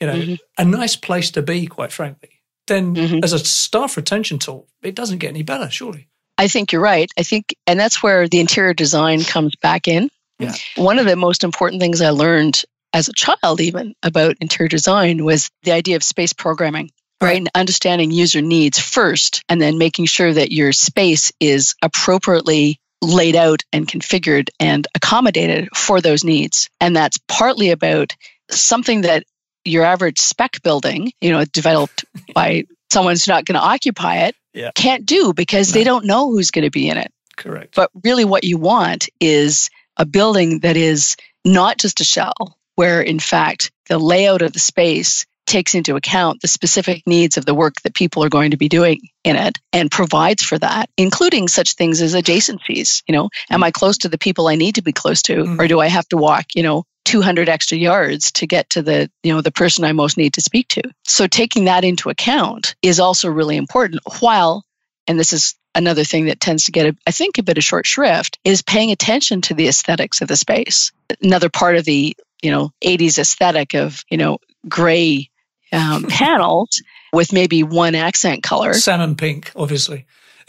you 0.00 0.06
know, 0.06 0.14
mm-hmm. 0.14 0.34
a 0.58 0.64
nice 0.64 0.96
place 0.96 1.30
to 1.32 1.42
be, 1.42 1.66
quite 1.66 1.92
frankly, 1.92 2.40
then 2.66 2.94
mm-hmm. 2.94 3.18
as 3.22 3.32
a 3.32 3.38
staff 3.38 3.96
retention 3.96 4.38
tool, 4.38 4.66
it 4.82 4.94
doesn't 4.94 5.18
get 5.18 5.28
any 5.28 5.42
better, 5.42 5.70
surely. 5.70 6.08
I 6.38 6.48
think 6.48 6.72
you're 6.72 6.82
right. 6.82 7.10
I 7.18 7.22
think, 7.22 7.54
and 7.66 7.78
that's 7.78 8.02
where 8.02 8.26
the 8.26 8.40
interior 8.40 8.74
design 8.74 9.22
comes 9.22 9.54
back 9.56 9.86
in. 9.86 10.10
Yeah. 10.38 10.54
One 10.76 10.98
of 10.98 11.06
the 11.06 11.16
most 11.16 11.44
important 11.44 11.80
things 11.80 12.00
I 12.00 12.10
learned 12.10 12.64
as 12.92 13.08
a 13.08 13.12
child, 13.12 13.60
even 13.60 13.94
about 14.02 14.36
interior 14.40 14.68
design, 14.68 15.24
was 15.24 15.50
the 15.62 15.72
idea 15.72 15.96
of 15.96 16.02
space 16.02 16.32
programming 16.32 16.90
right? 17.22 17.38
And 17.38 17.48
understanding 17.54 18.10
user 18.10 18.40
needs 18.40 18.78
first, 18.78 19.42
and 19.48 19.60
then 19.60 19.78
making 19.78 20.06
sure 20.06 20.32
that 20.32 20.52
your 20.52 20.72
space 20.72 21.32
is 21.40 21.74
appropriately 21.82 22.78
laid 23.02 23.36
out 23.36 23.62
and 23.72 23.86
configured 23.86 24.48
and 24.58 24.86
accommodated 24.94 25.68
for 25.74 26.00
those 26.00 26.24
needs. 26.24 26.68
And 26.80 26.96
that's 26.96 27.18
partly 27.28 27.70
about 27.70 28.14
something 28.50 29.02
that 29.02 29.24
your 29.64 29.84
average 29.84 30.18
spec 30.18 30.62
building, 30.62 31.12
you 31.20 31.30
know, 31.30 31.44
developed 31.44 32.04
by 32.34 32.64
someone 32.90 33.12
who's 33.12 33.28
not 33.28 33.44
going 33.44 33.58
to 33.58 33.64
occupy 33.66 34.26
it, 34.26 34.36
yeah. 34.52 34.70
can't 34.74 35.04
do 35.04 35.32
because 35.32 35.70
no. 35.70 35.78
they 35.78 35.84
don't 35.84 36.04
know 36.04 36.30
who's 36.30 36.50
going 36.50 36.64
to 36.64 36.70
be 36.70 36.88
in 36.88 36.96
it. 36.96 37.12
Correct. 37.36 37.74
But 37.74 37.90
really, 38.04 38.24
what 38.24 38.44
you 38.44 38.58
want 38.58 39.08
is 39.20 39.70
a 39.96 40.06
building 40.06 40.60
that 40.60 40.76
is 40.76 41.16
not 41.44 41.78
just 41.78 42.00
a 42.00 42.04
shell, 42.04 42.56
where 42.76 43.00
in 43.00 43.18
fact 43.18 43.72
the 43.88 43.98
layout 43.98 44.42
of 44.42 44.52
the 44.52 44.58
space 44.58 45.26
takes 45.46 45.74
into 45.74 45.96
account 45.96 46.40
the 46.40 46.48
specific 46.48 47.02
needs 47.06 47.36
of 47.36 47.44
the 47.44 47.54
work 47.54 47.74
that 47.82 47.94
people 47.94 48.24
are 48.24 48.28
going 48.28 48.50
to 48.52 48.56
be 48.56 48.68
doing 48.68 49.00
in 49.24 49.36
it 49.36 49.58
and 49.72 49.90
provides 49.90 50.42
for 50.42 50.58
that, 50.58 50.88
including 50.96 51.48
such 51.48 51.74
things 51.74 52.00
as 52.00 52.14
adjacencies. 52.14 53.02
You 53.06 53.14
know, 53.14 53.30
am 53.50 53.62
I 53.62 53.70
close 53.70 53.98
to 53.98 54.08
the 54.08 54.18
people 54.18 54.48
I 54.48 54.56
need 54.56 54.76
to 54.76 54.82
be 54.82 54.92
close 54.92 55.22
to, 55.22 55.36
mm-hmm. 55.36 55.60
or 55.60 55.68
do 55.68 55.80
I 55.80 55.88
have 55.88 56.08
to 56.08 56.16
walk, 56.16 56.54
you 56.54 56.62
know, 56.62 56.84
200 57.04 57.48
extra 57.48 57.76
yards 57.76 58.32
to 58.32 58.46
get 58.46 58.70
to 58.70 58.82
the 58.82 59.10
you 59.22 59.32
know 59.32 59.42
the 59.42 59.52
person 59.52 59.84
I 59.84 59.92
most 59.92 60.16
need 60.16 60.34
to 60.34 60.40
speak 60.40 60.68
to. 60.68 60.82
So 61.04 61.26
taking 61.26 61.66
that 61.66 61.84
into 61.84 62.10
account 62.10 62.74
is 62.82 62.98
also 62.98 63.28
really 63.28 63.56
important 63.56 64.00
while 64.20 64.64
and 65.06 65.18
this 65.18 65.32
is 65.32 65.54
another 65.74 66.04
thing 66.04 66.26
that 66.26 66.40
tends 66.40 66.64
to 66.64 66.72
get 66.72 66.86
a, 66.86 66.96
I 67.06 67.10
think 67.10 67.36
a 67.36 67.42
bit 67.42 67.58
of 67.58 67.64
short 67.64 67.86
shrift 67.86 68.38
is 68.44 68.62
paying 68.62 68.90
attention 68.90 69.42
to 69.42 69.54
the 69.54 69.68
aesthetics 69.68 70.22
of 70.22 70.28
the 70.28 70.36
space. 70.36 70.92
Another 71.20 71.50
part 71.50 71.76
of 71.76 71.84
the 71.84 72.16
you 72.42 72.50
know 72.50 72.70
80s 72.82 73.18
aesthetic 73.18 73.74
of 73.74 74.02
you 74.10 74.16
know 74.16 74.38
gray 74.68 75.30
um, 75.74 76.04
panels 76.04 76.82
with 77.12 77.32
maybe 77.32 77.62
one 77.62 77.94
accent 77.94 78.42
color. 78.42 78.74
Salmon 78.74 79.14
pink, 79.14 79.52
obviously. 79.56 80.06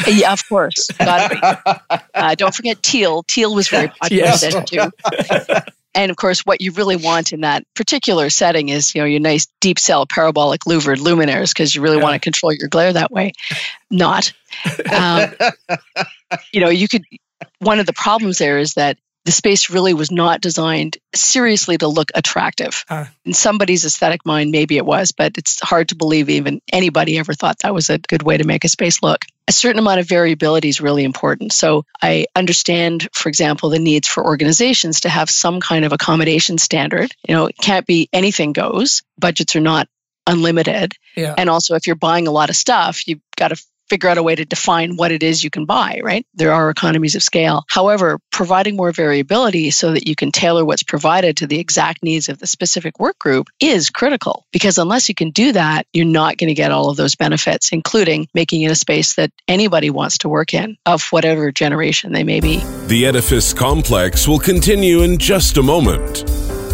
yeah, 0.08 0.34
of 0.34 0.48
course. 0.48 0.90
Uh, 1.00 2.34
don't 2.34 2.56
forget 2.56 2.82
teal. 2.82 3.24
Teal 3.24 3.54
was 3.54 3.68
very 3.68 3.90
popular 3.90 4.24
yes. 4.24 4.42
then 4.42 4.66
too. 4.66 4.90
And 5.96 6.12
of 6.12 6.18
course, 6.18 6.42
what 6.42 6.60
you 6.60 6.72
really 6.72 6.98
want 6.98 7.32
in 7.32 7.42
that 7.42 7.66
particular 7.74 8.30
setting 8.30 8.70
is, 8.70 8.94
you 8.94 9.02
know, 9.02 9.06
your 9.06 9.22
nice 9.22 9.48
deep 9.62 9.80
cell 9.80 10.06
parabolic 10.06 10.66
louvered 10.66 11.00
luminaires 11.00 11.50
because 11.50 11.74
you 11.74 11.82
really 11.82 11.98
yeah. 11.98 12.04
want 12.04 12.16
to 12.16 12.20
control 12.20 12.54
your 12.54 12.68
glare 12.68 12.92
that 12.92 13.12
way. 13.12 13.32
Not. 13.90 14.34
Um, 14.92 15.34
you 16.54 16.60
know, 16.60 16.70
you 16.70 16.88
could. 16.88 17.04
One 17.60 17.80
of 17.80 17.86
the 17.86 17.94
problems 17.94 18.38
there 18.38 18.60
is 18.60 18.74
that 18.74 18.98
the 19.26 19.32
space 19.32 19.72
really 19.72 19.94
was 19.94 20.12
not 20.12 20.40
designed 20.40 20.98
seriously 21.14 21.78
to 21.78 21.88
look 21.88 22.12
attractive. 22.14 22.86
Huh. 22.88 23.06
In 23.26 23.34
somebody's 23.34 23.84
aesthetic 23.84 24.26
mind, 24.26 24.52
maybe 24.52 24.78
it 24.78 24.86
was, 24.86 25.12
but 25.12 25.38
it's 25.38 25.60
hard 25.60 25.90
to 25.90 25.96
believe 25.96 26.30
even 26.30 26.62
anybody 26.72 27.18
ever 27.18 27.34
thought 27.34 27.60
that 27.60 27.74
was 27.74 27.90
a 27.90 27.98
good 27.98 28.22
way 28.22 28.38
to 28.38 28.44
make 28.46 28.64
a 28.64 28.70
space 28.70 29.02
look. 29.02 29.20
A 29.48 29.52
certain 29.52 29.80
amount 29.80 30.00
of 30.00 30.08
variability 30.08 30.70
is 30.70 30.80
really 30.80 31.04
important. 31.04 31.54
So 31.54 31.86
I 32.02 32.28
understand, 32.36 33.08
for 33.14 33.30
example, 33.30 33.70
the 33.70 33.80
needs 33.80 34.08
for 34.08 34.24
organizations 34.24 35.02
to 35.02 35.10
have 35.10 35.30
some 35.30 35.60
kind 35.60 35.86
of 35.86 35.92
accommodation 35.92 36.58
standard. 36.58 37.12
You 37.28 37.36
know, 37.36 37.46
it 37.48 37.58
can't 37.58 37.86
be 37.86 38.10
anything 38.14 38.54
goes. 38.54 39.04
Budgets 39.20 39.56
are 39.56 39.62
not 39.62 39.88
unlimited. 40.28 40.94
Yeah. 41.16 41.36
And 41.38 41.50
also, 41.50 41.76
if 41.76 41.88
you're 41.88 41.96
buying 41.96 42.28
a 42.28 42.32
lot 42.32 42.50
of 42.50 42.56
stuff, 42.56 43.08
you've 43.08 43.22
got 43.36 43.50
to 43.50 43.64
figure 43.90 44.10
out 44.10 44.18
a 44.18 44.24
way 44.24 44.36
to 44.36 44.46
define 44.46 44.96
what 44.96 45.12
it 45.12 45.24
is 45.24 45.44
you 45.44 45.50
can 45.50 45.66
buy, 45.66 46.02
right? 46.04 46.26
There 46.34 46.52
are 46.52 46.70
economies 46.70 47.16
of 47.16 47.24
scale. 47.24 47.64
However, 47.70 48.20
providing 48.32 48.76
more 48.76 48.92
variability 48.92 49.72
so 49.72 49.92
that 49.92 50.08
you 50.08 50.16
can 50.16 50.32
tailor 50.32 50.66
what's 50.66 50.84
provided 50.84 51.38
to 51.38 51.48
the 51.48 51.60
exact 51.60 52.04
needs 52.04 52.30
of 52.30 52.40
the 52.40 52.48
specific 52.48 53.00
work 53.00 53.18
group 53.20 53.48
is 53.60 53.90
critical 53.90 54.46
because 54.52 54.78
unless 54.78 55.10
you 55.10 55.16
can 55.16 55.32
do 55.32 55.52
that, 55.52 55.86
you're 55.94 56.06
not 56.06 56.38
going 56.38 56.48
to 56.48 56.54
get 56.54 56.72
all 56.72 56.90
of 56.90 56.98
those 56.98 57.16
benefits, 57.16 57.72
including 57.72 58.28
making 58.34 58.62
it 58.62 58.72
a 58.72 58.76
space 58.76 59.16
that 59.16 59.32
anybody 59.48 59.90
wants 59.90 60.20
to 60.20 60.30
work 60.30 60.54
in 60.54 60.78
of 60.86 61.04
whatever 61.10 61.52
generation 61.52 62.12
they 62.12 62.24
may 62.24 62.40
be. 62.40 62.64
The 62.88 63.06
edifice 63.06 63.54
complex 63.54 64.28
will 64.28 64.40
continue 64.40 65.02
in 65.02 65.18
just 65.18 65.58
a 65.58 65.64
moment. 65.64 66.24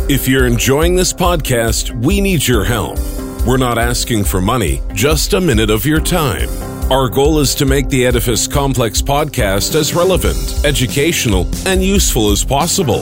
If 0.09 0.27
you're 0.27 0.45
enjoying 0.45 0.95
this 0.95 1.13
podcast, 1.13 2.03
we 2.03 2.19
need 2.19 2.45
your 2.45 2.65
help. 2.65 2.97
We're 3.45 3.57
not 3.57 3.77
asking 3.77 4.25
for 4.25 4.41
money, 4.41 4.81
just 4.93 5.33
a 5.33 5.41
minute 5.41 5.69
of 5.69 5.85
your 5.85 6.01
time. 6.01 6.70
Our 6.91 7.07
goal 7.07 7.39
is 7.39 7.55
to 7.55 7.65
make 7.65 7.87
the 7.87 8.05
Edifice 8.05 8.47
Complex 8.47 9.01
podcast 9.01 9.75
as 9.75 9.95
relevant, 9.95 10.65
educational, 10.65 11.47
and 11.65 11.81
useful 11.81 12.31
as 12.31 12.43
possible. 12.43 13.01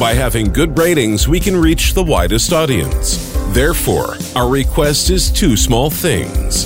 By 0.00 0.14
having 0.14 0.50
good 0.50 0.78
ratings, 0.78 1.28
we 1.28 1.38
can 1.38 1.54
reach 1.54 1.92
the 1.92 2.02
widest 2.02 2.54
audience. 2.54 3.36
Therefore, 3.48 4.16
our 4.34 4.48
request 4.48 5.10
is 5.10 5.30
two 5.30 5.54
small 5.54 5.90
things. 5.90 6.64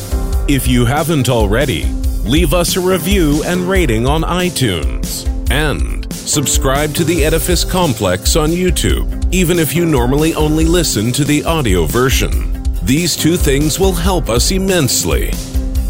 If 0.49 0.69
you 0.69 0.85
haven't 0.85 1.29
already, 1.29 1.87
leave 2.23 2.55
us 2.55 2.77
a 2.77 2.81
review 2.81 3.43
and 3.43 3.69
rating 3.69 4.07
on 4.07 4.23
iTunes. 4.23 5.27
And 5.51 6.11
subscribe 6.13 6.95
to 6.95 7.03
the 7.03 7.25
Edifice 7.25 7.65
Complex 7.65 8.37
on 8.37 8.51
YouTube, 8.51 9.35
even 9.35 9.59
if 9.59 9.75
you 9.75 9.87
normally 9.87 10.37
only 10.37 10.67
listen 10.67 11.11
to 11.15 11.25
the 11.25 11.43
audio 11.43 11.87
version. 11.87 12.63
These 12.85 13.17
two 13.17 13.37
things 13.37 13.81
will 13.81 13.95
help 13.95 14.29
us 14.29 14.53
immensely. 14.53 15.33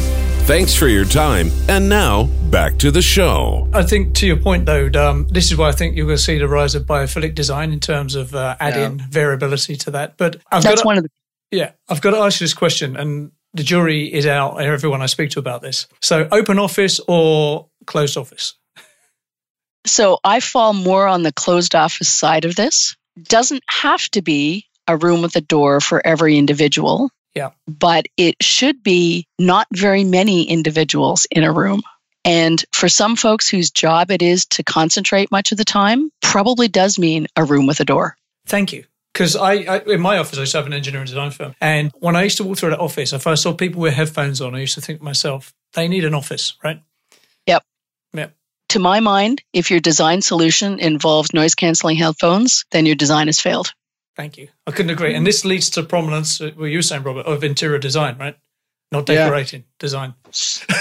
Thanks 0.44 0.74
for 0.74 0.88
your 0.88 1.06
time. 1.06 1.50
And 1.70 1.88
now, 1.88 2.24
back 2.50 2.76
to 2.78 2.90
the 2.90 3.00
show. 3.00 3.66
I 3.72 3.82
think 3.82 4.14
to 4.16 4.26
your 4.26 4.36
point, 4.36 4.66
though, 4.66 4.90
um, 4.94 5.26
this 5.28 5.50
is 5.50 5.56
why 5.56 5.68
I 5.68 5.72
think 5.72 5.96
you're 5.96 6.04
going 6.04 6.18
to 6.18 6.22
see 6.22 6.38
the 6.38 6.46
rise 6.46 6.74
of 6.74 6.84
biophilic 6.84 7.34
design 7.34 7.72
in 7.72 7.80
terms 7.80 8.14
of 8.14 8.34
uh, 8.34 8.54
adding 8.60 8.98
yeah. 8.98 9.06
variability 9.08 9.76
to 9.76 9.90
that. 9.92 10.18
But 10.18 10.36
I've 10.52 10.62
that's 10.62 10.82
got 10.82 10.86
one 10.86 10.98
of 10.98 11.04
the. 11.04 11.08
Yeah, 11.50 11.70
I've 11.88 12.02
got 12.02 12.10
to 12.10 12.18
ask 12.18 12.40
you 12.40 12.44
this 12.44 12.52
question, 12.52 12.94
and 12.96 13.32
the 13.54 13.62
jury 13.62 14.12
is 14.12 14.26
out 14.26 14.60
everyone 14.60 15.00
I 15.00 15.06
speak 15.06 15.30
to 15.30 15.38
about 15.38 15.62
this. 15.62 15.86
So, 16.02 16.28
open 16.30 16.58
office 16.58 17.00
or 17.08 17.68
closed 17.86 18.16
office? 18.16 18.54
So, 19.86 20.18
I 20.24 20.40
fall 20.40 20.74
more 20.74 21.06
on 21.06 21.22
the 21.22 21.32
closed 21.32 21.74
office 21.74 22.08
side 22.08 22.44
of 22.44 22.56
this. 22.56 22.96
Doesn't 23.22 23.62
have 23.68 24.08
to 24.10 24.22
be 24.22 24.66
a 24.86 24.96
room 24.96 25.22
with 25.22 25.36
a 25.36 25.40
door 25.40 25.80
for 25.80 26.04
every 26.04 26.36
individual. 26.36 27.10
Yeah. 27.34 27.50
But 27.66 28.06
it 28.16 28.36
should 28.42 28.82
be 28.82 29.26
not 29.38 29.66
very 29.72 30.04
many 30.04 30.44
individuals 30.44 31.26
in 31.30 31.44
a 31.44 31.52
room. 31.52 31.82
And 32.24 32.64
for 32.72 32.88
some 32.88 33.16
folks 33.16 33.48
whose 33.48 33.70
job 33.70 34.10
it 34.10 34.22
is 34.22 34.46
to 34.46 34.62
concentrate 34.62 35.30
much 35.30 35.52
of 35.52 35.58
the 35.58 35.64
time, 35.64 36.10
probably 36.22 36.68
does 36.68 36.98
mean 36.98 37.26
a 37.36 37.44
room 37.44 37.66
with 37.66 37.80
a 37.80 37.84
door. 37.84 38.16
Thank 38.46 38.72
you. 38.72 38.84
Because 39.14 39.36
I, 39.36 39.52
I, 39.52 39.78
in 39.86 40.00
my 40.00 40.18
office, 40.18 40.38
I 40.38 40.40
used 40.40 40.52
to 40.52 40.58
have 40.58 40.66
an 40.66 40.72
engineering 40.72 41.06
design 41.06 41.30
firm. 41.30 41.54
And 41.60 41.92
when 42.00 42.16
I 42.16 42.24
used 42.24 42.36
to 42.38 42.44
walk 42.44 42.58
through 42.58 42.70
the 42.70 42.78
office, 42.78 43.12
if 43.12 43.28
I 43.28 43.36
saw 43.36 43.54
people 43.54 43.80
with 43.80 43.94
headphones 43.94 44.40
on, 44.40 44.56
I 44.56 44.58
used 44.58 44.74
to 44.74 44.80
think 44.80 44.98
to 44.98 45.04
myself, 45.04 45.54
they 45.74 45.86
need 45.86 46.04
an 46.04 46.14
office, 46.14 46.54
right? 46.64 46.82
Yep. 47.46 47.62
Yep. 48.12 48.34
To 48.70 48.78
my 48.80 48.98
mind, 48.98 49.42
if 49.52 49.70
your 49.70 49.78
design 49.78 50.20
solution 50.20 50.80
involves 50.80 51.32
noise 51.32 51.54
canceling 51.54 51.96
headphones, 51.96 52.64
then 52.72 52.86
your 52.86 52.96
design 52.96 53.28
has 53.28 53.38
failed. 53.38 53.72
Thank 54.16 54.36
you. 54.36 54.48
I 54.66 54.72
couldn't 54.72 54.90
agree. 54.90 55.14
And 55.14 55.24
this 55.24 55.44
leads 55.44 55.70
to 55.70 55.84
prominence, 55.84 56.40
uh, 56.40 56.50
what 56.56 56.66
you 56.66 56.78
were 56.78 56.82
saying, 56.82 57.04
Robert, 57.04 57.26
of 57.26 57.44
interior 57.44 57.78
design, 57.78 58.18
right? 58.18 58.36
Not 58.90 59.06
decorating, 59.06 59.60
yeah. 59.60 59.74
design. 59.78 60.14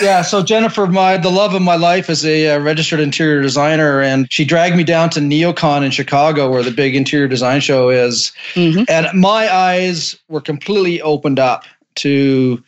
Yeah. 0.02 0.22
So 0.22 0.44
Jennifer, 0.44 0.88
my 0.88 1.18
the 1.18 1.30
love 1.30 1.54
of 1.54 1.62
my 1.62 1.76
life 1.76 2.10
is 2.10 2.26
a 2.26 2.50
uh, 2.50 2.60
registered 2.60 3.00
interior 3.00 3.42
designer, 3.42 4.02
and 4.02 4.32
she 4.32 4.46
dragged 4.46 4.76
me 4.76 4.84
down 4.84 5.10
to 5.12 5.20
NeoCon 5.20 5.84
in 5.84 5.92
Chicago, 5.92 6.50
where 6.50 6.64
the 6.64 6.72
big 6.72 6.96
interior 6.96 7.28
design 7.28 7.62
show 7.62 7.90
is, 7.90 8.32
mm-hmm. 8.54 8.84
and 8.88 9.08
my 9.20 9.54
eyes 9.54 10.18
were 10.28 10.42
completely 10.42 11.02
opened 11.02 11.40
up 11.40 11.66
to 11.96 12.64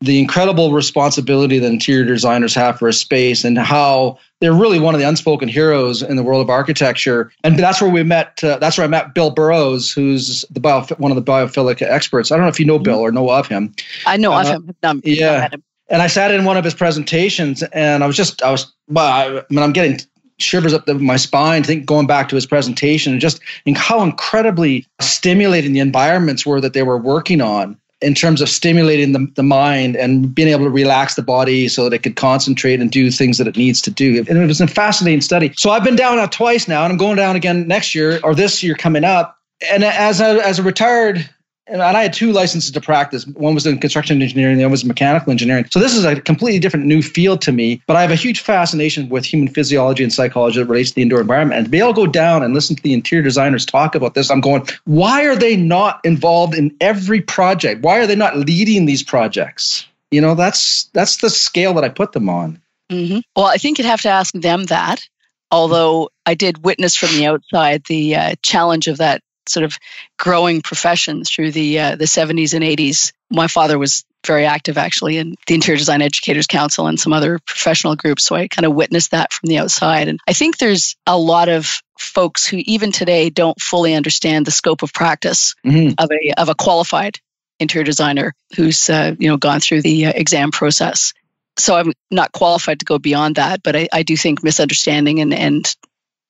the 0.00 0.18
incredible 0.18 0.72
responsibility 0.72 1.58
that 1.58 1.70
interior 1.70 2.04
designers 2.04 2.54
have 2.54 2.78
for 2.78 2.88
a 2.88 2.92
space 2.92 3.44
and 3.44 3.58
how 3.58 4.18
they're 4.40 4.54
really 4.54 4.80
one 4.80 4.94
of 4.94 5.00
the 5.00 5.06
unspoken 5.06 5.46
heroes 5.46 6.00
in 6.02 6.16
the 6.16 6.22
world 6.22 6.40
of 6.40 6.48
architecture. 6.48 7.30
And 7.44 7.58
that's 7.58 7.82
where 7.82 7.90
we 7.90 8.02
met. 8.02 8.42
Uh, 8.42 8.56
that's 8.56 8.78
where 8.78 8.86
I 8.86 8.88
met 8.88 9.12
Bill 9.14 9.30
Burrows, 9.30 9.92
who's 9.92 10.46
the 10.50 10.60
bio, 10.60 10.84
one 10.96 11.12
of 11.12 11.16
the 11.16 11.22
biophilic 11.22 11.82
experts. 11.82 12.32
I 12.32 12.36
don't 12.36 12.46
know 12.46 12.50
if 12.50 12.58
you 12.58 12.64
know 12.64 12.78
Bill 12.78 12.98
or 12.98 13.12
know 13.12 13.28
of 13.28 13.46
him. 13.46 13.74
I 14.06 14.16
know 14.16 14.32
uh, 14.32 14.40
of 14.40 14.46
him. 14.46 14.74
Um, 14.82 15.02
yeah. 15.04 15.48
And 15.90 16.00
I 16.02 16.06
sat 16.06 16.30
in 16.30 16.44
one 16.44 16.56
of 16.56 16.64
his 16.64 16.74
presentations, 16.74 17.62
and 17.64 18.04
I 18.04 18.06
was 18.06 18.16
just, 18.16 18.42
I 18.42 18.50
was, 18.50 18.72
well, 18.88 19.06
I, 19.06 19.42
mean, 19.50 19.62
I'm 19.62 19.72
getting 19.72 19.98
shivers 20.38 20.72
up 20.72 20.86
the, 20.86 20.94
my 20.94 21.16
spine 21.16 21.62
think 21.62 21.84
going 21.84 22.06
back 22.06 22.28
to 22.30 22.34
his 22.34 22.46
presentation 22.46 23.12
and 23.12 23.20
just 23.20 23.40
in 23.66 23.74
how 23.74 24.02
incredibly 24.02 24.86
stimulating 25.00 25.72
the 25.72 25.80
environments 25.80 26.46
were 26.46 26.60
that 26.60 26.72
they 26.72 26.82
were 26.82 26.96
working 26.96 27.40
on 27.40 27.78
in 28.00 28.14
terms 28.14 28.40
of 28.40 28.48
stimulating 28.48 29.12
the, 29.12 29.30
the 29.36 29.42
mind 29.42 29.94
and 29.94 30.34
being 30.34 30.48
able 30.48 30.64
to 30.64 30.70
relax 30.70 31.14
the 31.14 31.22
body 31.22 31.68
so 31.68 31.84
that 31.84 31.92
it 31.92 32.02
could 32.02 32.16
concentrate 32.16 32.80
and 32.80 32.90
do 32.90 33.10
things 33.10 33.36
that 33.36 33.46
it 33.46 33.56
needs 33.56 33.82
to 33.82 33.90
do. 33.90 34.24
And 34.26 34.38
it 34.38 34.46
was 34.46 34.60
a 34.60 34.66
fascinating 34.66 35.20
study. 35.20 35.52
So 35.56 35.70
I've 35.70 35.84
been 35.84 35.96
down 35.96 36.26
twice 36.30 36.66
now, 36.66 36.82
and 36.84 36.92
I'm 36.92 36.96
going 36.96 37.16
down 37.16 37.36
again 37.36 37.68
next 37.68 37.94
year 37.94 38.18
or 38.24 38.34
this 38.34 38.62
year 38.62 38.74
coming 38.74 39.04
up. 39.04 39.36
And 39.70 39.84
as 39.84 40.22
a, 40.22 40.40
as 40.46 40.58
a 40.58 40.62
retired 40.62 41.28
and 41.70 41.80
I 41.82 42.02
had 42.02 42.12
two 42.12 42.32
licenses 42.32 42.70
to 42.72 42.80
practice. 42.80 43.26
One 43.26 43.54
was 43.54 43.66
in 43.66 43.78
construction 43.78 44.20
engineering, 44.20 44.58
the 44.58 44.64
other 44.64 44.70
was 44.70 44.84
mechanical 44.84 45.30
engineering. 45.30 45.66
So 45.70 45.78
this 45.78 45.94
is 45.94 46.04
a 46.04 46.20
completely 46.20 46.58
different 46.58 46.86
new 46.86 47.02
field 47.02 47.40
to 47.42 47.52
me. 47.52 47.80
But 47.86 47.96
I 47.96 48.02
have 48.02 48.10
a 48.10 48.16
huge 48.16 48.40
fascination 48.40 49.08
with 49.08 49.24
human 49.24 49.48
physiology 49.48 50.02
and 50.02 50.12
psychology 50.12 50.58
that 50.58 50.66
relates 50.66 50.90
to 50.90 50.96
the 50.96 51.02
indoor 51.02 51.20
environment. 51.20 51.58
And 51.58 51.66
to 51.66 51.70
be 51.70 51.78
able 51.78 51.94
to 51.94 52.06
go 52.06 52.06
down 52.06 52.42
and 52.42 52.54
listen 52.54 52.76
to 52.76 52.82
the 52.82 52.92
interior 52.92 53.22
designers 53.22 53.64
talk 53.64 53.94
about 53.94 54.14
this, 54.14 54.30
I'm 54.30 54.40
going, 54.40 54.66
why 54.84 55.24
are 55.26 55.36
they 55.36 55.56
not 55.56 56.00
involved 56.04 56.54
in 56.54 56.74
every 56.80 57.20
project? 57.20 57.82
Why 57.82 57.98
are 57.98 58.06
they 58.06 58.16
not 58.16 58.36
leading 58.36 58.86
these 58.86 59.02
projects? 59.02 59.86
You 60.10 60.20
know, 60.20 60.34
that's 60.34 60.84
that's 60.92 61.18
the 61.18 61.30
scale 61.30 61.74
that 61.74 61.84
I 61.84 61.88
put 61.88 62.12
them 62.12 62.28
on. 62.28 62.60
Mm-hmm. 62.90 63.20
Well, 63.36 63.46
I 63.46 63.58
think 63.58 63.78
you'd 63.78 63.86
have 63.86 64.02
to 64.02 64.08
ask 64.08 64.34
them 64.34 64.64
that. 64.64 65.08
Although 65.52 66.10
I 66.26 66.34
did 66.34 66.64
witness 66.64 66.94
from 66.94 67.08
the 67.10 67.26
outside 67.26 67.84
the 67.84 68.14
uh, 68.14 68.34
challenge 68.42 68.86
of 68.86 68.98
that 68.98 69.22
sort 69.50 69.64
of 69.64 69.78
growing 70.18 70.62
profession 70.62 71.24
through 71.24 71.52
the 71.52 71.78
uh, 71.78 71.96
the 71.96 72.04
70s 72.04 72.54
and 72.54 72.64
80s. 72.64 73.12
My 73.30 73.48
father 73.48 73.78
was 73.78 74.04
very 74.26 74.44
active 74.44 74.76
actually 74.76 75.16
in 75.16 75.34
the 75.46 75.54
Interior 75.54 75.78
Design 75.78 76.02
Educators 76.02 76.46
Council 76.46 76.86
and 76.86 77.00
some 77.00 77.12
other 77.12 77.38
professional 77.38 77.96
groups. 77.96 78.24
So 78.24 78.34
I 78.36 78.48
kind 78.48 78.66
of 78.66 78.74
witnessed 78.74 79.12
that 79.12 79.32
from 79.32 79.48
the 79.48 79.58
outside. 79.58 80.08
And 80.08 80.20
I 80.28 80.32
think 80.32 80.58
there's 80.58 80.96
a 81.06 81.18
lot 81.18 81.48
of 81.48 81.80
folks 81.98 82.46
who 82.46 82.58
even 82.58 82.92
today 82.92 83.30
don't 83.30 83.60
fully 83.60 83.94
understand 83.94 84.46
the 84.46 84.50
scope 84.50 84.82
of 84.82 84.92
practice 84.92 85.54
mm-hmm. 85.64 85.94
of 85.98 86.10
a 86.10 86.40
of 86.40 86.48
a 86.48 86.54
qualified 86.54 87.18
interior 87.58 87.84
designer 87.84 88.34
who's 88.56 88.88
uh, 88.90 89.14
you 89.18 89.28
know 89.28 89.36
gone 89.36 89.60
through 89.60 89.82
the 89.82 90.06
uh, 90.06 90.12
exam 90.14 90.50
process. 90.50 91.12
So 91.58 91.76
I'm 91.76 91.92
not 92.10 92.32
qualified 92.32 92.80
to 92.80 92.86
go 92.86 92.98
beyond 92.98 93.36
that, 93.36 93.62
but 93.62 93.76
I, 93.76 93.88
I 93.92 94.02
do 94.02 94.16
think 94.16 94.42
misunderstanding 94.42 95.20
and 95.20 95.34
and 95.34 95.76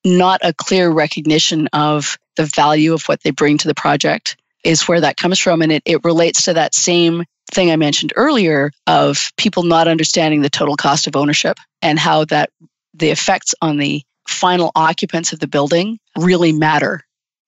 not 0.04 0.40
a 0.42 0.54
clear 0.54 0.90
recognition 0.90 1.68
of 1.72 2.18
the 2.36 2.44
value 2.46 2.94
of 2.94 3.04
what 3.04 3.22
they 3.22 3.30
bring 3.30 3.58
to 3.58 3.68
the 3.68 3.74
project 3.74 4.36
is 4.64 4.88
where 4.88 5.00
that 5.00 5.16
comes 5.16 5.38
from. 5.38 5.62
And 5.62 5.72
it, 5.72 5.82
it 5.84 6.04
relates 6.04 6.44
to 6.44 6.54
that 6.54 6.74
same 6.74 7.24
thing 7.52 7.70
I 7.70 7.76
mentioned 7.76 8.12
earlier 8.16 8.70
of 8.86 9.32
people 9.36 9.62
not 9.62 9.88
understanding 9.88 10.42
the 10.42 10.50
total 10.50 10.76
cost 10.76 11.06
of 11.06 11.16
ownership 11.16 11.58
and 11.82 11.98
how 11.98 12.24
that 12.26 12.50
the 12.94 13.10
effects 13.10 13.54
on 13.60 13.76
the 13.76 14.02
final 14.28 14.70
occupants 14.74 15.32
of 15.32 15.40
the 15.40 15.48
building 15.48 15.98
really 16.16 16.52
matter 16.52 17.02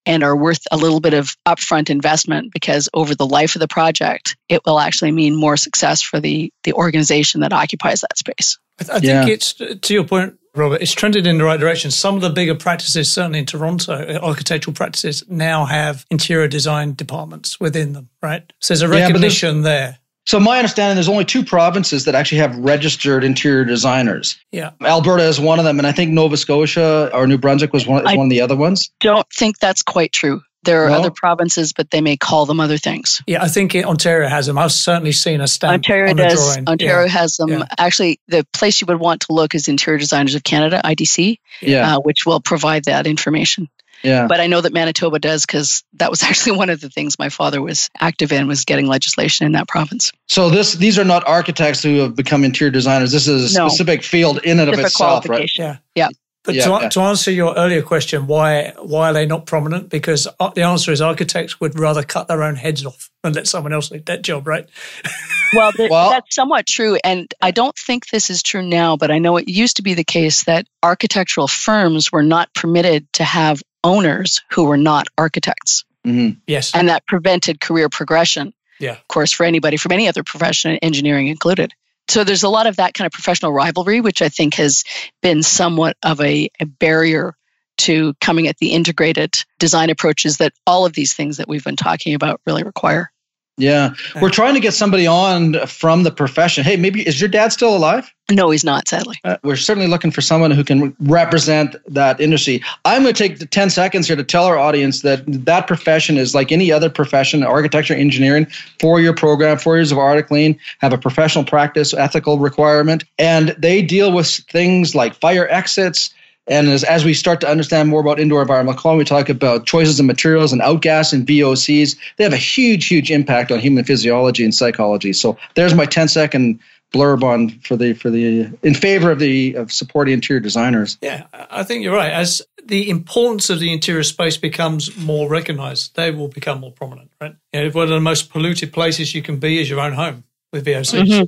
and 0.05 0.25
are 0.25 0.37
worth 0.37 0.63
a 0.73 0.77
little 0.77 0.99
bit 0.99 1.15
of 1.15 1.37
upfront 1.47 1.89
investment 1.89 2.53
because 2.53 2.89
over 2.93 3.15
the 3.15 3.27
life 3.27 3.55
of 3.55 3.61
the 3.61 3.69
project, 3.69 4.37
it 4.49 4.63
will 4.67 4.81
actually 4.81 5.13
mean 5.13 5.37
more 5.37 5.57
success 5.57 6.03
for 6.03 6.19
the, 6.19 6.53
the 6.65 6.73
organization 6.73 7.43
that 7.43 7.53
occupies 7.53 8.01
that 8.01 8.19
space. 8.19 8.59
I, 8.81 8.85
th- 8.85 8.97
I 8.97 9.01
think 9.01 9.29
yeah. 9.29 9.33
it's, 9.33 9.53
to 9.55 9.95
your 9.95 10.05
point, 10.05 10.39
Robert, 10.55 10.83
it's 10.83 10.93
trended 10.93 11.27
in 11.27 11.39
the 11.39 11.45
right 11.45 11.59
direction. 11.59 11.91
Some 11.91 12.15
of 12.15 12.21
the 12.21 12.31
bigger 12.31 12.55
practices, 12.55 13.11
certainly 13.11 13.39
in 13.39 13.47
Toronto, 13.47 13.95
uh, 13.95 14.19
architectural 14.23 14.75
practices 14.75 15.25
now 15.29 15.65
have 15.65 16.05
interior 16.11 16.47
design 16.47 16.95
departments 16.95 17.59
within 17.59 17.95
them, 17.95 18.11
right? 18.23 18.53
So 18.61 18.75
there's 18.75 18.83
a 18.83 18.89
recognition 18.89 19.57
yeah, 19.59 19.63
there. 19.63 19.99
So 20.27 20.39
my 20.39 20.59
understanding, 20.59 20.95
there's 20.95 21.09
only 21.09 21.25
two 21.25 21.43
provinces 21.43 22.05
that 22.05 22.15
actually 22.15 22.39
have 22.39 22.57
registered 22.59 23.25
interior 23.25 23.65
designers. 23.65 24.39
Yeah, 24.53 24.71
Alberta 24.83 25.25
is 25.25 25.41
one 25.41 25.59
of 25.59 25.65
them, 25.65 25.79
and 25.79 25.87
I 25.87 25.93
think 25.93 26.13
Nova 26.13 26.37
Scotia 26.37 27.11
or 27.13 27.27
New 27.27 27.39
Brunswick 27.39 27.73
was 27.73 27.87
one, 27.87 28.05
one 28.05 28.27
of 28.27 28.31
the 28.31 28.41
other 28.41 28.55
ones. 28.55 28.91
Don't 29.01 29.29
think 29.33 29.59
that's 29.59 29.83
quite 29.83 30.13
true. 30.13 30.43
There 30.65 30.85
are 30.85 30.91
other 30.91 31.11
provinces, 31.11 31.73
but 31.73 31.91
they 31.91 32.01
may 32.01 32.17
call 32.17 32.47
them 32.47 32.61
other 32.61 32.79
things. 32.79 33.21
Yeah, 33.27 33.43
I 33.43 33.49
think 33.49 33.75
Ontario 33.75 34.29
has 34.29 34.47
them. 34.47 34.59
I've 34.59 34.71
certainly 34.71 35.13
seen 35.13 35.41
a 35.41 35.49
stamp. 35.49 35.75
Ontario 35.75 36.11
on 36.11 36.17
does. 36.17 36.35
drawing. 36.35 36.69
Ontario 36.69 37.07
yeah. 37.07 37.09
has 37.09 37.37
them. 37.37 37.49
Yeah. 37.51 37.65
Actually, 37.79 38.21
the 38.29 38.47
place 38.53 38.81
you 38.81 38.87
would 38.87 39.01
want 39.01 39.23
to 39.23 39.33
look 39.33 39.55
is 39.55 39.67
Interior 39.67 39.99
Designers 39.99 40.35
of 40.37 40.45
Canada 40.45 40.81
(IDC), 40.85 41.39
yeah. 41.61 41.97
Uh, 41.97 42.01
which 42.01 42.25
will 42.27 42.41
provide 42.41 42.85
that 42.85 43.07
information. 43.07 43.69
Yeah. 44.03 44.27
But 44.27 44.41
I 44.41 44.47
know 44.47 44.61
that 44.61 44.73
Manitoba 44.73 45.19
does 45.19 45.47
because 45.47 45.85
that 45.95 46.11
was 46.11 46.23
actually 46.23 46.59
one 46.59 46.71
of 46.71 46.81
the 46.81 46.89
things 46.89 47.19
my 47.19 47.29
father 47.29 47.63
was 47.63 47.89
active 47.99 48.33
in 48.33 48.47
was 48.47 48.65
getting 48.65 48.87
legislation 48.87 49.47
in 49.47 49.53
that 49.53 49.69
province. 49.69 50.13
So 50.29 50.51
this 50.51 50.75
these 50.75 50.99
are 50.99 51.05
not 51.05 51.27
architects 51.27 51.83
who 51.83 51.99
have 51.99 52.17
become 52.17 52.45
interior 52.45 52.71
designers. 52.71 53.13
This 53.13 53.29
is 53.29 53.55
a 53.55 53.59
no. 53.59 53.69
specific 53.69 54.03
field 54.03 54.39
in 54.45 54.61
and 54.61 54.69
of 54.69 54.79
itself, 54.79 55.29
right? 55.29 55.51
Yeah. 55.57 55.79
Yeah. 55.95 56.09
But 56.45 56.57
yeah, 56.57 56.65
to, 56.65 56.71
yeah. 56.71 56.89
to, 56.89 57.01
answer 57.01 57.31
your 57.31 57.55
earlier 57.55 57.83
question, 57.83 58.27
why 58.27 58.73
why 58.79 59.11
are 59.11 59.13
they 59.13 59.27
not 59.27 59.47
prominent? 59.47 59.89
Because 59.91 60.27
uh, 60.41 60.51
the 60.51 60.63
answer 60.63 60.91
is 60.91 61.01
architects 61.01 61.61
would 61.61 61.79
rather 61.79 62.03
cut 62.03 62.27
their 62.27 62.43
own 62.43 62.57
heads 62.57 62.85
off 62.85 63.11
than 63.23 63.33
let 63.33 63.47
someone 63.47 63.73
else 63.73 63.93
lead 63.93 64.07
that 64.07 64.23
job, 64.23 64.49
right? 64.49 64.69
well, 65.53 65.71
the, 65.77 65.89
well, 65.89 66.11
that's 66.11 66.35
somewhat 66.35 66.67
true, 66.67 66.99
and 67.05 67.33
I 67.41 67.53
don't 67.53 67.77
think 67.77 68.09
this 68.09 68.29
is 68.29 68.43
true 68.43 68.63
now, 68.63 68.97
but 68.97 69.13
I 69.13 69.19
know 69.19 69.37
it 69.37 69.49
used 69.49 69.77
to 69.77 69.83
be 69.83 69.95
the 69.95 70.05
case 70.05 70.45
that 70.45 70.67
architectural 70.83 71.47
firms 71.47 72.11
were 72.11 72.25
not 72.25 72.53
permitted 72.55 73.13
to 73.15 73.25
have 73.25 73.63
owners 73.85 74.43
who 74.51 74.65
were 74.65 74.77
not 74.77 75.07
architects. 75.17 75.85
Mm-hmm. 76.05 76.41
Yes, 76.49 76.75
and 76.75 76.89
that 76.89 77.07
prevented 77.07 77.61
career 77.61 77.89
progression. 77.89 78.53
Yeah, 78.81 78.93
of 78.93 79.07
course, 79.07 79.31
for 79.31 79.47
anybody 79.47 79.77
from 79.77 79.93
any 79.93 80.09
other 80.09 80.25
profession, 80.25 80.77
engineering 80.83 81.29
included. 81.29 81.73
So 82.13 82.25
there's 82.25 82.43
a 82.43 82.51
lot 82.51 82.67
of 82.67 82.77
that 82.77 82.93
kind 82.93 83.07
of 83.07 83.13
professional 83.13 83.55
rivalry, 83.55 84.03
which 84.03 84.21
I 84.21 84.29
think 84.29 84.57
has 84.57 84.85
been 85.23 85.43
somewhat 85.43 85.97
of 86.03 86.21
a, 86.21 86.51
a 86.61 86.67
barrier 86.67 87.35
to 87.79 88.13
coming 88.21 88.49
at 88.49 88.59
the 88.59 88.73
integrated 88.73 89.33
design 89.59 89.89
approaches 89.89 90.37
that 90.37 90.53
all 90.67 90.85
of 90.85 90.93
these 90.93 91.15
things 91.15 91.39
that 91.39 91.49
we've 91.49 91.65
been 91.65 91.75
talking 91.75 92.13
about 92.13 92.43
really 92.45 92.65
require. 92.65 93.11
Yeah. 93.59 93.91
We're 94.21 94.31
trying 94.31 94.55
to 94.55 94.61
get 94.61 94.73
somebody 94.73 95.07
on 95.07 95.67
from 95.67 96.05
the 96.05 96.11
profession. 96.11 96.65
Hey, 96.65 96.77
maybe 96.77 97.07
is 97.07 97.21
your 97.21 97.29
dad 97.29 97.53
still 97.53 97.77
alive? 97.77 98.13
No, 98.31 98.51
he's 98.51 98.65
not, 98.65 98.89
sadly. 98.89 99.19
Uh, 99.25 99.37
we're 99.43 99.57
certainly 99.57 99.89
looking 99.89 100.11
for 100.11 100.23
someone 100.23 100.51
who 100.51 100.65
can 100.65 100.97
represent 101.01 101.77
that 101.89 102.19
industry. 102.19 102.63
I'm 102.87 103.03
going 103.03 103.15
to 103.15 103.29
take 103.29 103.51
10 103.51 103.69
seconds 103.69 104.07
here 104.07 104.17
to 104.17 104.25
tell 104.25 104.47
our 104.47 104.57
audience 104.57 105.03
that 105.03 105.25
that 105.27 105.67
profession 105.67 106.17
is 106.17 106.35
like 106.35 106.51
any 106.51 106.73
other 106.73 106.89
profession, 106.89 107.43
architecture, 107.43 107.95
engineering, 107.95 108.47
four 108.81 109.01
year 109.01 109.13
program, 109.13 109.59
four 109.59 109.77
years 109.77 109.93
of 109.93 109.99
articling, 109.99 110.59
have 110.79 110.95
a 110.95 110.99
professional 110.99 111.45
practice, 111.45 111.93
ethical 111.93 112.39
requirement, 112.39 113.05
and 113.19 113.55
they 113.59 113.83
deal 113.83 114.13
with 114.13 114.29
things 114.29 114.95
like 114.95 115.15
fire 115.15 115.47
exits, 115.49 116.15
and 116.49 116.69
as, 116.69 116.83
as 116.85 117.05
we 117.05 117.15
start 117.15 117.41
to 117.43 117.49
understand 117.49 117.89
more 117.89 118.01
about 118.01 118.19
indoor 118.19 118.43
environmental 118.43 118.81
quality, 118.81 118.99
we 118.99 119.05
talk 119.05 119.29
about 119.29 119.65
choices 119.67 120.01
of 120.01 120.07
materials 120.07 120.53
and 120.53 120.61
outgas 120.61 121.13
and 121.13 121.27
VOCs. 121.27 121.97
They 122.17 122.25
have 122.25 122.33
a 122.33 122.39
huge, 122.39 122.89
huge 122.89 123.11
impact 123.11 123.53
on 123.53 123.61
human 123.61 123.85
physiology 123.85 124.45
and 124.45 124.55
psychology. 124.55 125.13
So 125.13 125.39
there's 125.55 125.75
my 125.75 125.87
10 125.87 126.09
second 126.09 126.59
blurb 126.93 127.23
on 127.23 127.49
for 127.61 127.77
the 127.77 127.95
for 127.95 128.11
the 128.11 128.51
in 128.63 128.75
favor 128.75 129.11
of 129.11 129.19
the 129.19 129.55
of 129.55 129.73
supporting 129.73 130.15
interior 130.15 130.41
designers. 130.41 130.99
Yeah, 131.01 131.25
I 131.33 131.63
think 131.63 131.83
you're 131.83 131.95
right. 131.95 132.13
As 132.13 132.43
the 132.65 132.91
importance 132.91 133.49
of 133.49 133.61
the 133.61 133.73
interior 133.73 134.03
space 134.03 134.37
becomes 134.37 134.95
more 134.97 135.29
recognized, 135.29 135.97
they 135.97 136.11
will 136.11 136.29
become 136.29 136.61
more 136.61 136.73
prominent, 136.73 137.11
right? 137.21 137.35
You 137.53 137.65
know, 137.65 137.71
one 137.71 137.85
of 137.85 137.91
the 137.91 138.01
most 138.01 138.31
polluted 138.31 138.73
places 138.73 139.15
you 139.15 139.23
can 139.23 139.39
be 139.39 139.61
is 139.61 139.71
your 139.71 139.81
own 139.81 139.95
home 139.95 140.25
with 140.53 140.67
VOCs. 140.67 141.07
Mm-hmm. 141.07 141.25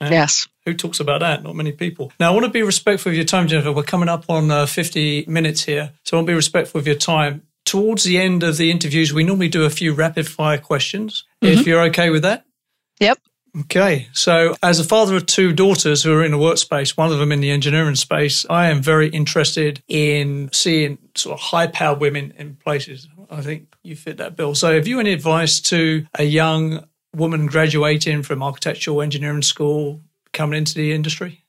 Yes. 0.00 0.48
Who 0.66 0.74
talks 0.74 1.00
about 1.00 1.20
that? 1.20 1.42
Not 1.42 1.56
many 1.56 1.72
people. 1.72 2.12
Now, 2.18 2.30
I 2.30 2.34
want 2.34 2.46
to 2.46 2.50
be 2.50 2.62
respectful 2.62 3.10
of 3.10 3.16
your 3.16 3.24
time, 3.24 3.48
Jennifer. 3.48 3.72
We're 3.72 3.82
coming 3.82 4.08
up 4.08 4.24
on 4.28 4.50
uh, 4.50 4.66
50 4.66 5.26
minutes 5.28 5.64
here. 5.64 5.92
So 6.04 6.16
I 6.16 6.18
want 6.18 6.26
to 6.26 6.30
be 6.32 6.36
respectful 6.36 6.78
of 6.78 6.86
your 6.86 6.96
time. 6.96 7.42
Towards 7.64 8.04
the 8.04 8.18
end 8.18 8.42
of 8.42 8.56
the 8.56 8.70
interviews, 8.70 9.12
we 9.12 9.24
normally 9.24 9.48
do 9.48 9.64
a 9.64 9.70
few 9.70 9.94
rapid 9.94 10.28
fire 10.28 10.58
questions. 10.58 11.24
Mm-hmm. 11.42 11.60
If 11.60 11.66
you're 11.66 11.82
okay 11.84 12.10
with 12.10 12.22
that? 12.22 12.44
Yep. 13.00 13.18
Okay. 13.60 14.08
So, 14.12 14.56
as 14.62 14.80
a 14.80 14.84
father 14.84 15.16
of 15.16 15.26
two 15.26 15.52
daughters 15.52 16.02
who 16.02 16.12
are 16.12 16.24
in 16.24 16.32
the 16.32 16.38
workspace, 16.38 16.96
one 16.96 17.12
of 17.12 17.18
them 17.18 17.30
in 17.30 17.40
the 17.40 17.50
engineering 17.50 17.94
space, 17.94 18.44
I 18.50 18.68
am 18.68 18.82
very 18.82 19.08
interested 19.08 19.82
in 19.86 20.50
seeing 20.52 20.98
sort 21.14 21.34
of 21.34 21.40
high 21.40 21.68
powered 21.68 22.00
women 22.00 22.34
in 22.36 22.56
places. 22.56 23.08
I 23.30 23.42
think 23.42 23.72
you 23.82 23.96
fit 23.96 24.16
that 24.16 24.36
bill. 24.36 24.54
So, 24.54 24.74
have 24.74 24.88
you 24.88 24.98
any 24.98 25.12
advice 25.12 25.60
to 25.62 26.06
a 26.14 26.24
young 26.24 26.84
woman 27.14 27.46
graduating 27.46 28.22
from 28.22 28.42
architectural 28.42 29.02
engineering 29.02 29.42
school 29.42 30.00
coming 30.32 30.58
into 30.58 30.74
the 30.74 30.92
industry? 30.92 31.44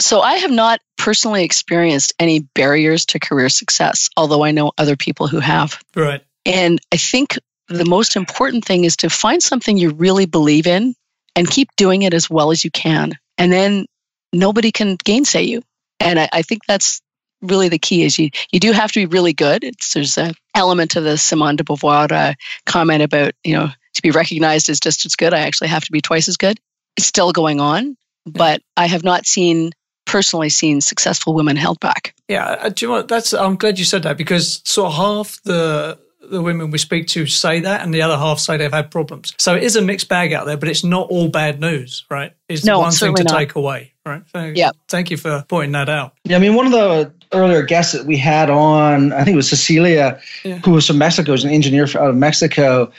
So 0.00 0.20
I 0.20 0.36
have 0.36 0.50
not 0.50 0.80
personally 0.96 1.44
experienced 1.44 2.14
any 2.18 2.40
barriers 2.40 3.04
to 3.06 3.18
career 3.18 3.48
success, 3.48 4.08
although 4.16 4.42
I 4.42 4.50
know 4.50 4.72
other 4.78 4.96
people 4.96 5.26
who 5.28 5.40
have. 5.40 5.78
Right. 5.94 6.24
And 6.46 6.80
I 6.92 6.96
think 6.96 7.38
the 7.68 7.84
most 7.84 8.16
important 8.16 8.64
thing 8.64 8.84
is 8.84 8.96
to 8.96 9.10
find 9.10 9.42
something 9.42 9.76
you 9.76 9.90
really 9.90 10.26
believe 10.26 10.66
in 10.66 10.94
and 11.36 11.48
keep 11.48 11.68
doing 11.76 12.02
it 12.02 12.14
as 12.14 12.28
well 12.28 12.50
as 12.50 12.64
you 12.64 12.70
can. 12.70 13.12
And 13.38 13.52
then 13.52 13.86
nobody 14.32 14.72
can 14.72 14.96
gainsay 15.04 15.42
you. 15.42 15.62
And 16.00 16.18
I, 16.18 16.28
I 16.32 16.42
think 16.42 16.62
that's 16.66 17.02
really 17.42 17.68
the 17.68 17.78
key 17.78 18.04
is 18.04 18.18
you 18.18 18.30
you 18.52 18.60
do 18.60 18.72
have 18.72 18.92
to 18.92 19.00
be 19.00 19.06
really 19.06 19.32
good. 19.32 19.64
It's, 19.64 19.94
there's 19.94 20.18
an 20.18 20.34
element 20.54 20.96
of 20.96 21.04
the 21.04 21.16
Simone 21.16 21.56
de 21.56 21.64
Beauvoir 21.64 22.10
uh, 22.10 22.34
comment 22.66 23.02
about, 23.02 23.32
you 23.44 23.54
know, 23.54 23.68
to 23.94 24.02
be 24.02 24.10
recognized 24.10 24.68
as 24.68 24.80
just 24.80 25.06
as 25.06 25.16
good, 25.16 25.34
I 25.34 25.40
actually 25.40 25.68
have 25.68 25.84
to 25.84 25.92
be 25.92 26.00
twice 26.00 26.28
as 26.28 26.36
good. 26.36 26.58
It's 26.96 27.06
still 27.06 27.32
going 27.32 27.60
on, 27.60 27.96
but 28.26 28.62
I 28.76 28.86
have 28.86 29.04
not 29.04 29.26
seen 29.26 29.72
personally 30.06 30.48
seen 30.48 30.80
successful 30.80 31.34
women 31.34 31.56
held 31.56 31.78
back. 31.80 32.14
Yeah, 32.28 32.44
uh, 32.44 32.68
do 32.70 32.86
you 32.86 32.92
know? 32.92 33.02
That's 33.02 33.32
I'm 33.32 33.56
glad 33.56 33.78
you 33.78 33.84
said 33.84 34.02
that 34.02 34.16
because 34.16 34.60
so 34.64 34.88
half 34.88 35.40
the 35.44 35.98
the 36.20 36.42
women 36.42 36.70
we 36.70 36.78
speak 36.78 37.08
to 37.08 37.26
say 37.26 37.60
that, 37.60 37.82
and 37.82 37.92
the 37.92 38.02
other 38.02 38.16
half 38.16 38.38
say 38.38 38.56
they've 38.56 38.72
had 38.72 38.90
problems. 38.90 39.34
So 39.38 39.54
it 39.54 39.62
is 39.62 39.76
a 39.76 39.82
mixed 39.82 40.08
bag 40.08 40.32
out 40.32 40.46
there, 40.46 40.56
but 40.56 40.68
it's 40.68 40.84
not 40.84 41.08
all 41.08 41.28
bad 41.28 41.60
news, 41.60 42.04
right? 42.10 42.32
Is 42.48 42.64
no, 42.64 42.80
one 42.80 42.92
thing 42.92 43.14
to 43.16 43.24
not. 43.24 43.36
take 43.36 43.54
away, 43.54 43.92
right? 44.04 44.22
So 44.32 44.52
yeah. 44.54 44.70
Thank 44.88 45.10
you 45.10 45.16
for 45.16 45.44
pointing 45.48 45.72
that 45.72 45.88
out. 45.88 46.14
Yeah, 46.24 46.36
I 46.36 46.40
mean, 46.40 46.54
one 46.54 46.66
of 46.66 46.72
the 46.72 47.12
earlier 47.32 47.62
guests 47.62 47.92
that 47.92 48.06
we 48.06 48.16
had 48.16 48.50
on, 48.50 49.12
I 49.12 49.24
think 49.24 49.34
it 49.34 49.36
was 49.36 49.48
Cecilia, 49.48 50.20
yeah. 50.44 50.58
who 50.58 50.72
was 50.72 50.86
from 50.86 50.98
Mexico, 50.98 51.32
was 51.32 51.44
an 51.44 51.50
engineer 51.50 51.84
out 51.84 52.10
of 52.10 52.16
Mexico, 52.16 52.92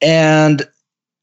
and 0.00 0.66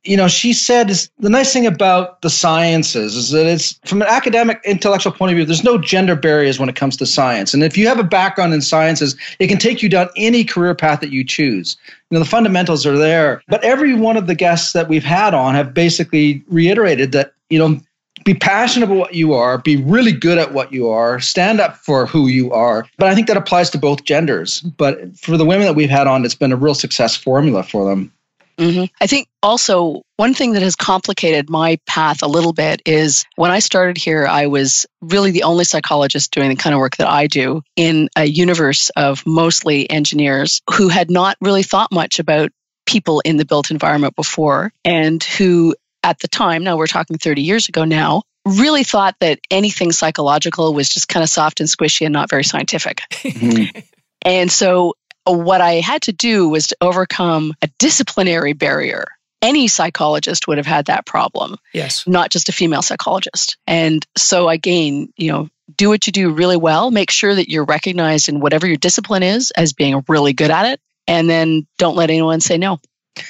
you 0.06 0.16
know, 0.16 0.28
she 0.28 0.54
said 0.54 0.90
the 1.20 1.30
nice 1.30 1.52
thing 1.52 1.66
about 1.66 2.22
the 2.22 2.30
sciences 2.30 3.16
is 3.16 3.32
that 3.32 3.48
it's 3.48 3.80
from 3.86 4.02
an 4.02 4.08
academic 4.08 4.62
intellectual 4.64 5.12
point 5.12 5.32
of 5.32 5.36
view, 5.36 5.46
there's 5.46 5.64
no 5.64 5.80
gender 5.80 6.16
barriers 6.16 6.60
when 6.60 6.70
it 6.70 6.76
comes 6.76 6.96
to 6.98 7.06
science. 7.06 7.54
And 7.54 7.64
if 7.64 7.76
you 7.76 7.88
have 7.88 8.00
a 8.00 8.04
background 8.04 8.54
in 8.54 8.62
sciences, 8.62 9.16
it 9.40 9.48
can 9.48 9.58
take 9.58 9.82
you 9.82 9.90
down 9.90 10.10
any 10.16 10.44
career 10.44 10.76
path 10.76 11.02
that 11.02 11.10
you 11.10 11.24
choose. 11.24 11.76
You 12.10 12.16
know, 12.16 12.20
the 12.20 12.30
fundamentals 12.30 12.86
are 12.86 12.98
there. 12.98 13.42
But 13.48 13.64
every 13.64 13.96
one 13.96 14.16
of 14.16 14.28
the 14.28 14.36
guests 14.36 14.74
that 14.74 14.88
we've 14.88 15.04
had 15.04 15.34
on 15.34 15.56
have 15.56 15.74
basically 15.74 16.44
reiterated 16.48 17.12
that, 17.14 17.34
you 17.50 17.58
know, 17.58 17.80
be 18.24 18.36
passionate 18.36 18.86
about 18.86 18.98
what 18.98 19.14
you 19.16 19.34
are, 19.34 19.58
be 19.58 19.78
really 19.78 20.12
good 20.12 20.38
at 20.38 20.54
what 20.54 20.72
you 20.72 20.88
are, 20.88 21.20
stand 21.20 21.60
up 21.60 21.78
for 21.78 22.06
who 22.06 22.28
you 22.28 22.52
are. 22.52 22.88
But 22.98 23.10
I 23.10 23.16
think 23.16 23.28
that 23.28 23.38
applies 23.38 23.70
to 23.72 23.78
both 23.78 24.04
genders. 24.04 24.62
But 24.62 25.18
for 25.18 25.36
the 25.36 25.46
women 25.46 25.66
that 25.66 25.76
we've 25.76 25.90
had 25.90 26.08
on, 26.08 26.26
it's 26.26 26.36
been 26.36 26.52
a 26.52 26.56
real 26.56 26.76
success 26.76 27.16
formula 27.16 27.64
for 27.64 27.86
them. 27.90 28.12
Mm-hmm. 28.58 28.86
I 29.02 29.08
think 29.08 29.28
also 29.44 30.04
one 30.18 30.34
thing 30.34 30.54
that 30.54 30.62
has 30.62 30.76
complicated 30.76 31.50
my 31.50 31.78
path 31.86 32.24
a 32.24 32.28
little 32.28 32.54
bit 32.54 32.82
is 32.86 33.26
when 33.36 33.52
I 33.52 33.60
started 33.60 33.98
here, 33.98 34.26
I 34.26 34.48
was 34.48 34.86
really 35.02 35.32
the 35.32 35.44
only 35.44 35.66
psychologist 35.66 36.32
doing 36.32 36.50
the 36.50 36.56
kind 36.56 36.74
of 36.74 36.80
work 36.80 36.98
that 36.98 37.10
I 37.10 37.28
do 37.28 37.62
in 37.76 38.10
a 38.16 38.26
universe 38.26 38.90
of 38.96 39.24
mostly 39.26 39.90
engineers 39.90 40.62
who 40.74 40.88
had 40.88 41.10
not 41.12 41.38
really 41.42 41.64
thought 41.64 41.92
much 41.92 42.20
about 42.20 42.52
people 42.86 43.20
in 43.22 43.38
the 43.38 43.46
built 43.46 43.72
environment 43.72 44.16
before 44.16 44.72
and 44.84 45.22
who 45.24 45.76
at 46.04 46.20
the 46.20 46.28
time, 46.28 46.64
now 46.64 46.78
we're 46.78 46.88
talking 46.88 47.18
30 47.18 47.42
years 47.42 47.68
ago 47.68 47.84
now, 47.84 48.22
really 48.46 48.84
thought 48.84 49.16
that 49.22 49.40
anything 49.50 49.92
psychological 49.92 50.72
was 50.74 50.88
just 50.88 51.08
kind 51.08 51.24
of 51.24 51.30
soft 51.30 51.60
and 51.60 51.68
squishy 51.68 52.06
and 52.06 52.14
not 52.14 52.30
very 52.30 52.44
scientific. 52.44 53.02
Mm-hmm. 53.12 53.80
and 54.22 54.52
so 54.52 54.94
what 55.26 55.62
I 55.62 55.76
had 55.76 56.04
to 56.04 56.12
do 56.12 56.50
was 56.50 56.68
to 56.68 56.78
overcome 56.82 57.54
a 57.62 57.68
disciplinary 57.80 58.54
barrier. 58.54 59.06
Any 59.42 59.68
psychologist 59.68 60.48
would 60.48 60.58
have 60.58 60.66
had 60.66 60.86
that 60.86 61.06
problem. 61.06 61.58
Yes. 61.74 62.08
Not 62.08 62.32
just 62.32 62.50
a 62.50 62.52
female 62.52 62.82
psychologist. 62.82 63.58
And 63.68 64.06
so 64.18 64.50
again, 64.50 65.14
you 65.18 65.32
know, 65.32 65.50
do 65.78 65.90
what 65.90 66.08
you 66.08 66.14
do 66.14 66.32
really 66.32 66.58
well. 66.58 66.90
Make 66.92 67.12
sure 67.12 67.34
that 67.34 67.50
you're 67.50 67.66
recognized 67.66 68.30
in 68.30 68.40
whatever 68.40 68.66
your 68.68 68.78
discipline 68.78 69.24
is 69.24 69.52
as 69.52 69.74
being 69.74 70.04
really 70.08 70.34
good 70.34 70.52
at 70.52 70.66
it. 70.66 70.80
and 71.08 71.30
then 71.30 71.68
don't 71.78 71.96
let 71.96 72.10
anyone 72.10 72.42
say 72.42 72.58
no. 72.58 72.80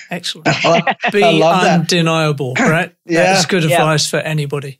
Excellent. 0.10 0.48
Be 1.12 1.44
undeniable, 1.44 2.54
that. 2.56 2.70
right? 2.70 2.96
yeah. 3.06 3.34
That's 3.34 3.46
good 3.46 3.64
advice 3.64 4.12
yeah. 4.12 4.20
for 4.20 4.26
anybody. 4.26 4.80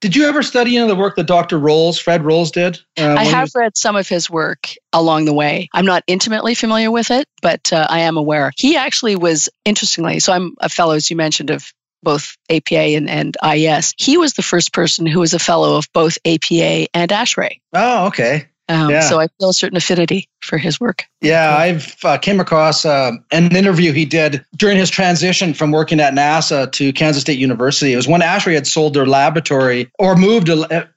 Did 0.00 0.14
you 0.14 0.26
ever 0.28 0.42
study 0.42 0.76
any 0.76 0.82
of 0.82 0.88
the 0.88 1.00
work 1.00 1.16
that 1.16 1.26
Dr. 1.26 1.58
Rohles, 1.58 2.00
Fred 2.00 2.22
Rohles 2.22 2.52
did? 2.52 2.78
Uh, 2.98 3.14
I 3.18 3.24
have 3.24 3.44
was- 3.44 3.54
read 3.54 3.76
some 3.76 3.96
of 3.96 4.08
his 4.08 4.28
work 4.28 4.74
along 4.92 5.24
the 5.24 5.32
way. 5.32 5.68
I'm 5.72 5.86
not 5.86 6.02
intimately 6.06 6.54
familiar 6.54 6.90
with 6.90 7.10
it, 7.10 7.26
but 7.40 7.72
uh, 7.72 7.86
I 7.88 8.00
am 8.00 8.16
aware. 8.16 8.52
He 8.56 8.76
actually 8.76 9.16
was, 9.16 9.48
interestingly, 9.64 10.20
so 10.20 10.32
I'm 10.32 10.54
a 10.60 10.68
fellow, 10.68 10.94
as 10.94 11.10
you 11.10 11.16
mentioned, 11.16 11.50
of 11.50 11.72
both 12.02 12.36
APA 12.50 12.76
and, 12.76 13.08
and 13.08 13.36
IES. 13.42 13.94
He 13.96 14.18
was 14.18 14.34
the 14.34 14.42
first 14.42 14.72
person 14.72 15.06
who 15.06 15.20
was 15.20 15.32
a 15.32 15.38
fellow 15.38 15.76
of 15.76 15.88
both 15.92 16.18
APA 16.24 16.86
and 16.94 17.10
ASHRAE. 17.10 17.60
Oh, 17.72 18.06
okay. 18.08 18.48
Um, 18.68 18.90
yeah. 18.90 19.00
So 19.00 19.20
I 19.20 19.28
feel 19.38 19.50
a 19.50 19.54
certain 19.54 19.76
affinity 19.76 20.28
for 20.40 20.58
his 20.58 20.80
work. 20.80 21.04
Yeah, 21.20 21.56
I've 21.56 21.96
uh, 22.04 22.18
came 22.18 22.40
across 22.40 22.84
uh, 22.84 23.12
an 23.30 23.54
interview 23.54 23.92
he 23.92 24.04
did 24.04 24.44
during 24.56 24.76
his 24.76 24.90
transition 24.90 25.54
from 25.54 25.70
working 25.70 26.00
at 26.00 26.14
NASA 26.14 26.70
to 26.72 26.92
Kansas 26.92 27.22
State 27.22 27.38
University. 27.38 27.92
It 27.92 27.96
was 27.96 28.08
when 28.08 28.22
ASHRAE 28.22 28.54
had 28.54 28.66
sold 28.66 28.94
their 28.94 29.06
laboratory 29.06 29.90
or 29.98 30.16
moved. 30.16 30.48
A, 30.48 30.88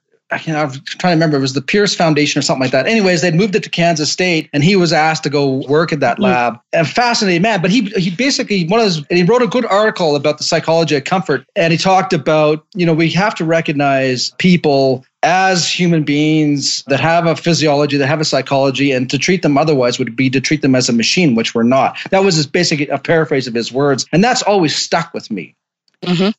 you 0.46 0.52
know, 0.52 0.62
I'm 0.62 0.70
trying 0.70 1.12
to 1.12 1.16
remember. 1.16 1.36
It 1.36 1.40
was 1.40 1.54
the 1.54 1.62
Pierce 1.62 1.94
Foundation 1.94 2.38
or 2.38 2.42
something 2.42 2.62
like 2.62 2.72
that. 2.72 2.86
Anyways, 2.86 3.22
they'd 3.22 3.34
moved 3.34 3.54
it 3.54 3.62
to 3.64 3.70
Kansas 3.70 4.10
State, 4.10 4.48
and 4.52 4.62
he 4.62 4.76
was 4.76 4.92
asked 4.92 5.22
to 5.24 5.30
go 5.30 5.66
work 5.68 5.92
at 5.92 6.00
that 6.00 6.14
mm-hmm. 6.14 6.24
lab. 6.24 6.60
And 6.72 6.88
fascinating 6.88 7.42
man. 7.42 7.60
But 7.60 7.70
he 7.70 7.82
he 7.90 8.10
basically 8.10 8.66
one 8.66 8.80
of 8.80 8.86
his, 8.86 9.04
he 9.10 9.22
wrote 9.22 9.42
a 9.42 9.46
good 9.46 9.66
article 9.66 10.16
about 10.16 10.38
the 10.38 10.44
psychology 10.44 10.96
of 10.96 11.04
comfort, 11.04 11.46
and 11.56 11.72
he 11.72 11.78
talked 11.78 12.12
about 12.12 12.64
you 12.74 12.86
know 12.86 12.94
we 12.94 13.10
have 13.10 13.34
to 13.36 13.44
recognize 13.44 14.30
people 14.38 15.04
as 15.22 15.70
human 15.70 16.02
beings 16.02 16.82
that 16.84 17.00
have 17.00 17.26
a 17.26 17.36
physiology, 17.36 17.96
that 17.96 18.06
have 18.06 18.20
a 18.20 18.24
psychology, 18.24 18.92
and 18.92 19.10
to 19.10 19.18
treat 19.18 19.42
them 19.42 19.58
otherwise 19.58 19.98
would 19.98 20.16
be 20.16 20.30
to 20.30 20.40
treat 20.40 20.62
them 20.62 20.74
as 20.74 20.88
a 20.88 20.92
machine, 20.92 21.34
which 21.34 21.54
we're 21.54 21.62
not. 21.62 21.98
That 22.10 22.24
was 22.24 22.36
his 22.36 22.46
basic 22.46 22.88
a 22.88 22.98
paraphrase 22.98 23.46
of 23.46 23.54
his 23.54 23.70
words, 23.70 24.06
and 24.12 24.24
that's 24.24 24.42
always 24.42 24.74
stuck 24.74 25.12
with 25.12 25.30
me. 25.30 25.54
Mm-hmm. 26.02 26.30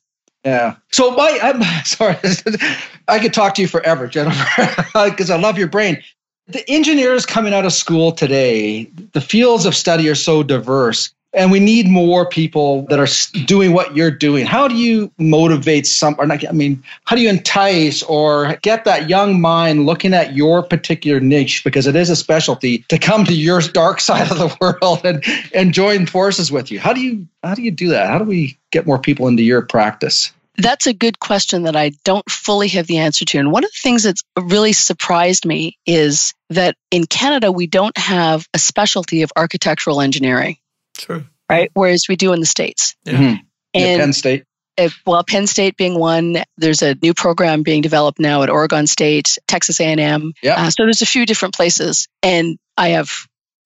Yeah. 0.44 0.76
So 0.90 1.12
my, 1.12 1.38
I'm 1.42 1.62
sorry, 1.84 2.16
I 3.08 3.18
could 3.18 3.32
talk 3.32 3.54
to 3.54 3.62
you 3.62 3.68
forever, 3.68 4.06
Jennifer, 4.06 4.84
because 5.10 5.30
I 5.30 5.38
love 5.38 5.58
your 5.58 5.68
brain. 5.68 6.02
The 6.48 6.68
engineers 6.68 7.24
coming 7.24 7.54
out 7.54 7.64
of 7.64 7.72
school 7.72 8.12
today, 8.12 8.84
the 9.12 9.20
fields 9.20 9.64
of 9.64 9.74
study 9.74 10.08
are 10.08 10.14
so 10.14 10.42
diverse 10.42 11.14
and 11.34 11.50
we 11.50 11.60
need 11.60 11.88
more 11.88 12.26
people 12.26 12.86
that 12.86 12.98
are 12.98 13.44
doing 13.46 13.72
what 13.72 13.96
you're 13.96 14.10
doing. 14.10 14.44
How 14.46 14.68
do 14.68 14.74
you 14.74 15.10
motivate 15.18 15.86
some, 15.86 16.14
or 16.18 16.26
not, 16.26 16.46
I 16.46 16.52
mean, 16.52 16.82
how 17.04 17.16
do 17.16 17.22
you 17.22 17.28
entice 17.28 18.02
or 18.02 18.56
get 18.62 18.84
that 18.84 19.08
young 19.08 19.40
mind 19.40 19.86
looking 19.86 20.12
at 20.14 20.36
your 20.36 20.62
particular 20.62 21.20
niche, 21.20 21.64
because 21.64 21.86
it 21.86 21.96
is 21.96 22.10
a 22.10 22.16
specialty, 22.16 22.78
to 22.88 22.98
come 22.98 23.24
to 23.24 23.34
your 23.34 23.60
dark 23.60 24.00
side 24.08 24.30
of 24.30 24.38
the 24.38 24.56
world 24.60 25.00
and, 25.04 25.24
and 25.54 25.72
join 25.72 26.06
forces 26.06 26.52
with 26.52 26.70
you? 26.70 26.78
How 26.78 26.92
do 26.92 27.00
you, 27.00 27.26
how 27.42 27.54
do 27.54 27.62
you 27.62 27.70
do 27.70 27.88
that? 27.90 28.08
How 28.08 28.18
do 28.18 28.24
we 28.24 28.58
get 28.70 28.86
more 28.86 28.98
people 28.98 29.28
into 29.28 29.42
your 29.42 29.62
practice? 29.62 30.32
That's 30.58 30.86
a 30.86 30.92
good 30.92 31.18
question 31.18 31.62
that 31.62 31.76
I 31.76 31.92
don't 32.04 32.30
fully 32.30 32.68
have 32.68 32.86
the 32.86 32.98
answer 32.98 33.24
to. 33.24 33.38
And 33.38 33.50
one 33.50 33.64
of 33.64 33.70
the 33.70 33.80
things 33.82 34.02
that's 34.02 34.22
really 34.38 34.74
surprised 34.74 35.46
me 35.46 35.78
is 35.86 36.34
that 36.50 36.76
in 36.90 37.06
Canada, 37.06 37.50
we 37.50 37.66
don't 37.66 37.96
have 37.96 38.46
a 38.52 38.58
specialty 38.58 39.22
of 39.22 39.32
architectural 39.34 40.02
engineering. 40.02 40.58
True. 40.96 41.24
Right? 41.50 41.70
Whereas 41.74 42.06
we 42.08 42.16
do 42.16 42.32
in 42.32 42.40
the 42.40 42.46
States. 42.46 42.96
Yeah. 43.04 43.12
Mm-hmm. 43.12 43.36
And 43.74 43.84
yeah, 43.84 43.96
Penn 43.98 44.12
State. 44.12 44.44
If, 44.78 45.00
well, 45.06 45.22
Penn 45.22 45.46
State 45.46 45.76
being 45.76 45.98
one, 45.98 46.42
there's 46.56 46.82
a 46.82 46.96
new 47.02 47.12
program 47.12 47.62
being 47.62 47.82
developed 47.82 48.18
now 48.18 48.42
at 48.42 48.48
Oregon 48.48 48.86
State, 48.86 49.36
Texas 49.46 49.80
A&M. 49.80 50.32
Yeah. 50.42 50.54
Uh, 50.54 50.70
so 50.70 50.84
there's 50.84 51.02
a 51.02 51.06
few 51.06 51.26
different 51.26 51.54
places, 51.54 52.08
and 52.22 52.58
I 52.76 52.90
have 52.90 53.10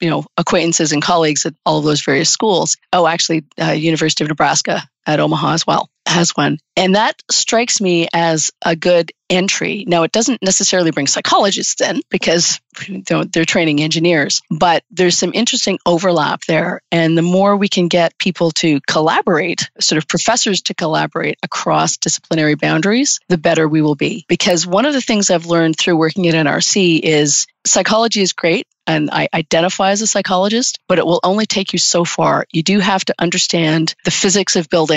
you 0.01 0.11
know 0.11 0.25
acquaintances 0.37 0.93
and 0.93 1.01
colleagues 1.01 1.47
at 1.47 1.55
all 1.65 1.79
of 1.79 1.85
those 1.85 2.03
various 2.03 2.31
schools. 2.31 2.77
Oh, 2.93 3.07
actually, 3.07 3.45
uh, 3.61 3.71
University 3.71 4.25
of 4.25 4.29
Nebraska 4.29 4.83
at 5.07 5.21
Omaha 5.21 5.53
as 5.53 5.67
well 5.67 5.89
has 6.07 6.37
one. 6.37 6.59
And 6.77 6.95
that 6.95 7.23
strikes 7.31 7.81
me 7.81 8.09
as 8.13 8.51
a 8.65 8.77
good 8.77 9.13
entry. 9.29 9.85
Now, 9.87 10.05
it 10.05 10.13
doesn't 10.13 10.43
necessarily 10.43 10.91
bring 10.91 11.07
psychologists 11.07 11.81
in 11.81 12.01
because 12.11 12.61
they're 13.09 13.45
training 13.45 13.83
engineers, 13.83 14.43
but 14.51 14.85
there's 14.91 15.17
some 15.17 15.33
interesting 15.35 15.79
overlap 15.85 16.43
there. 16.47 16.81
And 16.93 17.17
the 17.17 17.23
more 17.23 17.57
we 17.57 17.69
can 17.69 17.89
get 17.89 18.19
people 18.19 18.51
to 18.53 18.81
collaborate, 18.87 19.71
sort 19.81 19.99
of 19.99 20.07
professors 20.07 20.63
to 20.63 20.75
collaborate 20.75 21.39
across 21.43 21.97
disciplinary 21.97 22.55
boundaries, 22.55 23.19
the 23.29 23.39
better 23.39 23.67
we 23.67 23.83
will 23.83 23.97
be. 23.97 24.25
Because 24.29 24.67
one 24.67 24.87
of 24.87 24.93
the 24.93 25.01
things 25.01 25.31
I've 25.31 25.47
learned 25.47 25.77
through 25.77 25.97
working 25.97 26.29
at 26.29 26.35
NRC 26.35 27.01
is 27.01 27.47
psychology 27.65 28.23
is 28.23 28.33
great 28.33 28.67
and 28.87 29.11
I 29.11 29.29
identify 29.35 29.91
as 29.91 30.03
a 30.03 30.07
psychologist, 30.07 30.79
but 30.87 30.99
it 30.99 31.07
will 31.07 31.21
only 31.25 31.47
take 31.47 31.73
you 31.73 31.79
so 31.79 32.05
far. 32.05 32.47
You 32.53 32.63
do 32.63 32.79
have 32.79 33.05
to 33.07 33.15
understand 33.19 33.95
the 34.05 34.11
physics 34.11 34.57
of 34.57 34.69
buildings 34.71 34.96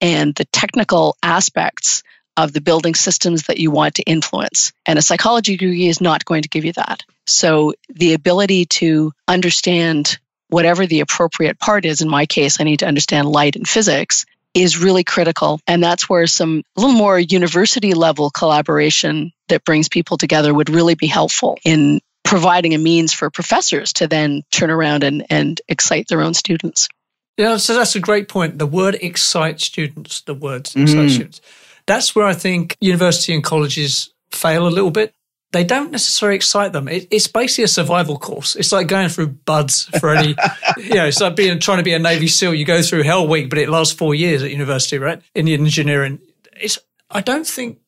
and 0.00 0.34
the 0.34 0.44
technical 0.46 1.16
aspects 1.22 2.02
of 2.36 2.52
the 2.52 2.60
building 2.60 2.94
systems 2.94 3.44
that 3.44 3.58
you 3.58 3.70
want 3.70 3.94
to 3.94 4.02
influence. 4.02 4.72
And 4.84 4.98
a 4.98 5.02
psychology 5.02 5.56
degree 5.56 5.86
is 5.86 6.00
not 6.00 6.24
going 6.24 6.42
to 6.42 6.48
give 6.48 6.64
you 6.64 6.72
that. 6.74 7.02
So 7.26 7.74
the 7.88 8.12
ability 8.12 8.66
to 8.66 9.12
understand 9.26 10.18
whatever 10.48 10.86
the 10.86 11.00
appropriate 11.00 11.58
part 11.58 11.84
is, 11.84 12.02
in 12.02 12.08
my 12.08 12.26
case, 12.26 12.60
I 12.60 12.64
need 12.64 12.80
to 12.80 12.86
understand 12.86 13.28
light 13.28 13.56
and 13.56 13.66
physics, 13.66 14.26
is 14.54 14.78
really 14.78 15.04
critical. 15.04 15.60
And 15.66 15.82
that's 15.82 16.08
where 16.08 16.26
some 16.26 16.62
a 16.76 16.80
little 16.80 16.96
more 16.96 17.18
university 17.18 17.94
level 17.94 18.30
collaboration 18.30 19.32
that 19.48 19.64
brings 19.64 19.88
people 19.88 20.16
together 20.16 20.52
would 20.52 20.70
really 20.70 20.94
be 20.94 21.06
helpful 21.06 21.58
in 21.64 22.00
providing 22.24 22.74
a 22.74 22.78
means 22.78 23.12
for 23.12 23.30
professors 23.30 23.92
to 23.94 24.08
then 24.08 24.42
turn 24.50 24.70
around 24.70 25.04
and, 25.04 25.26
and 25.30 25.60
excite 25.68 26.08
their 26.08 26.22
own 26.22 26.34
students. 26.34 26.88
Yeah, 27.36 27.58
so 27.58 27.74
that's 27.74 27.94
a 27.94 28.00
great 28.00 28.28
point. 28.28 28.58
The 28.58 28.66
word 28.66 28.96
excite 28.96 29.60
students, 29.60 30.22
the 30.22 30.34
words 30.34 30.74
mm. 30.74 30.82
excite 30.82 31.10
students. 31.10 31.40
That's 31.86 32.16
where 32.16 32.26
I 32.26 32.32
think 32.32 32.76
university 32.80 33.34
and 33.34 33.44
colleges 33.44 34.10
fail 34.30 34.66
a 34.66 34.70
little 34.70 34.90
bit. 34.90 35.14
They 35.52 35.62
don't 35.62 35.92
necessarily 35.92 36.36
excite 36.36 36.72
them. 36.72 36.88
It, 36.88 37.06
it's 37.10 37.28
basically 37.28 37.64
a 37.64 37.68
survival 37.68 38.18
course. 38.18 38.56
It's 38.56 38.72
like 38.72 38.88
going 38.88 39.08
through 39.08 39.28
BUD/S 39.28 39.84
for 40.00 40.10
any, 40.10 40.30
you 40.76 40.94
know, 40.94 41.06
it's 41.06 41.20
like 41.20 41.36
being 41.36 41.58
trying 41.60 41.78
to 41.78 41.84
be 41.84 41.94
a 41.94 41.98
Navy 41.98 42.26
SEAL. 42.26 42.54
You 42.54 42.64
go 42.64 42.82
through 42.82 43.04
Hell 43.04 43.28
Week, 43.28 43.48
but 43.48 43.58
it 43.58 43.68
lasts 43.68 43.94
four 43.94 44.14
years 44.14 44.42
at 44.42 44.50
university, 44.50 44.98
right? 44.98 45.22
In 45.34 45.44
the 45.44 45.54
engineering, 45.54 46.18
it's. 46.60 46.78
I 47.08 47.20
don't 47.20 47.46
think 47.46 47.78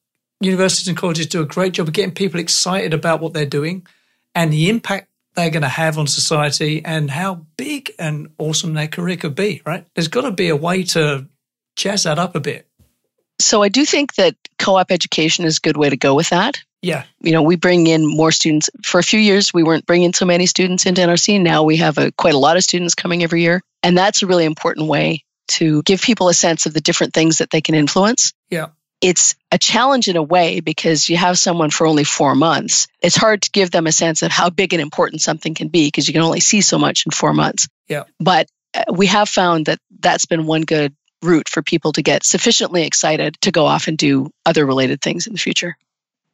universities 0.40 0.86
and 0.86 0.96
colleges 0.96 1.26
do 1.26 1.42
a 1.42 1.44
great 1.44 1.72
job 1.72 1.88
of 1.88 1.94
getting 1.94 2.14
people 2.14 2.38
excited 2.38 2.94
about 2.94 3.20
what 3.20 3.32
they're 3.32 3.44
doing 3.44 3.84
and 4.34 4.52
the 4.52 4.68
impact 4.68 5.07
they're 5.38 5.50
going 5.50 5.62
to 5.62 5.68
have 5.68 5.98
on 5.98 6.06
society 6.06 6.84
and 6.84 7.10
how 7.10 7.46
big 7.56 7.92
and 7.98 8.30
awesome 8.38 8.74
their 8.74 8.88
career 8.88 9.16
could 9.16 9.36
be, 9.36 9.62
right? 9.64 9.86
There's 9.94 10.08
got 10.08 10.22
to 10.22 10.32
be 10.32 10.48
a 10.48 10.56
way 10.56 10.82
to 10.84 11.28
jazz 11.76 12.02
that 12.02 12.18
up 12.18 12.34
a 12.34 12.40
bit. 12.40 12.66
So 13.40 13.62
I 13.62 13.68
do 13.68 13.84
think 13.84 14.14
that 14.16 14.34
co-op 14.58 14.90
education 14.90 15.44
is 15.44 15.58
a 15.58 15.60
good 15.60 15.76
way 15.76 15.90
to 15.90 15.96
go 15.96 16.16
with 16.16 16.30
that. 16.30 16.60
Yeah. 16.82 17.04
You 17.20 17.32
know, 17.32 17.42
we 17.42 17.54
bring 17.54 17.86
in 17.86 18.04
more 18.04 18.32
students. 18.32 18.68
For 18.84 18.98
a 18.98 19.02
few 19.02 19.20
years, 19.20 19.54
we 19.54 19.62
weren't 19.62 19.86
bringing 19.86 20.12
so 20.12 20.26
many 20.26 20.46
students 20.46 20.86
into 20.86 21.02
NRC. 21.02 21.40
Now 21.40 21.62
we 21.62 21.76
have 21.76 21.98
a, 21.98 22.10
quite 22.10 22.34
a 22.34 22.38
lot 22.38 22.56
of 22.56 22.64
students 22.64 22.96
coming 22.96 23.22
every 23.22 23.42
year. 23.42 23.60
And 23.84 23.96
that's 23.96 24.22
a 24.22 24.26
really 24.26 24.44
important 24.44 24.88
way 24.88 25.22
to 25.48 25.82
give 25.84 26.02
people 26.02 26.28
a 26.28 26.34
sense 26.34 26.66
of 26.66 26.74
the 26.74 26.80
different 26.80 27.14
things 27.14 27.38
that 27.38 27.50
they 27.50 27.60
can 27.60 27.76
influence. 27.76 28.32
Yeah 28.50 28.68
it's 29.00 29.36
a 29.52 29.58
challenge 29.58 30.08
in 30.08 30.16
a 30.16 30.22
way 30.22 30.60
because 30.60 31.08
you 31.08 31.16
have 31.16 31.38
someone 31.38 31.70
for 31.70 31.86
only 31.86 32.04
four 32.04 32.34
months. 32.34 32.88
It's 33.00 33.16
hard 33.16 33.42
to 33.42 33.50
give 33.50 33.70
them 33.70 33.86
a 33.86 33.92
sense 33.92 34.22
of 34.22 34.32
how 34.32 34.50
big 34.50 34.72
and 34.72 34.82
important 34.82 35.22
something 35.22 35.54
can 35.54 35.68
be 35.68 35.86
because 35.86 36.08
you 36.08 36.12
can 36.12 36.22
only 36.22 36.40
see 36.40 36.60
so 36.60 36.78
much 36.78 37.06
in 37.06 37.12
four 37.12 37.32
months. 37.32 37.68
Yeah. 37.88 38.04
But 38.18 38.48
uh, 38.74 38.84
we 38.92 39.06
have 39.06 39.28
found 39.28 39.66
that 39.66 39.78
that's 40.00 40.26
been 40.26 40.46
one 40.46 40.62
good 40.62 40.94
route 41.22 41.48
for 41.48 41.62
people 41.62 41.92
to 41.92 42.02
get 42.02 42.24
sufficiently 42.24 42.84
excited 42.84 43.36
to 43.42 43.50
go 43.50 43.66
off 43.66 43.88
and 43.88 43.96
do 43.96 44.30
other 44.44 44.66
related 44.66 45.00
things 45.00 45.26
in 45.26 45.32
the 45.32 45.38
future. 45.38 45.76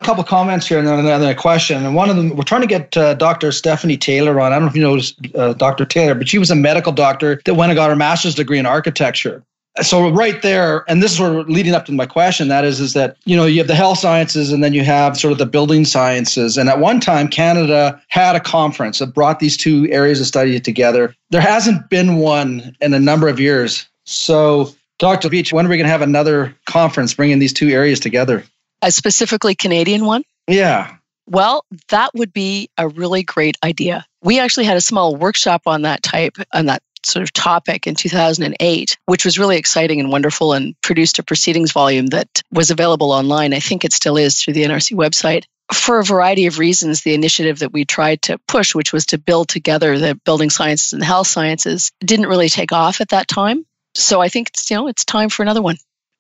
A 0.01 0.05
couple 0.05 0.25
comments 0.25 0.67
here 0.67 0.79
and 0.79 0.87
then, 0.87 0.99
and 0.99 1.07
then 1.07 1.23
a 1.23 1.35
question. 1.35 1.85
And 1.85 1.95
one 1.95 2.11
of 2.11 2.17
them, 2.17 2.37
we're 2.37 2.43
trying 2.43 2.61
to 2.63 2.67
get 2.67 2.97
uh, 2.97 3.15
Dr. 3.15 3.53
Stephanie 3.53 3.97
Taylor 3.97 4.41
on. 4.41 4.53
I 4.53 4.59
don't 4.59 4.65
know 4.65 4.71
if 4.71 4.77
you 4.77 5.35
know 5.35 5.41
uh, 5.41 5.53
Dr. 5.55 5.85
Taylor, 5.85 6.15
but 6.15 6.29
she 6.29 6.39
was 6.39 6.51
a 6.51 6.57
medical 6.57 6.93
doctor 6.93 7.41
that 7.45 7.55
went 7.55 7.71
and 7.71 7.77
got 7.77 7.91
her 7.91 7.97
master's 7.97 8.35
degree 8.35 8.59
in 8.59 8.67
architecture 8.67 9.45
so 9.83 10.09
right 10.11 10.41
there 10.43 10.85
and 10.89 11.03
this 11.03 11.13
is 11.13 11.19
sort 11.19 11.37
of 11.37 11.49
leading 11.49 11.75
up 11.75 11.85
to 11.87 11.93
my 11.93 12.07
question 12.07 12.49
that 12.49 12.65
is 12.65 12.81
is 12.81 12.93
that 12.93 13.17
you 13.25 13.37
know 13.37 13.45
you 13.45 13.59
have 13.59 13.67
the 13.67 13.75
health 13.75 13.99
sciences 13.99 14.53
and 14.53 14.63
then 14.63 14.73
you 14.73 14.85
have 14.85 15.19
sort 15.19 15.33
of 15.33 15.39
the 15.39 15.47
building 15.47 15.85
sciences. 15.85 16.57
And 16.57 16.69
at 16.69 16.79
one 16.79 17.01
time 17.01 17.29
canada 17.29 18.01
had 18.09 18.37
a 18.37 18.41
conference 18.41 19.01
that 19.01 19.09
brought 19.09 19.41
these 19.41 19.57
two 19.57 19.89
areas 19.91 20.21
of 20.21 20.27
study 20.27 20.61
together. 20.61 21.15
There 21.31 21.41
hasn't 21.41 21.91
been 21.91 22.17
one 22.17 22.77
in 22.81 22.95
a 22.95 23.01
number 23.01 23.29
of 23.29 23.41
years. 23.41 23.87
So 24.05 24.73
dr 24.99 25.29
Veitch 25.29 25.53
when 25.53 25.67
are 25.67 25.69
we 25.69 25.77
going 25.77 25.87
to 25.87 25.93
have 25.93 26.03
another 26.03 26.55
conference 26.67 27.15
bringing 27.15 27.41
these 27.41 27.53
two 27.53 27.69
areas 27.69 27.99
together? 27.99 28.45
A 28.83 28.93
specifically 28.93 29.55
canadian 29.55 30.05
one? 30.05 30.25
Yeah. 30.47 30.97
Well, 31.27 31.65
that 31.89 32.11
would 32.15 32.33
be 32.33 32.69
a 32.77 32.87
really 32.87 33.23
great 33.23 33.57
idea. 33.65 34.07
We 34.23 34.39
actually 34.39 34.67
had 34.67 34.77
a 34.77 34.83
small 34.83 35.17
workshop 35.17 35.63
on 35.67 35.83
that 35.83 36.03
type, 36.03 36.37
on 36.53 36.67
that 36.67 36.83
sort 37.07 37.23
of 37.23 37.33
topic 37.33 37.87
in 37.87 37.95
2008, 37.95 38.99
which 39.07 39.25
was 39.25 39.39
really 39.39 39.57
exciting 39.57 40.01
and 40.01 40.11
wonderful 40.11 40.53
and 40.53 40.75
produced 40.83 41.19
a 41.19 41.23
proceedings 41.23 41.73
volume 41.73 42.07
that 42.07 42.43
was 42.53 42.71
available 42.71 43.13
online. 43.13 43.55
I 43.55 43.61
think 43.61 43.85
it 43.85 43.93
still 43.93 44.17
is 44.17 44.41
through 44.41 44.55
the 44.55 44.65
NRC 44.65 44.97
website. 44.97 45.45
for 45.73 45.99
a 45.99 46.05
variety 46.05 46.47
of 46.47 46.59
reasons, 46.59 47.03
the 47.03 47.15
initiative 47.15 47.61
that 47.61 47.73
we 47.73 47.85
tried 47.85 48.23
to 48.23 48.39
push, 48.47 48.75
which 48.75 48.93
was 48.93 49.07
to 49.07 49.19
build 49.19 49.49
together 49.49 49.99
the 49.99 50.15
building 50.25 50.51
sciences 50.51 50.93
and 50.93 51.01
the 51.01 51.07
health 51.07 51.27
sciences, 51.27 51.91
didn't 52.01 52.29
really 52.29 52.49
take 52.49 52.73
off 52.73 53.01
at 53.01 53.11
that 53.11 53.29
time. 53.29 53.65
So 53.95 54.21
I 54.21 54.29
think 54.29 54.49
it's, 54.49 54.71
you 54.71 54.77
know 54.77 54.89
it's 54.89 55.05
time 55.05 55.29
for 55.29 55.43
another 55.43 55.63
one. 55.63 55.77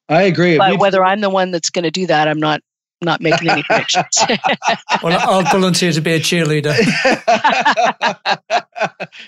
I 0.08 0.22
agree. 0.22 0.58
But 0.58 0.78
whether 0.78 1.04
I'm 1.04 1.20
the 1.20 1.30
one 1.30 1.50
that's 1.50 1.70
going 1.70 1.84
to 1.84 1.90
do 1.90 2.06
that, 2.06 2.28
I'm 2.28 2.40
not 2.40 2.60
not 3.04 3.20
making 3.20 3.50
any 3.50 3.62
predictions. 3.62 4.18
well, 5.02 5.18
I'll 5.20 5.42
volunteer 5.42 5.92
to 5.92 6.00
be 6.00 6.12
a 6.12 6.20
cheerleader. 6.20 6.74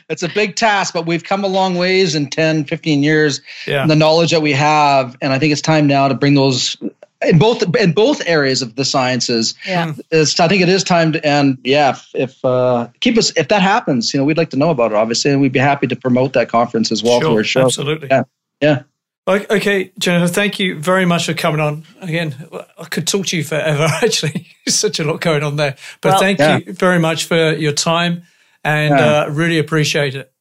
it's 0.09 0.23
a 0.23 0.29
big 0.29 0.57
task, 0.57 0.95
but 0.95 1.07
we've 1.07 1.25
come 1.25 1.45
a 1.45 1.49
long 1.49 1.77
ways 1.77 2.15
in 2.15 2.29
10, 2.29 2.65
15 2.65 3.03
years. 3.03 3.41
Yeah. 3.67 3.87
The 3.87 3.97
knowledge 3.97 4.31
that 4.31 4.43
we 4.43 4.53
have, 4.53 5.17
and 5.21 5.33
I 5.33 5.39
think 5.39 5.53
it's 5.53 5.63
time 5.63 5.87
now 5.87 6.09
to 6.09 6.15
bring 6.15 6.35
those 6.35 6.77
in 7.23 7.39
both 7.39 7.63
in 7.77 7.93
both 7.93 8.23
areas 8.27 8.63
of 8.63 8.77
the 8.77 8.85
sciences. 8.85 9.55
Yeah, 9.67 9.95
it's, 10.11 10.39
I 10.39 10.49
think 10.49 10.63
it 10.63 10.69
is 10.69 10.85
time 10.85 11.13
to, 11.13 11.27
and 11.27 11.59
yeah, 11.65 11.91
if, 11.91 12.11
if 12.15 12.45
uh, 12.45 12.89
keep 13.01 13.17
us 13.17 13.33
if 13.37 13.49
that 13.49 13.63
happens, 13.63 14.13
you 14.13 14.21
know, 14.21 14.25
we'd 14.25 14.37
like 14.37 14.51
to 14.51 14.57
know 14.57 14.71
about 14.71 14.93
it, 14.93 14.97
obviously, 14.97 15.31
and 15.31 15.41
we'd 15.41 15.53
be 15.53 15.59
happy 15.59 15.87
to 15.87 15.97
promote 15.97 16.35
that 16.35 16.49
conference 16.49 16.93
as 16.93 17.03
well 17.03 17.21
sure, 17.21 17.31
to 17.31 17.37
our 17.37 17.45
show. 17.45 17.63
Absolutely. 17.63 18.09
Yeah. 18.11 18.25
Yeah. 18.61 18.83
Okay, 19.29 19.91
Jennifer, 19.99 20.33
thank 20.33 20.61
you 20.61 20.79
very 20.79 21.05
much 21.05 21.27
for 21.27 21.35
coming 21.35 21.61
on. 21.61 21.83
Again, 22.01 22.49
I 22.79 22.85
could 22.85 23.09
talk 23.09 23.27
to 23.27 23.37
you 23.37 23.43
forever, 23.43 23.83
actually. 24.03 24.47
Such 24.69 25.01
a 25.01 25.05
lot 25.05 25.21
going 25.21 25.43
on 25.43 25.57
there. 25.57 25.77
But 26.01 26.11
well, 26.11 26.21
thank 26.21 26.39
yeah. 26.39 26.59
you 26.59 26.73
very 26.73 27.01
much 27.01 27.25
for 27.25 27.53
your 27.55 27.73
time 27.73 28.23
and 28.63 28.97
yeah. 28.97 29.23
uh, 29.23 29.29
really 29.31 29.59
appreciate 29.59 30.15
it. 30.15 30.33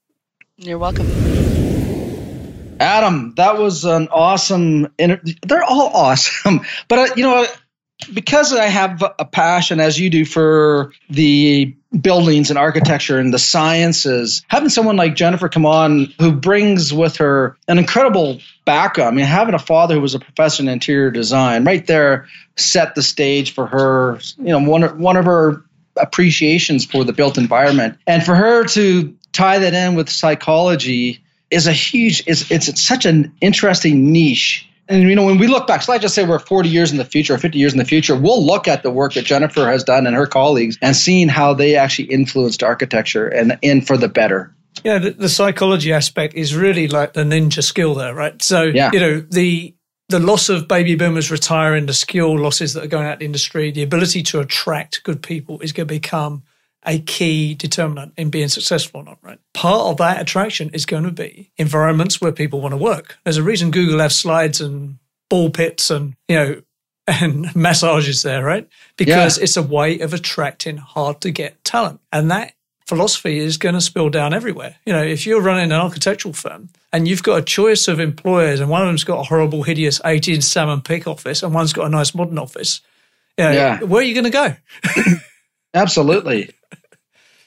You're 0.57 0.77
welcome. 0.77 1.07
Adam, 2.79 3.33
that 3.38 3.57
was 3.57 3.86
an 3.86 4.07
awesome. 4.09 4.93
Inter- 4.99 5.21
They're 5.41 5.63
all 5.63 5.88
awesome, 5.93 6.61
but 6.88 6.99
uh, 6.99 7.13
you 7.15 7.23
know, 7.23 7.47
because 8.14 8.54
I 8.54 8.66
have 8.66 9.04
a 9.20 9.26
passion, 9.26 9.80
as 9.80 10.00
you 10.00 10.10
do, 10.10 10.26
for 10.26 10.91
the 11.10 11.76
buildings 12.00 12.50
and 12.50 12.60
architecture 12.60 13.20
and 13.20 13.34
the 13.34 13.39
sciences, 13.39 14.43
having 14.48 14.70
someone 14.70 14.98
like 14.98 15.16
Jennifer 15.16 15.50
come 15.50 15.66
on 15.66 16.14
who 16.20 16.34
brings 16.34 16.93
with 16.93 17.18
her 17.18 17.58
an 17.68 17.78
incredible 17.78 18.39
background. 18.66 19.14
I 19.14 19.16
mean, 19.16 19.26
having 19.26 19.56
a 19.56 19.60
father 19.60 19.96
who 19.96 20.02
was 20.02 20.16
a 20.16 20.20
professor 20.20 20.64
in 20.64 20.70
interior 20.70 21.12
design 21.12 21.64
right 21.64 21.86
there 21.88 22.28
set 22.58 22.96
the 22.96 23.04
stage 23.04 23.54
for 23.54 23.68
her. 23.68 24.20
You 24.38 24.60
know, 24.60 24.60
one 24.60 25.00
one 25.00 25.18
of 25.18 25.26
her 25.26 25.64
appreciations 25.96 26.86
for 26.86 27.04
the 27.04 27.14
built 27.14 27.38
environment, 27.38 27.98
and 28.06 28.24
for 28.24 28.36
her 28.36 28.66
to 28.66 29.16
tie 29.32 29.60
that 29.60 29.74
in 29.74 29.96
with 29.96 30.10
psychology 30.10 31.24
is 31.50 31.68
a 31.68 31.74
huge. 31.74 32.24
It's 32.28 32.52
it's 32.52 32.82
such 32.82 33.06
an 33.06 33.34
interesting 33.39 34.12
niche 34.12 34.68
and 34.88 35.03
you 35.03 35.15
know, 35.15 35.25
when 35.25 35.38
we 35.38 35.47
look 35.47 35.67
back, 35.67 35.81
so 35.81 35.91
let's 35.91 36.01
just 36.01 36.15
say 36.15 36.25
we're 36.25 36.39
40 36.39 36.69
years 36.69 36.91
in 36.91 36.97
the 36.97 37.05
future, 37.05 37.33
or 37.33 37.38
50 37.38 37.57
years 37.57 37.73
in 37.73 37.79
the 37.79 37.86
future, 37.86 38.15
we'll 38.15 38.43
look 38.43 38.67
at 38.67 38.83
the 38.83 38.91
work 38.91 39.13
that 39.13 39.25
Jennifer 39.25 39.69
has 39.69 39.83
done 39.83 40.05
and 40.05 40.15
her 40.15 40.27
colleagues 40.27 40.77
and 40.81 40.95
seeing 40.95 41.27
how 41.27 41.53
they 41.53 41.75
actually 41.75 42.05
influenced 42.05 42.61
architecture 42.61 43.27
and 43.27 43.57
in 43.61 43.81
for 43.81 43.97
the 43.97 44.07
better. 44.07 44.55
Yeah, 44.83 44.99
the, 44.99 45.11
the, 45.11 45.29
psychology 45.29 45.93
aspect 45.93 46.36
is 46.36 46.55
really 46.55 46.88
like 46.88 47.13
the 47.13 47.23
ninja 47.23 47.63
skill 47.63 47.95
there, 47.95 48.13
right? 48.13 48.39
So, 48.43 48.63
yeah. 48.63 48.91
you 48.93 48.99
know, 48.99 49.19
the 49.21 49.73
the 50.09 50.19
loss 50.19 50.49
of 50.49 50.67
baby 50.67 50.95
boomers 50.95 51.31
retiring, 51.31 51.88
the 51.88 51.93
skill 51.93 52.38
losses 52.38 52.73
that 52.73 52.83
are 52.83 52.88
going 52.88 53.07
out 53.07 53.13
of 53.13 53.19
the 53.19 53.25
industry, 53.25 53.71
the 53.71 53.81
ability 53.81 54.21
to 54.21 54.39
attract 54.39 55.03
good 55.03 55.23
people 55.23 55.59
is 55.61 55.71
going 55.71 55.88
to 55.88 55.93
become 55.93 56.43
a 56.86 56.99
key 56.99 57.55
determinant 57.55 58.13
in 58.17 58.29
being 58.29 58.47
successful 58.47 59.01
or 59.01 59.03
not, 59.03 59.17
right? 59.21 59.39
Part 59.53 59.91
of 59.91 59.97
that 59.97 60.21
attraction 60.21 60.69
is 60.73 60.86
going 60.86 61.03
to 61.03 61.11
be 61.11 61.51
environments 61.57 62.21
where 62.21 62.31
people 62.31 62.61
want 62.61 62.73
to 62.73 62.77
work. 62.77 63.17
There's 63.23 63.38
a 63.38 63.43
reason 63.43 63.71
Google 63.71 63.99
has 63.99 64.15
slides 64.15 64.61
and 64.61 64.97
ball 65.29 65.49
pits 65.49 65.89
and, 65.89 66.15
you 66.27 66.36
know, 66.36 66.61
and 67.07 67.55
massages 67.55 68.23
there, 68.23 68.43
right? 68.43 68.67
Because 68.97 69.38
yeah. 69.38 69.43
it's 69.43 69.57
a 69.57 69.63
way 69.63 69.99
of 69.99 70.13
attracting 70.13 70.77
hard 70.77 71.21
to 71.21 71.31
get 71.31 71.63
talent. 71.63 71.99
And 72.11 72.31
that 72.31 72.53
philosophy 72.88 73.38
is 73.38 73.57
going 73.57 73.75
to 73.75 73.81
spill 73.81 74.09
down 74.09 74.33
everywhere. 74.33 74.75
You 74.86 74.93
know, 74.93 75.03
if 75.03 75.25
you're 75.25 75.41
running 75.41 75.65
an 75.65 75.79
architectural 75.79 76.33
firm 76.33 76.69
and 76.93 77.07
you've 77.07 77.23
got 77.23 77.39
a 77.39 77.43
choice 77.43 77.88
of 77.88 77.99
employers 77.99 78.59
and 78.59 78.69
one 78.69 78.81
of 78.81 78.88
them's 78.88 79.03
got 79.03 79.19
a 79.19 79.23
horrible, 79.23 79.63
hideous 79.63 79.99
18 80.03 80.41
salmon 80.41 80.81
pick 80.81 81.07
office 81.07 81.43
and 81.43 81.53
one's 81.53 81.73
got 81.73 81.88
a 81.88 81.89
nice 81.89 82.15
modern 82.15 82.38
office, 82.38 82.81
you 83.38 83.45
know, 83.45 83.51
yeah. 83.51 83.79
where 83.81 84.01
are 84.01 84.05
you 84.05 84.13
going 84.13 84.23
to 84.23 84.29
go? 84.29 84.55
Absolutely. 85.73 86.51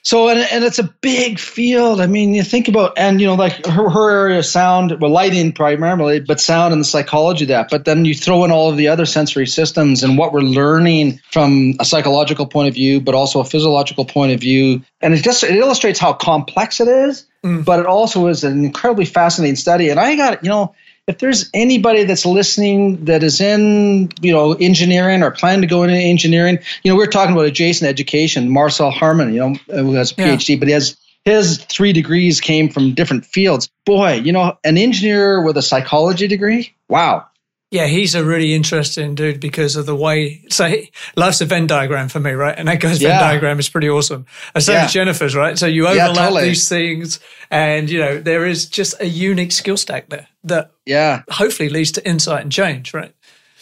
So 0.03 0.29
and, 0.29 0.39
and 0.51 0.63
it's 0.63 0.79
a 0.79 0.83
big 1.01 1.39
field. 1.39 1.99
I 1.99 2.07
mean, 2.07 2.33
you 2.33 2.43
think 2.43 2.67
about 2.67 2.93
and 2.97 3.19
you 3.19 3.27
know 3.27 3.35
like 3.35 3.65
her, 3.65 3.89
her 3.89 4.09
area 4.09 4.39
of 4.39 4.45
sound, 4.45 4.99
well, 5.01 5.11
lighting 5.11 5.51
primarily, 5.51 6.19
but 6.19 6.39
sound 6.39 6.73
and 6.73 6.81
the 6.81 6.85
psychology 6.85 7.43
of 7.43 7.49
that. 7.49 7.69
But 7.69 7.85
then 7.85 8.05
you 8.05 8.15
throw 8.15 8.43
in 8.43 8.51
all 8.51 8.69
of 8.69 8.77
the 8.77 8.87
other 8.87 9.05
sensory 9.05 9.47
systems 9.47 10.03
and 10.03 10.17
what 10.17 10.31
we're 10.31 10.41
learning 10.41 11.19
from 11.31 11.75
a 11.79 11.85
psychological 11.85 12.47
point 12.47 12.69
of 12.69 12.73
view, 12.73 13.01
but 13.01 13.13
also 13.15 13.39
a 13.39 13.45
physiological 13.45 14.05
point 14.05 14.31
of 14.31 14.39
view. 14.39 14.81
And 15.01 15.13
it 15.13 15.23
just 15.23 15.43
it 15.43 15.55
illustrates 15.55 15.99
how 15.99 16.13
complex 16.13 16.79
it 16.79 16.87
is, 16.87 17.25
mm. 17.43 17.65
but 17.65 17.79
it 17.79 17.85
also 17.85 18.27
is 18.27 18.43
an 18.43 18.63
incredibly 18.63 19.05
fascinating 19.05 19.57
study. 19.57 19.89
And 19.89 19.99
I 19.99 20.15
got 20.15 20.43
you 20.43 20.49
know 20.49 20.73
if 21.09 21.17
there's 21.17 21.49
anybody 21.55 22.03
that's 22.03 22.23
listening 22.23 23.05
that 23.05 23.23
is 23.23 23.41
in 23.41 24.11
you 24.21 24.31
know 24.31 24.53
engineering 24.53 25.23
or 25.23 25.31
planning 25.31 25.61
to 25.61 25.67
go 25.67 25.81
into 25.81 25.95
engineering, 25.95 26.59
you 26.83 26.91
know 26.91 26.95
we're 26.95 27.07
talking 27.07 27.33
about 27.33 27.45
adjacent 27.45 27.89
education. 27.89 28.47
Marcel 28.47 28.91
Harmon, 28.91 29.33
you 29.33 29.39
know, 29.39 29.55
who 29.75 29.93
has 29.93 30.11
a 30.11 30.15
PhD, 30.15 30.49
yeah. 30.49 30.55
but 30.59 30.67
he 30.67 30.73
has 30.75 30.97
his 31.25 31.57
three 31.57 31.93
degrees 31.93 32.39
came 32.39 32.69
from 32.69 32.93
different 32.93 33.25
fields. 33.25 33.71
Boy, 33.85 34.13
you 34.13 34.31
know, 34.31 34.57
an 34.63 34.77
engineer 34.77 35.41
with 35.41 35.57
a 35.57 35.63
psychology 35.63 36.27
degree, 36.27 36.75
wow, 36.87 37.25
yeah, 37.71 37.85
he's 37.85 38.15
a 38.15 38.23
really 38.23 38.53
interesting 38.53 39.13
dude 39.13 39.39
because 39.39 39.75
of 39.75 39.85
the 39.85 39.95
way. 39.95 40.43
So 40.49 40.73
life's 41.15 41.41
a 41.41 41.45
Venn 41.45 41.67
diagram 41.67 42.09
for 42.09 42.19
me, 42.19 42.31
right? 42.31 42.57
And 42.57 42.67
that 42.67 42.79
guy's 42.79 42.99
yeah. 42.99 43.09
Venn 43.09 43.19
diagram 43.19 43.59
is 43.59 43.69
pretty 43.69 43.89
awesome. 43.89 44.25
And 44.55 44.63
so 44.63 44.71
yeah. 44.71 44.87
Jennifer's, 44.87 45.35
right? 45.35 45.57
So 45.57 45.67
you 45.67 45.85
overlap 45.85 46.15
yeah, 46.15 46.23
totally. 46.23 46.43
these 46.49 46.67
things, 46.67 47.19
and 47.51 47.89
you 47.89 47.99
know 47.99 48.19
there 48.19 48.47
is 48.47 48.65
just 48.65 48.99
a 48.99 49.07
unique 49.07 49.51
skill 49.51 49.77
stack 49.77 50.09
there 50.09 50.27
that 50.45 50.71
yeah 50.85 51.21
hopefully 51.29 51.69
leads 51.69 51.91
to 51.93 52.07
insight 52.07 52.41
and 52.41 52.51
change, 52.51 52.93
right? 52.93 53.13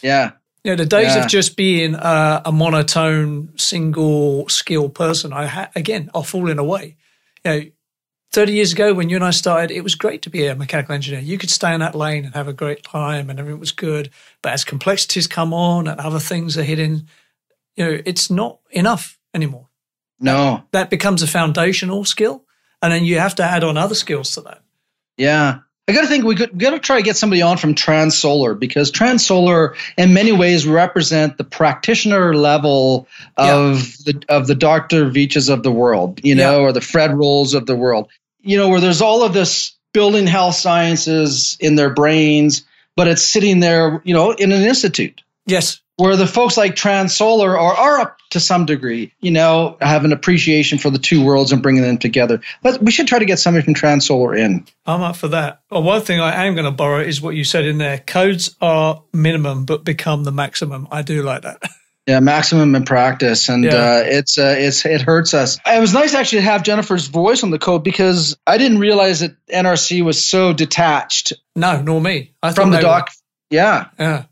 Yeah. 0.02 0.32
You 0.64 0.72
know, 0.72 0.76
the 0.76 0.86
days 0.86 1.14
of 1.14 1.28
just 1.28 1.56
being 1.56 1.94
a, 1.94 2.42
a 2.46 2.52
monotone, 2.52 3.56
single 3.56 4.48
skill 4.48 4.88
person, 4.88 5.32
I 5.32 5.46
ha- 5.46 5.70
again 5.76 6.10
are 6.14 6.24
falling 6.24 6.58
away. 6.58 6.96
You 7.44 7.50
know, 7.50 7.62
30 8.32 8.52
years 8.52 8.72
ago 8.72 8.92
when 8.92 9.08
you 9.08 9.16
and 9.16 9.24
I 9.24 9.30
started, 9.30 9.70
it 9.70 9.82
was 9.82 9.94
great 9.94 10.22
to 10.22 10.30
be 10.30 10.46
a 10.46 10.54
mechanical 10.54 10.94
engineer. 10.94 11.20
You 11.20 11.38
could 11.38 11.50
stay 11.50 11.72
in 11.72 11.80
that 11.80 11.94
lane 11.94 12.24
and 12.24 12.34
have 12.34 12.48
a 12.48 12.52
great 12.52 12.82
time 12.82 13.30
and 13.30 13.38
everything 13.38 13.60
was 13.60 13.72
good. 13.72 14.10
But 14.42 14.52
as 14.52 14.64
complexities 14.64 15.26
come 15.26 15.54
on 15.54 15.88
and 15.88 15.98
other 15.98 16.18
things 16.18 16.58
are 16.58 16.62
hidden, 16.62 17.08
you 17.76 17.84
know, 17.84 18.02
it's 18.04 18.30
not 18.30 18.58
enough 18.70 19.18
anymore. 19.32 19.68
No. 20.20 20.56
That, 20.56 20.72
that 20.72 20.90
becomes 20.90 21.22
a 21.22 21.26
foundational 21.26 22.04
skill. 22.04 22.44
And 22.82 22.92
then 22.92 23.04
you 23.04 23.18
have 23.18 23.34
to 23.36 23.42
add 23.42 23.64
on 23.64 23.76
other 23.76 23.94
skills 23.94 24.32
to 24.34 24.42
that. 24.42 24.62
Yeah. 25.16 25.60
I 25.88 25.92
got 25.92 26.02
to 26.02 26.06
think 26.06 26.24
we 26.24 26.36
could 26.36 26.56
got 26.58 26.70
to 26.70 26.78
try 26.78 26.98
to 26.98 27.02
get 27.02 27.16
somebody 27.16 27.40
on 27.40 27.56
from 27.56 27.74
Transsolar 27.74 28.58
because 28.58 28.92
Transsolar, 28.92 29.74
in 29.96 30.12
many 30.12 30.32
ways, 30.32 30.66
represent 30.66 31.38
the 31.38 31.44
practitioner 31.44 32.34
level 32.34 33.08
of 33.38 33.78
yeah. 33.78 34.12
the 34.12 34.24
of 34.28 34.46
the 34.46 34.54
Doctor 34.54 35.06
Veitchs 35.06 35.50
of 35.50 35.62
the 35.62 35.72
world, 35.72 36.20
you 36.22 36.34
know, 36.34 36.58
yeah. 36.58 36.64
or 36.66 36.72
the 36.72 36.82
Fred 36.82 37.12
Rohles 37.12 37.54
of 37.54 37.64
the 37.64 37.74
world, 37.74 38.10
you 38.42 38.58
know, 38.58 38.68
where 38.68 38.80
there's 38.80 39.00
all 39.00 39.22
of 39.22 39.32
this 39.32 39.76
building 39.94 40.26
health 40.26 40.56
sciences 40.56 41.56
in 41.58 41.74
their 41.74 41.90
brains, 41.90 42.66
but 42.94 43.08
it's 43.08 43.22
sitting 43.22 43.60
there, 43.60 44.02
you 44.04 44.12
know, 44.12 44.32
in 44.32 44.52
an 44.52 44.62
institute. 44.62 45.22
Yes, 45.48 45.80
where 45.98 46.14
the 46.14 46.26
folks 46.26 46.56
like 46.56 46.76
Transsolar 46.76 47.58
are, 47.58 47.74
are 47.74 47.98
up 47.98 48.18
to 48.30 48.40
some 48.40 48.66
degree, 48.66 49.12
you 49.20 49.32
know, 49.32 49.76
have 49.80 50.04
an 50.04 50.12
appreciation 50.12 50.78
for 50.78 50.90
the 50.90 50.98
two 50.98 51.24
worlds 51.24 51.50
and 51.50 51.60
bringing 51.62 51.82
them 51.82 51.98
together. 51.98 52.40
But 52.62 52.80
we 52.80 52.92
should 52.92 53.08
try 53.08 53.18
to 53.18 53.24
get 53.24 53.40
somebody 53.40 53.64
from 53.64 53.74
Transsolar 53.74 54.38
in. 54.38 54.64
I'm 54.86 55.02
up 55.02 55.16
for 55.16 55.28
that. 55.28 55.62
Well, 55.70 55.82
one 55.82 56.02
thing 56.02 56.20
I 56.20 56.46
am 56.46 56.54
going 56.54 56.66
to 56.66 56.70
borrow 56.70 57.00
is 57.00 57.20
what 57.20 57.34
you 57.34 57.42
said 57.42 57.64
in 57.66 57.78
there. 57.78 57.98
Codes 57.98 58.56
are 58.60 59.02
minimum, 59.12 59.64
but 59.64 59.84
become 59.84 60.22
the 60.22 60.30
maximum. 60.30 60.86
I 60.90 61.02
do 61.02 61.22
like 61.22 61.42
that. 61.42 61.62
Yeah, 62.08 62.20
maximum 62.20 62.74
in 62.74 62.86
practice, 62.86 63.50
and 63.50 63.64
yeah. 63.64 63.74
uh, 63.74 64.02
it's 64.02 64.38
uh, 64.38 64.54
it's 64.56 64.86
it 64.86 65.02
hurts 65.02 65.34
us. 65.34 65.58
It 65.66 65.78
was 65.78 65.92
nice 65.92 66.14
actually 66.14 66.38
to 66.38 66.44
have 66.46 66.62
Jennifer's 66.62 67.06
voice 67.06 67.42
on 67.42 67.50
the 67.50 67.58
code 67.58 67.84
because 67.84 68.34
I 68.46 68.56
didn't 68.56 68.78
realize 68.78 69.20
that 69.20 69.36
NRC 69.46 70.02
was 70.02 70.26
so 70.26 70.54
detached. 70.54 71.34
No, 71.54 71.82
nor 71.82 72.00
me. 72.00 72.32
I 72.42 72.54
from 72.54 72.70
the 72.70 72.80
doc. 72.80 73.10
Were. 73.10 73.56
Yeah, 73.56 73.88
yeah, 73.98 74.24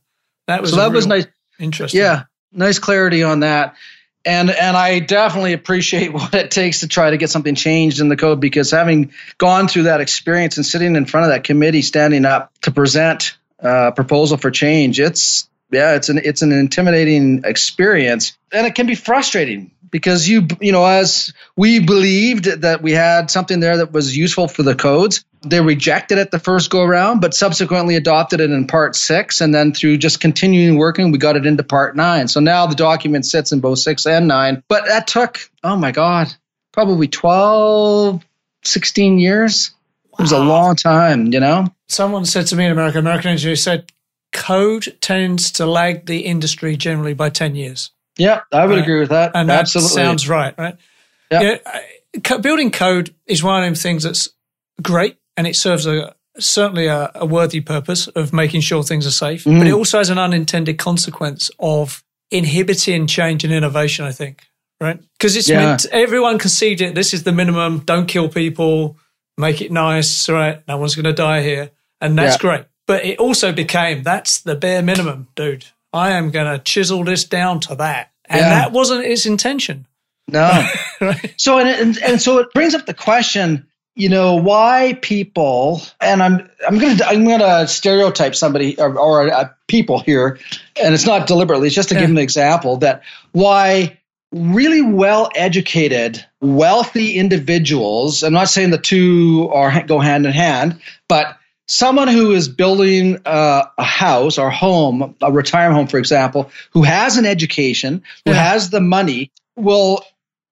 that 0.47 0.62
was 0.62 0.70
so 0.70 0.76
that 0.76 0.92
was 0.92 1.07
nice. 1.07 1.26
Interesting. 1.59 2.01
Yeah, 2.01 2.24
nice 2.53 2.78
clarity 2.78 3.22
on 3.22 3.40
that. 3.40 3.76
And 4.24 4.51
and 4.51 4.76
I 4.76 4.99
definitely 4.99 5.53
appreciate 5.53 6.12
what 6.12 6.34
it 6.34 6.51
takes 6.51 6.80
to 6.80 6.88
try 6.88 7.11
to 7.11 7.16
get 7.16 7.30
something 7.30 7.55
changed 7.55 8.01
in 8.01 8.09
the 8.09 8.16
code 8.16 8.40
because 8.40 8.70
having 8.70 9.12
gone 9.38 9.68
through 9.68 9.84
that 9.84 10.01
experience 10.01 10.57
and 10.57 10.66
sitting 10.66 10.97
in 10.97 11.07
front 11.07 11.26
of 11.26 11.32
that 11.32 11.44
committee, 11.44 11.82
standing 11.82 12.24
up 12.24 12.53
to 12.62 12.70
present 12.70 13.36
a 13.59 13.92
proposal 13.92 14.36
for 14.36 14.51
change, 14.51 15.01
it's 15.01 15.49
yeah, 15.70 15.97
it's 15.97 16.09
an 16.09 16.20
it's 16.22 16.42
an 16.42 16.53
intimidating 16.53 17.42
experience, 17.44 18.36
and 18.53 18.66
it 18.66 18.74
can 18.74 18.86
be 18.86 18.94
frustrating 18.94 19.72
because 19.90 20.28
you 20.28 20.47
you 20.61 20.72
know 20.72 20.84
as 20.84 21.32
we 21.57 21.80
believed 21.80 22.44
that 22.44 22.82
we 22.82 22.92
had 22.92 23.30
something 23.30 23.61
there 23.61 23.78
that 23.78 23.92
was 23.92 24.16
useful 24.16 24.49
for 24.49 24.62
the 24.62 24.74
codes 24.74 25.24
they 25.47 25.61
rejected 25.61 26.18
it 26.18 26.30
the 26.30 26.38
first 26.38 26.70
go 26.70 26.82
around, 26.82 27.20
but 27.20 27.34
subsequently 27.34 27.97
adopted 27.97 28.40
it 28.40 28.51
in 28.51 28.66
part 28.66 28.97
six. 28.97 29.40
And 29.40 29.55
then 29.55 29.72
through 29.72 29.99
just 29.99 30.20
continuing 30.20 30.76
working, 30.76 31.12
we 31.12 31.18
got 31.18 31.36
it 31.36 31.47
into 31.47 31.62
part 31.62 31.97
nine. 31.97 32.28
So 32.28 32.40
now 32.40 32.66
the 32.66 32.74
document 32.74 33.24
sits 33.26 33.53
in 33.53 33.61
both 33.61 33.78
six 33.78 34.07
and 34.07 34.28
nine. 34.28 34.62
But 34.68 34.86
that 34.86 35.07
took, 35.07 35.51
oh 35.62 35.76
my 35.76 35.92
God, 35.92 36.28
probably 36.72 37.09
12, 37.09 38.24
16 38.64 39.18
years. 39.18 39.72
It 40.18 40.22
was 40.22 40.32
a 40.32 40.38
long 40.38 40.76
time, 40.76 41.32
you 41.32 41.40
know? 41.40 41.68
Someone 41.88 42.24
said 42.24 42.47
to 42.49 42.57
me 42.57 42.64
in 42.64 42.72
America, 42.72 42.99
American 42.99 43.30
engineer 43.32 43.57
said, 43.57 43.92
code 44.32 44.97
tends 45.01 45.53
to 45.53 45.66
lag 45.66 46.07
the 46.07 46.20
industry 46.20 46.76
generally 46.76 47.14
by 47.14 47.30
10 47.30 47.55
years. 47.55 47.90
Yeah, 48.18 48.40
I 48.53 48.64
would 48.66 48.74
right. 48.74 48.82
agree 48.82 49.01
with 49.01 49.11
that. 49.11 49.32
And 49.34 49.51
Absolutely. 49.51 49.88
that 49.88 49.94
sounds 49.94 50.28
right, 50.28 50.55
right? 50.59 50.76
Yeah. 51.30 51.59
Building 52.40 52.70
code 52.70 53.14
is 53.26 53.42
one 53.42 53.62
of 53.62 53.66
them 53.66 53.74
things 53.74 54.05
that's 54.05 54.30
great 54.82 55.18
and 55.37 55.47
it 55.47 55.57
serves 55.57 55.87
a 55.87 56.14
certainly 56.39 56.87
a, 56.87 57.11
a 57.14 57.26
worthy 57.26 57.61
purpose 57.61 58.09
of 58.09 58.32
making 58.32 58.61
sure 58.61 58.82
things 58.82 59.07
are 59.07 59.12
safe, 59.12 59.45
mm. 59.45 59.59
but 59.59 59.66
it 59.66 59.72
also 59.72 59.99
has 59.99 60.11
an 60.11 60.18
unintended 60.18 60.78
consequence 60.78 61.51
of 61.59 62.05
inhibiting 62.30 63.07
change 63.07 63.45
and 63.45 63.53
innovation, 63.53 64.05
I 64.05 64.12
think, 64.12 64.43
right? 64.80 65.01
Because 65.18 65.37
it's 65.37 65.49
yeah. 65.49 65.64
meant 65.64 65.87
everyone 65.87 66.39
see 66.41 66.72
it. 66.72 66.95
This 66.95 67.14
is 67.14 67.22
the 67.22 67.32
minimum. 67.32 67.80
Don't 67.80 68.07
kill 68.07 68.28
people. 68.28 68.99
Make 69.39 69.61
it 69.61 69.70
nice, 69.70 70.28
right? 70.28 70.66
No 70.66 70.78
one's 70.78 70.95
going 70.95 71.05
to 71.05 71.12
die 71.12 71.43
here. 71.43 71.70
And 72.01 72.18
that's 72.18 72.37
yeah. 72.37 72.49
great. 72.49 72.64
But 72.87 73.05
it 73.05 73.18
also 73.18 73.53
became 73.53 74.03
that's 74.03 74.41
the 74.41 74.55
bare 74.55 74.82
minimum, 74.82 75.28
dude. 75.34 75.66
I 75.93 76.11
am 76.12 76.30
going 76.30 76.51
to 76.51 76.62
chisel 76.62 77.05
this 77.05 77.24
down 77.24 77.61
to 77.61 77.74
that. 77.76 78.12
And 78.28 78.41
yeah. 78.41 78.49
that 78.51 78.72
wasn't 78.72 79.05
its 79.05 79.26
intention. 79.26 79.87
No. 80.28 80.68
right? 81.01 81.34
So, 81.37 81.59
and, 81.59 81.68
and, 81.68 81.99
and 82.03 82.20
so 82.20 82.39
it 82.39 82.53
brings 82.53 82.74
up 82.74 82.87
the 82.87 82.95
question 82.95 83.66
you 83.97 84.11
know 84.11 84.36
why 84.36 84.97
people 85.03 85.80
and 86.01 86.22
i'm 86.22 86.49
i'm 86.68 86.78
gonna 86.78 87.03
i'm 87.07 87.24
gonna 87.24 87.66
stereotype 87.66 88.34
somebody 88.34 88.78
or, 88.78 88.97
or 88.97 89.26
a, 89.26 89.57
people 89.66 89.99
here 89.99 90.38
and 90.80 90.94
it's 90.94 91.07
not 91.07 91.26
deliberately 91.26 91.66
it's 91.66 91.74
just 91.74 91.88
to 91.88 91.94
yeah. 91.94 92.03
give 92.03 92.11
an 92.11 92.18
example 92.18 92.76
that 92.76 93.03
why 93.32 93.99
really 94.32 94.82
well 94.82 95.30
educated 95.34 96.24
wealthy 96.40 97.14
individuals 97.14 98.22
i'm 98.22 98.32
not 98.32 98.49
saying 98.49 98.70
the 98.70 98.78
two 98.78 99.49
are 99.53 99.82
go 99.84 99.99
hand 99.99 100.26
in 100.26 100.32
hand 100.32 100.80
but 101.09 101.38
someone 101.68 102.07
who 102.07 102.30
is 102.30 102.49
building 102.49 103.18
uh, 103.24 103.64
a 103.76 103.82
house 103.82 104.38
or 104.38 104.51
home 104.51 105.16
a 105.22 105.32
retirement 105.32 105.76
home 105.76 105.86
for 105.88 105.99
example 105.99 106.51
who 106.70 106.82
has 106.82 107.16
an 107.16 107.24
education 107.24 108.03
who 108.24 108.32
yeah. 108.32 108.53
has 108.53 108.70
the 108.70 108.80
money 108.80 109.32
will 109.57 110.05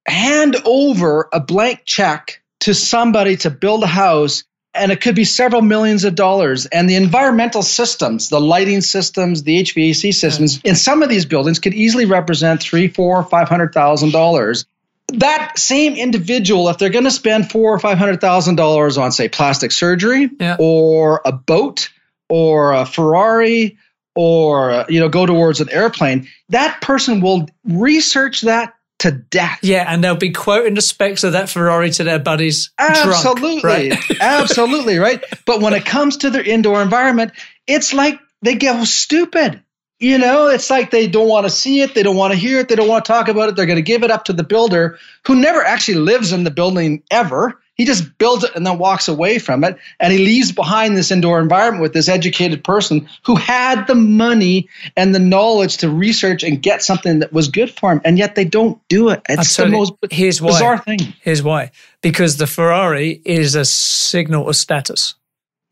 hand 0.07 0.57
over 0.65 1.29
a 1.33 1.41
blank 1.41 1.83
check 1.85 2.41
to 2.65 2.75
somebody 2.75 3.37
to 3.39 3.51
build 3.51 3.83
a 3.83 3.89
house 3.89 4.45
and 4.75 4.91
it 4.91 5.01
could 5.01 5.15
be 5.15 5.25
several 5.25 5.63
millions 5.63 6.05
of 6.05 6.15
dollars. 6.15 6.67
And 6.67 6.89
the 6.89 6.97
environmental 6.97 7.63
systems, 7.63 8.29
the 8.29 8.41
lighting 8.41 8.81
systems, 8.81 9.43
the 9.45 9.63
HVAC 9.63 10.13
systems 10.13 10.61
in 10.65 10.75
some 10.75 11.03
of 11.03 11.09
these 11.09 11.27
buildings 11.27 11.61
could 11.61 11.75
easily 11.75 12.07
represent 12.07 12.61
three, 12.61 12.89
four, 12.89 13.23
five 13.23 13.49
hundred 13.49 13.73
thousand 13.73 14.11
dollars. 14.11 14.67
That 15.09 15.59
same 15.59 15.95
individual, 15.95 16.69
if 16.71 16.79
they're 16.79 16.89
going 16.89 17.05
to 17.05 17.11
spend 17.11 17.51
four 17.51 17.73
or 17.73 17.79
five 17.79 17.99
hundred 17.99 18.21
thousand 18.21 18.57
dollars 18.57 18.99
on, 18.99 19.13
say, 19.13 19.29
plastic 19.29 19.71
surgery, 19.71 20.31
yeah. 20.41 20.57
or 20.59 21.21
a 21.25 21.31
boat, 21.31 21.91
or 22.29 22.73
a 22.73 22.85
Ferrari, 22.85 23.79
or 24.17 24.87
you 24.89 24.99
know, 24.99 25.09
go 25.09 25.27
towards 25.27 25.61
an 25.61 25.69
airplane, 25.71 26.29
that 26.49 26.81
person 26.81 27.21
will 27.21 27.49
research 27.65 28.41
that 28.41 28.74
to 29.01 29.11
death. 29.11 29.59
Yeah, 29.63 29.85
and 29.87 30.03
they'll 30.03 30.17
be 30.17 30.33
quoting 30.33 30.75
the 30.75 30.81
specs 30.81 31.25
of 31.25 31.33
that 31.33 31.49
Ferrari 31.49 31.91
to 31.91 32.05
their 32.05 32.19
buddies. 32.19 32.71
Absolutely. 32.79 33.61
Drunk, 33.61 33.65
right? 33.65 34.21
Absolutely, 34.21 34.99
right? 34.99 35.23
But 35.47 35.61
when 35.61 35.75
it 35.75 35.85
comes 35.85 36.19
to 36.19 36.31
their 36.31 36.43
indoor 36.43 36.81
environment, 36.83 37.33
it's 37.67 37.93
like 37.93 38.19
they 38.43 38.55
get 38.55 38.85
stupid. 38.87 39.63
You 40.01 40.19
know, 40.19 40.49
it's 40.49 40.71
like 40.71 40.91
they 40.91 41.07
don't 41.07 41.29
want 41.29 41.47
to 41.47 41.51
see 41.51 41.81
it, 41.81 41.95
they 41.95 42.03
don't 42.03 42.17
want 42.17 42.33
to 42.33 42.39
hear 42.39 42.59
it, 42.59 42.69
they 42.69 42.75
don't 42.75 42.89
want 42.89 43.05
to 43.05 43.13
talk 43.13 43.29
about 43.29 43.49
it. 43.49 43.57
They're 43.57 43.67
going 43.67 43.77
to 43.77 43.83
give 43.83 44.03
it 44.03 44.11
up 44.11 44.25
to 44.25 44.33
the 44.33 44.45
builder 44.45 44.99
who 45.27 45.37
never 45.37 45.65
actually 45.65 45.99
lives 45.99 46.33
in 46.33 46.45
the 46.45 46.51
building 46.51 47.03
ever. 47.11 47.61
He 47.75 47.85
just 47.85 48.19
builds 48.19 48.45
it 48.45 48.55
and 48.55 48.65
then 48.65 48.79
walks 48.79 49.09
away 49.09 49.39
from 49.39 49.65
it. 49.65 49.77
And 49.99 50.13
he 50.13 50.19
leaves 50.19 50.53
behind 50.53 50.97
this 50.97 51.11
indoor 51.11 51.41
environment 51.41 51.83
with 51.83 51.93
this 51.93 52.09
educated 52.09 52.63
person 52.63 53.09
who 53.25 53.35
had 53.35 53.87
the 53.87 53.97
money 53.97 54.69
and 54.97 55.15
the 55.15 55.19
knowledge 55.19 55.79
to 55.79 55.91
research 55.91 56.45
and 56.45 56.63
get 56.63 56.83
something 56.83 57.19
that 57.19 57.33
was 57.33 57.49
good 57.49 57.71
for 57.71 57.91
him. 57.91 58.01
And 58.05 58.17
yet 58.17 58.37
they 58.37 58.45
don't 58.45 58.81
do 58.89 59.09
it. 59.09 59.23
It's 59.29 59.57
the 59.57 59.67
most 59.67 59.93
here's 60.11 60.41
bizarre 60.41 60.77
why. 60.77 60.97
thing. 60.97 61.15
Here's 61.21 61.43
why. 61.43 61.73
Because 62.01 62.37
the 62.37 62.47
Ferrari 62.47 63.21
is 63.25 63.57
a 63.57 63.65
signal 63.65 64.49
of 64.49 64.55
status. 64.55 65.15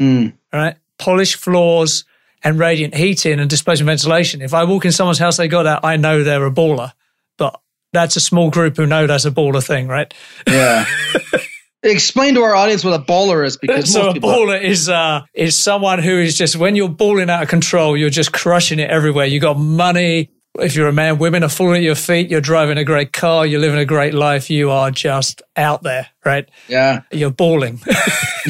Mm. 0.00 0.32
Right? 0.52 0.76
Polished 0.98 1.36
floors 1.36 2.04
and 2.42 2.58
radiant 2.58 2.94
heating 2.94 3.38
and 3.38 3.48
displacement 3.48 3.86
ventilation. 3.86 4.42
If 4.42 4.54
I 4.54 4.64
walk 4.64 4.84
in 4.84 4.92
someone's 4.92 5.18
house, 5.18 5.36
they 5.36 5.46
got 5.46 5.64
that, 5.64 5.84
I 5.84 5.96
know 5.96 6.24
they're 6.24 6.44
a 6.44 6.50
baller. 6.50 6.92
But 7.38 7.60
that's 7.92 8.16
a 8.16 8.20
small 8.20 8.50
group 8.50 8.76
who 8.76 8.86
know 8.86 9.06
that's 9.06 9.24
a 9.24 9.30
baller 9.30 9.64
thing, 9.64 9.86
right? 9.86 10.12
Yeah. 10.48 10.84
Explain 11.84 12.34
to 12.34 12.42
our 12.42 12.54
audience 12.54 12.84
what 12.84 12.94
a 12.94 13.02
baller 13.02 13.44
is, 13.44 13.56
because 13.56 13.92
so 13.92 14.10
a 14.10 14.14
baller 14.14 14.60
is 14.62 14.88
uh, 14.88 15.22
is 15.34 15.58
someone 15.58 15.98
who 15.98 16.16
is 16.16 16.38
just 16.38 16.54
when 16.54 16.76
you're 16.76 16.88
balling 16.88 17.28
out 17.28 17.42
of 17.42 17.48
control, 17.48 17.96
you're 17.96 18.08
just 18.08 18.32
crushing 18.32 18.78
it 18.78 18.88
everywhere. 18.88 19.26
You 19.26 19.40
got 19.40 19.58
money. 19.58 20.30
If 20.60 20.76
you're 20.76 20.86
a 20.86 20.92
man, 20.92 21.18
women 21.18 21.42
are 21.42 21.48
falling 21.48 21.78
at 21.78 21.82
your 21.82 21.96
feet. 21.96 22.30
You're 22.30 22.40
driving 22.40 22.78
a 22.78 22.84
great 22.84 23.12
car. 23.12 23.44
You're 23.46 23.60
living 23.60 23.80
a 23.80 23.84
great 23.84 24.14
life. 24.14 24.48
You 24.48 24.70
are 24.70 24.92
just 24.92 25.42
out 25.56 25.82
there, 25.82 26.06
right? 26.24 26.48
Yeah, 26.68 27.02
you're 27.10 27.30
balling. 27.30 27.80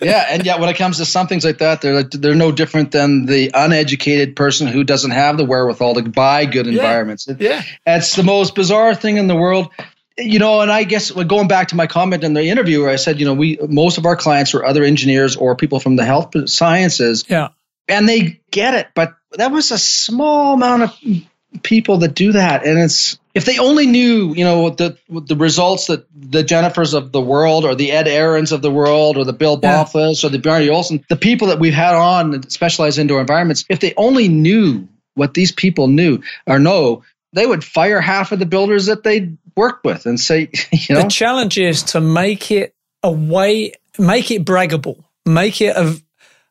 yeah, 0.00 0.26
and 0.28 0.46
yet 0.46 0.60
when 0.60 0.68
it 0.68 0.76
comes 0.76 0.98
to 0.98 1.04
some 1.04 1.26
things 1.26 1.44
like 1.44 1.58
that, 1.58 1.80
they're 1.80 2.04
they're 2.04 2.36
no 2.36 2.52
different 2.52 2.92
than 2.92 3.26
the 3.26 3.50
uneducated 3.54 4.36
person 4.36 4.68
who 4.68 4.84
doesn't 4.84 5.10
have 5.10 5.36
the 5.36 5.44
wherewithal 5.44 5.94
to 5.94 6.02
buy 6.02 6.44
good 6.44 6.66
yeah. 6.66 6.74
environments. 6.74 7.26
Yeah, 7.40 7.62
it's 7.84 8.14
the 8.14 8.22
most 8.22 8.54
bizarre 8.54 8.94
thing 8.94 9.16
in 9.16 9.26
the 9.26 9.36
world 9.36 9.72
you 10.18 10.38
know, 10.38 10.60
and 10.60 10.70
I 10.70 10.84
guess 10.84 11.10
going 11.10 11.48
back 11.48 11.68
to 11.68 11.76
my 11.76 11.86
comment 11.86 12.24
in 12.24 12.34
the 12.34 12.42
interview 12.42 12.82
where 12.82 12.90
I 12.90 12.96
said, 12.96 13.20
you 13.20 13.26
know, 13.26 13.34
we 13.34 13.58
most 13.68 13.98
of 13.98 14.06
our 14.06 14.16
clients 14.16 14.54
are 14.54 14.64
other 14.64 14.82
engineers 14.84 15.36
or 15.36 15.56
people 15.56 15.80
from 15.80 15.96
the 15.96 16.04
health 16.04 16.48
sciences. 16.48 17.24
Yeah. 17.28 17.48
And 17.86 18.08
they 18.08 18.40
get 18.50 18.74
it, 18.74 18.88
but 18.94 19.16
that 19.32 19.50
was 19.50 19.70
a 19.70 19.78
small 19.78 20.54
amount 20.54 20.82
of 20.82 21.62
people 21.62 21.98
that 21.98 22.14
do 22.14 22.32
that. 22.32 22.66
And 22.66 22.78
it's 22.78 23.18
if 23.34 23.44
they 23.44 23.58
only 23.58 23.86
knew, 23.86 24.34
you 24.34 24.44
know, 24.44 24.70
the 24.70 24.98
the 25.08 25.36
results 25.36 25.86
that 25.86 26.06
the 26.14 26.42
Jennifers 26.42 26.94
of 26.94 27.12
the 27.12 27.20
world 27.20 27.64
or 27.64 27.74
the 27.74 27.92
Ed 27.92 28.06
Arens 28.06 28.52
of 28.52 28.62
the 28.62 28.70
world 28.70 29.16
or 29.16 29.24
the 29.24 29.32
Bill 29.32 29.58
Bahnfleth 29.58 30.22
yeah. 30.22 30.28
or 30.28 30.30
the 30.30 30.38
Bjarne 30.38 30.62
Olesen, 30.62 31.06
the 31.08 31.16
people 31.16 31.48
that 31.48 31.60
we've 31.60 31.72
had 31.72 31.94
on 31.94 32.32
that 32.32 32.52
specialize 32.52 32.98
indoor 32.98 33.20
environments, 33.20 33.64
if 33.68 33.80
they 33.80 33.94
only 33.96 34.28
knew 34.28 34.88
what 35.14 35.34
these 35.34 35.52
people 35.52 35.88
knew 35.88 36.22
or 36.46 36.58
know, 36.58 37.04
they 37.32 37.46
would 37.46 37.64
fire 37.64 38.00
half 38.00 38.32
of 38.32 38.38
the 38.38 38.46
builders 38.46 38.86
that 38.86 39.02
they 39.02 39.32
worked 39.58 39.84
with 39.84 40.06
and 40.06 40.18
say, 40.18 40.50
you 40.72 40.94
know. 40.94 41.02
The 41.02 41.08
challenge 41.08 41.58
is 41.58 41.82
to 41.84 42.00
make 42.00 42.50
it 42.50 42.74
a 43.02 43.10
way, 43.10 43.74
make 43.98 44.30
it 44.30 44.44
braggable, 44.44 45.04
make 45.26 45.60
it 45.60 45.76
a, 45.76 46.00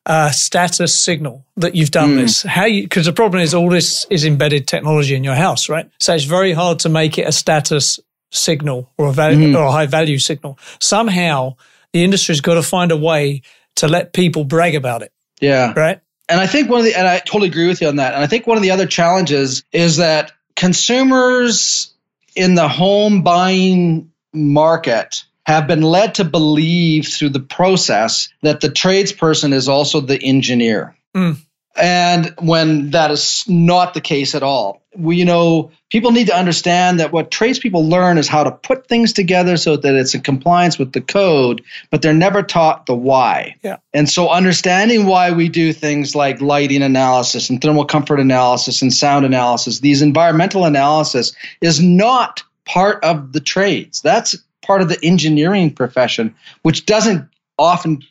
a 0.05 0.31
status 0.31 0.95
signal 0.95 1.45
that 1.55 1.75
you've 1.75 1.91
done 1.91 2.11
mm. 2.11 2.17
this. 2.17 2.43
How 2.43 2.65
you, 2.65 2.83
because 2.83 3.05
the 3.05 3.13
problem 3.13 3.41
is 3.41 3.53
all 3.53 3.69
this 3.69 4.05
is 4.09 4.25
embedded 4.25 4.67
technology 4.67 5.15
in 5.15 5.23
your 5.23 5.35
house, 5.35 5.69
right? 5.69 5.89
So 5.99 6.13
it's 6.13 6.25
very 6.25 6.53
hard 6.53 6.79
to 6.79 6.89
make 6.89 7.17
it 7.17 7.27
a 7.27 7.31
status 7.31 7.99
signal 8.31 8.91
or 8.97 9.07
a 9.07 9.13
value 9.13 9.53
mm. 9.53 9.57
or 9.57 9.63
a 9.63 9.71
high 9.71 9.85
value 9.87 10.19
signal. 10.19 10.59
Somehow 10.79 11.55
the 11.93 12.03
industry's 12.03 12.41
got 12.41 12.55
to 12.55 12.63
find 12.63 12.91
a 12.91 12.97
way 12.97 13.41
to 13.77 13.87
let 13.87 14.13
people 14.13 14.43
brag 14.43 14.75
about 14.75 15.01
it. 15.01 15.11
Yeah. 15.39 15.73
Right. 15.75 16.01
And 16.29 16.41
I 16.41 16.47
think 16.47 16.69
one 16.69 16.79
of 16.79 16.85
the, 16.85 16.95
and 16.95 17.07
I 17.07 17.19
totally 17.19 17.47
agree 17.47 17.67
with 17.67 17.81
you 17.81 17.87
on 17.87 17.97
that. 17.97 18.13
And 18.13 18.23
I 18.23 18.27
think 18.27 18.47
one 18.47 18.57
of 18.57 18.63
the 18.63 18.71
other 18.71 18.85
challenges 18.85 19.63
is 19.71 19.97
that 19.97 20.33
consumers 20.55 21.93
in 22.37 22.55
the 22.55 22.67
home 22.67 23.23
buying 23.23 24.11
market 24.33 25.23
have 25.45 25.67
been 25.67 25.81
led 25.81 26.15
to 26.15 26.25
believe 26.25 27.07
through 27.07 27.29
the 27.29 27.39
process 27.39 28.29
that 28.41 28.61
the 28.61 28.67
tradesperson 28.67 29.53
is 29.53 29.69
also 29.69 30.01
the 30.01 30.21
engineer. 30.21 30.95
Mm. 31.15 31.37
And 31.77 32.33
when 32.39 32.91
that 32.91 33.11
is 33.11 33.45
not 33.47 33.93
the 33.93 34.01
case 34.01 34.33
at 34.33 34.43
all, 34.43 34.81
we, 34.95 35.17
you 35.17 35.25
know, 35.25 35.71
people 35.91 36.11
need 36.11 36.27
to 36.27 36.35
understand 36.35 36.99
that 36.99 37.11
what 37.11 37.29
tradespeople 37.29 37.87
learn 37.87 38.17
is 38.17 38.27
how 38.27 38.43
to 38.43 38.51
put 38.51 38.87
things 38.87 39.13
together 39.13 39.57
so 39.57 39.77
that 39.77 39.93
it's 39.93 40.15
in 40.15 40.21
compliance 40.21 40.79
with 40.79 40.91
the 40.91 41.01
code, 41.01 41.63
but 41.91 42.01
they're 42.01 42.13
never 42.13 42.41
taught 42.41 42.87
the 42.87 42.95
why. 42.95 43.55
Yeah. 43.61 43.77
And 43.93 44.09
so 44.09 44.29
understanding 44.29 45.05
why 45.05 45.31
we 45.31 45.49
do 45.49 45.71
things 45.71 46.15
like 46.15 46.41
lighting 46.41 46.81
analysis 46.81 47.49
and 47.49 47.61
thermal 47.61 47.85
comfort 47.85 48.19
analysis 48.19 48.81
and 48.81 48.91
sound 48.91 49.25
analysis, 49.25 49.79
these 49.79 50.01
environmental 50.01 50.65
analysis 50.65 51.33
is 51.61 51.79
not 51.79 52.43
part 52.65 53.03
of 53.03 53.33
the 53.33 53.39
trades. 53.39 54.01
That's 54.01 54.35
part 54.63 54.81
of 54.81 54.89
the 54.89 54.99
engineering 55.03 55.73
profession, 55.73 56.35
which 56.63 56.85
doesn't 56.85 57.29
often 57.59 58.01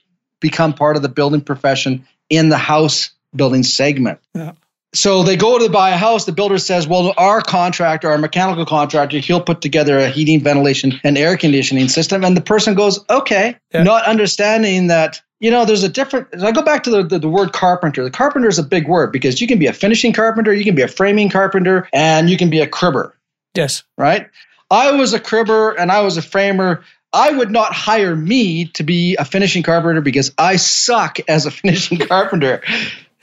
become 0.41 0.73
part 0.73 0.97
of 0.97 1.03
the 1.03 1.09
building 1.09 1.41
profession 1.41 2.07
in 2.31 2.49
the 2.49 2.59
house 2.59 3.11
building 3.37 3.63
segment. 3.63 4.19
Yeah. 4.35 4.53
So 4.95 5.25
they 5.25 5.37
go 5.37 5.59
to 5.59 5.69
buy 5.69 5.91
a 5.91 5.97
house. 5.97 6.25
The 6.25 6.33
builder 6.33 6.59
says, 6.59 6.87
"Well, 6.87 7.13
our 7.19 7.43
contractor, 7.43 8.11
our 8.11 8.19
mechanical 8.19 8.65
contractor, 8.65 9.19
he'll 9.19 9.43
put 9.43 9.61
together 9.61 9.99
a 9.99 10.09
heating, 10.09 10.41
ventilation, 10.41 10.99
and 11.05 11.19
air 11.19 11.37
conditioning 11.37 11.89
system." 11.89 12.25
And 12.25 12.37
the 12.37 12.41
person 12.41 12.75
goes, 12.75 13.05
"Okay," 13.11 13.57
yeah. 13.75 13.83
not 13.83 14.07
understanding 14.07 14.87
that 14.87 15.21
you 15.39 15.51
know 15.51 15.67
there's 15.67 15.83
a 15.83 15.89
different. 15.89 16.29
I 16.43 16.51
go 16.53 16.63
back 16.63 16.85
to 16.85 16.91
the, 16.91 17.03
the, 17.03 17.19
the 17.19 17.29
word 17.29 17.53
carpenter. 17.53 18.05
The 18.05 18.11
carpenter 18.11 18.49
is 18.49 18.59
a 18.59 18.63
big 18.63 18.89
word 18.89 19.13
because 19.13 19.41
you 19.41 19.47
can 19.47 19.59
be 19.59 19.67
a 19.67 19.73
finishing 19.73 20.15
carpenter, 20.15 20.55
you 20.55 20.65
can 20.65 20.75
be 20.75 20.83
a 20.83 20.89
framing 20.89 21.29
carpenter, 21.29 21.89
and 21.93 22.31
you 22.31 22.39
can 22.39 22.49
be 22.49 22.61
a 22.61 22.67
cribber. 22.67 23.15
Yes. 23.55 23.83
Right. 23.99 24.29
I 24.71 24.93
was 24.93 25.13
a 25.13 25.21
cribber 25.21 25.73
and 25.73 25.93
I 25.93 26.01
was 26.01 26.17
a 26.17 26.23
framer. 26.23 26.83
I 27.13 27.31
would 27.31 27.51
not 27.51 27.73
hire 27.73 28.17
me 28.17 28.67
to 28.75 28.83
be 28.83 29.17
a 29.17 29.25
finishing 29.25 29.63
carpenter 29.63 30.01
because 30.01 30.33
I 30.37 30.57
suck 30.57 31.19
as 31.29 31.47
a 31.47 31.51
finishing 31.53 31.99
carpenter 31.99 32.63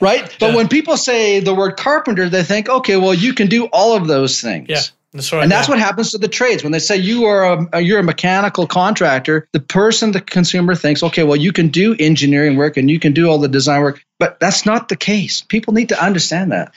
right? 0.04 0.36
But 0.38 0.50
yeah. 0.50 0.56
when 0.56 0.68
people 0.68 0.96
say 0.96 1.40
the 1.40 1.54
word 1.54 1.76
carpenter, 1.76 2.28
they 2.28 2.44
think, 2.44 2.68
okay, 2.68 2.96
well, 2.96 3.14
you 3.14 3.34
can 3.34 3.48
do 3.48 3.66
all 3.66 3.96
of 3.96 4.06
those 4.06 4.40
things. 4.40 4.68
Yeah. 4.68 4.82
That's 5.12 5.32
right. 5.32 5.44
And 5.44 5.50
that's 5.50 5.68
yeah. 5.68 5.74
what 5.74 5.78
happens 5.78 6.10
to 6.10 6.18
the 6.18 6.28
trades. 6.28 6.64
When 6.64 6.72
they 6.72 6.80
say 6.80 6.96
you 6.96 7.24
are 7.26 7.68
a 7.72 7.80
you're 7.80 8.00
a 8.00 8.04
mechanical 8.04 8.66
contractor, 8.66 9.48
the 9.52 9.60
person, 9.60 10.10
the 10.10 10.20
consumer 10.20 10.74
thinks, 10.74 11.04
okay, 11.04 11.22
well, 11.22 11.36
you 11.36 11.52
can 11.52 11.68
do 11.68 11.94
engineering 11.98 12.56
work 12.56 12.76
and 12.76 12.90
you 12.90 12.98
can 12.98 13.12
do 13.12 13.28
all 13.28 13.38
the 13.38 13.48
design 13.48 13.80
work, 13.80 14.04
but 14.18 14.40
that's 14.40 14.66
not 14.66 14.88
the 14.88 14.96
case. 14.96 15.42
People 15.42 15.72
need 15.72 15.90
to 15.90 16.04
understand 16.04 16.50
that. 16.50 16.74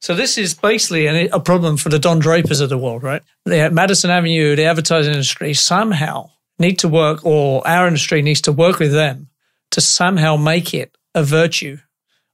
So 0.00 0.14
this 0.14 0.36
is 0.36 0.52
basically 0.52 1.06
a 1.06 1.40
problem 1.40 1.76
for 1.76 1.88
the 1.88 1.98
Don 1.98 2.18
Drapers 2.18 2.60
of 2.60 2.68
the 2.68 2.78
world, 2.78 3.02
right? 3.02 3.22
The 3.44 3.70
Madison 3.70 4.10
Avenue, 4.10 4.56
the 4.56 4.64
advertising 4.64 5.12
industry 5.12 5.54
somehow 5.54 6.30
need 6.58 6.80
to 6.80 6.88
work, 6.88 7.24
or 7.24 7.66
our 7.66 7.86
industry 7.86 8.20
needs 8.20 8.40
to 8.42 8.52
work 8.52 8.78
with 8.78 8.92
them 8.92 9.28
to 9.70 9.80
somehow 9.80 10.36
make 10.36 10.74
it 10.74 10.96
a 11.14 11.22
virtue 11.22 11.78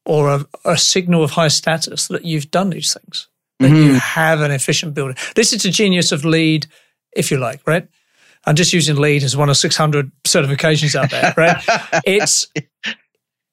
or 0.05 0.29
a, 0.29 0.47
a 0.65 0.77
signal 0.77 1.23
of 1.23 1.33
high 1.33 1.49
status 1.49 2.09
that 2.09 2.25
you've 2.25 2.51
done 2.51 2.71
these 2.71 2.95
things, 2.95 3.29
that 3.61 3.69
mm-hmm. 3.69 3.77
you 3.77 3.95
have 3.95 4.41
an 4.41 4.51
efficient 4.51 4.95
building. 4.95 5.17
This 5.35 5.53
is 5.53 5.63
the 5.63 5.71
genius 5.71 6.13
of 6.13 6.25
LEED, 6.25 6.67
if 7.15 7.31
you 7.31 7.39
like, 7.39 7.61
right? 7.67 7.87
I'm 8.45 8.57
just 8.57 8.73
using 8.73 8.97
LEED 8.97 9.23
as 9.23 9.37
one 9.37 9.49
of 9.49 9.57
600 9.57 10.11
certifications 10.25 10.97
out 10.97 11.11
there, 11.11 11.33
right? 11.37 11.63
it's 12.05 12.49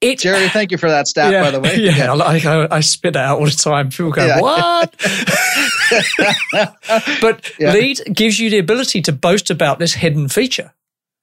it, 0.02 0.20
Jerry, 0.20 0.48
thank 0.48 0.72
you 0.72 0.78
for 0.78 0.90
that 0.90 1.08
stat, 1.08 1.32
yeah, 1.32 1.44
by 1.44 1.52
the 1.52 1.60
way. 1.60 1.76
Yeah, 1.76 1.96
yeah. 1.96 2.14
I, 2.14 2.38
I, 2.38 2.78
I, 2.78 2.80
spit 2.80 3.14
that 3.14 3.26
out 3.26 3.40
all 3.40 3.46
the 3.46 3.52
time. 3.52 3.90
People 3.90 4.12
go, 4.12 4.26
yeah. 4.26 4.40
"What?" 4.40 4.96
but. 7.22 7.52
LEED 7.60 8.04
gives 8.14 8.40
you 8.40 8.50
the 8.50 8.60
ability 8.60 9.02
to 9.02 9.12
boast 9.12 9.50
about 9.50 9.78
this 9.78 9.96
hidden 9.96 10.30
feature, 10.30 10.74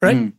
right? 0.02 0.16
Mm 0.16 0.32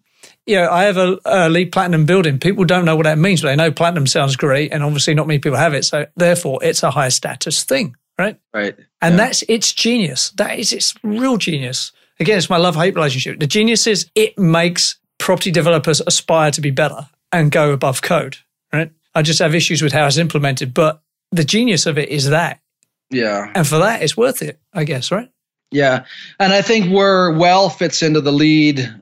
you 0.47 0.55
know, 0.55 0.69
I 0.71 0.85
have 0.85 0.97
a, 0.97 1.19
a 1.25 1.49
LEED 1.49 1.73
platinum 1.73 2.05
building. 2.05 2.39
People 2.39 2.63
don't 2.63 2.85
know 2.85 2.95
what 2.95 3.03
that 3.03 3.17
means, 3.17 3.41
but 3.41 3.49
they 3.49 3.55
know 3.57 3.71
platinum 3.71 4.07
sounds 4.07 4.37
great, 4.37 4.71
and 4.71 4.81
obviously 4.81 5.13
not 5.13 5.27
many 5.27 5.39
people 5.39 5.57
have 5.57 5.73
it. 5.73 5.83
So 5.83 6.07
therefore, 6.15 6.59
it's 6.63 6.83
a 6.83 6.89
high 6.89 7.09
status 7.09 7.63
thing, 7.63 7.95
right? 8.17 8.39
Right. 8.53 8.75
And 9.01 9.13
yeah. 9.13 9.17
that's 9.17 9.43
its 9.43 9.73
genius. 9.73 10.31
That 10.31 10.57
is 10.57 10.71
its 10.71 10.95
real 11.03 11.37
genius. 11.37 11.91
Again, 12.19 12.37
it's 12.37 12.49
my 12.49 12.57
love 12.57 12.75
hate 12.75 12.95
relationship. 12.95 13.39
The 13.39 13.47
genius 13.47 13.85
is 13.85 14.09
it 14.15 14.39
makes 14.39 14.97
property 15.19 15.51
developers 15.51 16.01
aspire 16.01 16.49
to 16.51 16.61
be 16.61 16.71
better 16.71 17.09
and 17.31 17.51
go 17.51 17.73
above 17.73 18.01
code, 18.01 18.37
right? 18.71 18.91
I 19.13 19.23
just 19.23 19.39
have 19.39 19.53
issues 19.53 19.81
with 19.81 19.91
how 19.91 20.07
it's 20.07 20.17
implemented, 20.17 20.73
but 20.73 21.01
the 21.31 21.43
genius 21.43 21.85
of 21.85 21.97
it 21.97 22.09
is 22.09 22.29
that. 22.29 22.61
Yeah. 23.09 23.51
And 23.53 23.67
for 23.67 23.79
that, 23.79 24.01
it's 24.01 24.15
worth 24.15 24.41
it, 24.41 24.59
I 24.73 24.85
guess, 24.85 25.11
right? 25.11 25.29
Yeah. 25.71 26.05
And 26.39 26.53
I 26.53 26.61
think 26.61 26.93
where 26.93 27.31
WELL 27.31 27.69
fits 27.69 28.01
into 28.01 28.21
the 28.21 28.31
LEED 28.31 29.01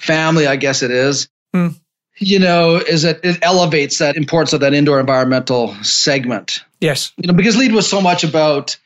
family, 0.00 0.46
I 0.46 0.56
guess 0.56 0.82
it 0.82 0.90
is. 0.90 1.28
Hmm. 1.52 1.68
You 2.16 2.38
know, 2.38 2.76
is 2.76 3.02
that 3.02 3.24
it 3.24 3.38
elevates 3.42 3.98
that 3.98 4.16
importance 4.16 4.52
of 4.52 4.60
that 4.60 4.74
indoor 4.74 5.00
environmental 5.00 5.74
segment. 5.82 6.64
Yes. 6.80 7.12
You 7.16 7.28
know, 7.28 7.34
because 7.34 7.56
LEED 7.56 7.72
was 7.72 7.88
so 7.88 8.00
much 8.00 8.24
about 8.24 8.76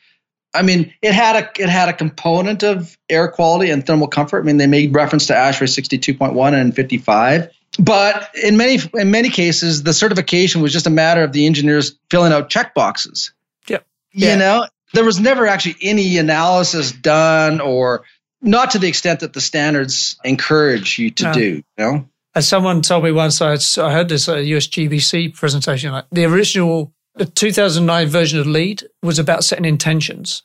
I 0.53 0.61
mean, 0.61 0.93
it 1.01 1.13
had 1.13 1.35
a 1.35 1.61
it 1.61 1.69
had 1.69 1.89
a 1.89 1.93
component 1.93 2.63
of 2.63 2.97
air 3.09 3.27
quality 3.27 3.71
and 3.71 3.85
thermal 3.85 4.07
comfort. 4.07 4.39
I 4.39 4.43
mean, 4.43 4.57
they 4.57 4.67
made 4.67 4.95
reference 4.95 5.27
to 5.27 5.33
ASHRAE 5.33 5.67
62.1 5.67 6.53
and 6.53 6.73
55. 6.73 7.51
But 7.77 8.29
in 8.41 8.55
many 8.55 8.79
in 8.93 9.11
many 9.11 9.29
cases, 9.29 9.83
the 9.83 9.93
certification 9.93 10.61
was 10.61 10.71
just 10.71 10.87
a 10.87 10.91
matter 10.91 11.23
of 11.23 11.33
the 11.33 11.45
engineers 11.45 11.97
filling 12.09 12.31
out 12.31 12.49
check 12.49 12.73
boxes. 12.73 13.33
Yep. 13.67 13.85
You 14.13 14.27
yeah. 14.27 14.35
know, 14.37 14.67
there 14.93 15.03
was 15.03 15.19
never 15.19 15.45
actually 15.45 15.75
any 15.81 16.17
analysis 16.17 16.93
done 16.93 17.59
or 17.59 18.05
not 18.45 18.71
to 18.71 18.79
the 18.79 18.87
extent 18.87 19.19
that 19.19 19.33
the 19.33 19.41
standards 19.41 20.17
encourage 20.23 20.97
you 20.97 21.11
to 21.11 21.23
no. 21.25 21.33
do. 21.33 21.49
You 21.55 21.63
know, 21.77 22.09
as 22.35 22.47
someone 22.47 22.81
told 22.81 23.03
me 23.03 23.11
once, 23.11 23.41
I, 23.41 23.53
I 23.81 23.91
heard 23.91 24.09
this 24.09 24.29
at 24.29 24.37
a 24.37 24.41
USGBC 24.41 25.35
presentation. 25.35 25.91
Like 25.91 26.05
the 26.11 26.25
original, 26.25 26.93
the 27.15 27.25
2009 27.25 28.07
version 28.07 28.39
of 28.39 28.47
LEED 28.47 28.83
was 29.01 29.19
about 29.19 29.43
setting 29.43 29.65
intentions. 29.65 30.43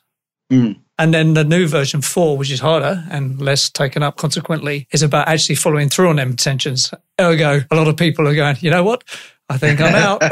Mm. 0.51 0.79
And 0.97 1.13
then 1.13 1.33
the 1.33 1.43
new 1.43 1.67
version 1.67 2.01
four, 2.01 2.37
which 2.37 2.51
is 2.51 2.59
harder 2.59 3.05
and 3.09 3.41
less 3.41 3.69
taken 3.69 4.03
up 4.03 4.17
consequently, 4.17 4.87
is 4.91 5.01
about 5.01 5.27
actually 5.27 5.55
following 5.55 5.89
through 5.89 6.09
on 6.09 6.17
them 6.17 6.31
intentions. 6.31 6.93
Ergo, 7.19 7.61
a 7.69 7.75
lot 7.75 7.87
of 7.87 7.97
people 7.97 8.27
are 8.27 8.35
going, 8.35 8.57
you 8.59 8.69
know 8.69 8.83
what? 8.83 9.03
I 9.49 9.57
think 9.57 9.81
I'm 9.81 9.95
out. 9.95 10.21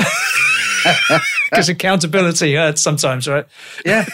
Because 1.50 1.68
accountability 1.70 2.56
hurts 2.56 2.82
sometimes, 2.82 3.28
right? 3.28 3.46
Yeah. 3.84 4.06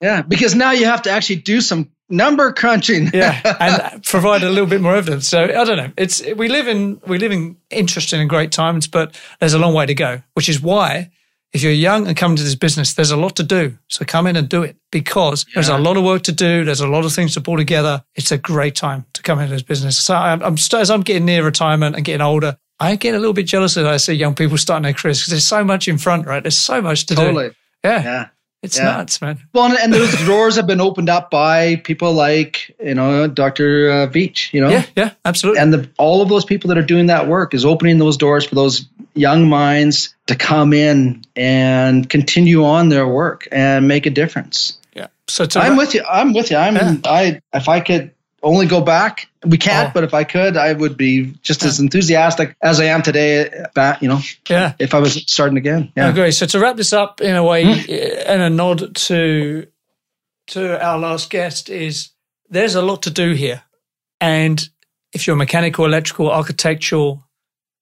Yeah. 0.00 0.22
Because 0.22 0.54
now 0.54 0.70
you 0.70 0.86
have 0.86 1.02
to 1.02 1.10
actually 1.10 1.36
do 1.36 1.60
some 1.60 1.90
number 2.08 2.52
crunching. 2.52 3.10
yeah, 3.12 3.40
and 3.60 4.04
provide 4.04 4.42
a 4.42 4.50
little 4.50 4.68
bit 4.68 4.80
more 4.80 4.96
evidence. 4.96 5.28
So 5.28 5.44
I 5.44 5.64
don't 5.64 5.76
know. 5.76 5.92
It's 5.96 6.22
we 6.36 6.48
live 6.48 6.68
in 6.68 7.00
we 7.06 7.18
live 7.18 7.32
in 7.32 7.56
interesting 7.70 8.20
and 8.20 8.30
great 8.30 8.52
times, 8.52 8.86
but 8.86 9.18
there's 9.40 9.54
a 9.54 9.58
long 9.58 9.74
way 9.74 9.86
to 9.86 9.94
go. 9.94 10.22
Which 10.34 10.48
is 10.48 10.60
why 10.60 11.10
if 11.54 11.62
you're 11.62 11.72
young 11.72 12.08
and 12.08 12.16
come 12.16 12.34
to 12.34 12.42
this 12.42 12.56
business, 12.56 12.94
there's 12.94 13.12
a 13.12 13.16
lot 13.16 13.36
to 13.36 13.44
do. 13.44 13.78
So 13.88 14.04
come 14.04 14.26
in 14.26 14.34
and 14.34 14.48
do 14.48 14.64
it 14.64 14.76
because 14.90 15.46
yeah. 15.48 15.52
there's 15.54 15.68
a 15.68 15.78
lot 15.78 15.96
of 15.96 16.02
work 16.02 16.22
to 16.24 16.32
do. 16.32 16.64
There's 16.64 16.80
a 16.80 16.88
lot 16.88 17.04
of 17.04 17.12
things 17.12 17.34
to 17.34 17.40
pull 17.40 17.56
together. 17.56 18.04
It's 18.16 18.32
a 18.32 18.38
great 18.38 18.74
time 18.74 19.06
to 19.12 19.22
come 19.22 19.38
into 19.38 19.52
this 19.52 19.62
business. 19.62 19.96
So 19.96 20.16
I'm, 20.16 20.42
I'm 20.42 20.54
as 20.54 20.90
I'm 20.90 21.02
getting 21.02 21.24
near 21.24 21.44
retirement 21.44 21.94
and 21.94 22.04
getting 22.04 22.22
older, 22.22 22.58
I 22.80 22.96
get 22.96 23.14
a 23.14 23.18
little 23.18 23.32
bit 23.32 23.46
jealous 23.46 23.76
as 23.76 23.86
I 23.86 23.98
see 23.98 24.14
young 24.14 24.34
people 24.34 24.58
starting 24.58 24.82
their 24.82 24.94
careers 24.94 25.20
because 25.20 25.30
there's 25.30 25.46
so 25.46 25.62
much 25.62 25.86
in 25.86 25.96
front, 25.96 26.26
right? 26.26 26.42
There's 26.42 26.58
so 26.58 26.82
much 26.82 27.06
to 27.06 27.14
totally. 27.14 27.50
do. 27.50 27.54
Yeah. 27.84 28.02
Yeah. 28.02 28.28
It's 28.64 28.78
yeah. 28.78 28.84
nuts, 28.84 29.20
man. 29.20 29.38
Well, 29.52 29.76
and 29.76 29.92
those 29.92 30.12
doors 30.26 30.56
have 30.56 30.66
been 30.66 30.80
opened 30.80 31.10
up 31.10 31.30
by 31.30 31.76
people 31.76 32.14
like 32.14 32.74
you 32.82 32.94
know 32.94 33.28
Dr. 33.28 33.90
Uh, 33.90 34.06
Veitch. 34.06 34.52
You 34.54 34.62
know, 34.62 34.70
yeah, 34.70 34.86
yeah, 34.96 35.10
absolutely. 35.26 35.60
And 35.60 35.74
the, 35.74 35.90
all 35.98 36.22
of 36.22 36.30
those 36.30 36.46
people 36.46 36.68
that 36.68 36.78
are 36.78 36.82
doing 36.82 37.06
that 37.06 37.28
work 37.28 37.52
is 37.52 37.66
opening 37.66 37.98
those 37.98 38.16
doors 38.16 38.46
for 38.46 38.54
those 38.54 38.88
young 39.12 39.50
minds 39.50 40.14
to 40.26 40.34
come 40.34 40.72
in 40.72 41.22
and 41.36 42.08
continue 42.08 42.64
on 42.64 42.88
their 42.88 43.06
work 43.06 43.46
and 43.52 43.86
make 43.86 44.06
a 44.06 44.10
difference. 44.10 44.78
Yeah. 44.94 45.08
So 45.28 45.46
I'm 45.56 45.76
with 45.76 45.94
you. 45.94 46.02
I'm 46.08 46.32
with 46.32 46.50
you. 46.50 46.56
I'm. 46.56 46.76
Yeah. 46.76 46.96
I 47.04 47.40
if 47.52 47.68
I 47.68 47.80
could 47.80 48.13
only 48.44 48.66
go 48.66 48.80
back. 48.80 49.28
We 49.44 49.58
can't, 49.58 49.88
oh. 49.88 49.90
but 49.92 50.04
if 50.04 50.14
I 50.14 50.24
could, 50.24 50.56
I 50.56 50.72
would 50.72 50.96
be 50.96 51.34
just 51.42 51.64
as 51.64 51.80
enthusiastic 51.80 52.56
as 52.62 52.78
I 52.78 52.84
am 52.84 53.02
today. 53.02 53.50
Back, 53.74 54.02
you 54.02 54.08
know, 54.08 54.20
yeah. 54.48 54.74
If 54.78 54.94
I 54.94 55.00
was 55.00 55.14
starting 55.26 55.56
again, 55.56 55.92
yeah. 55.96 56.08
Okay, 56.10 56.30
so 56.30 56.46
to 56.46 56.60
wrap 56.60 56.76
this 56.76 56.92
up 56.92 57.20
in 57.20 57.34
a 57.34 57.42
way, 57.42 57.64
mm. 57.64 58.22
and 58.26 58.42
a 58.42 58.50
nod 58.50 58.94
to 58.94 59.66
to 60.48 60.84
our 60.84 60.98
last 60.98 61.30
guest 61.30 61.70
is 61.70 62.10
there's 62.48 62.74
a 62.74 62.82
lot 62.82 63.02
to 63.02 63.10
do 63.10 63.32
here, 63.32 63.62
and 64.20 64.68
if 65.12 65.26
you're 65.26 65.36
mechanical, 65.36 65.84
electrical, 65.84 66.30
architectural, 66.30 67.24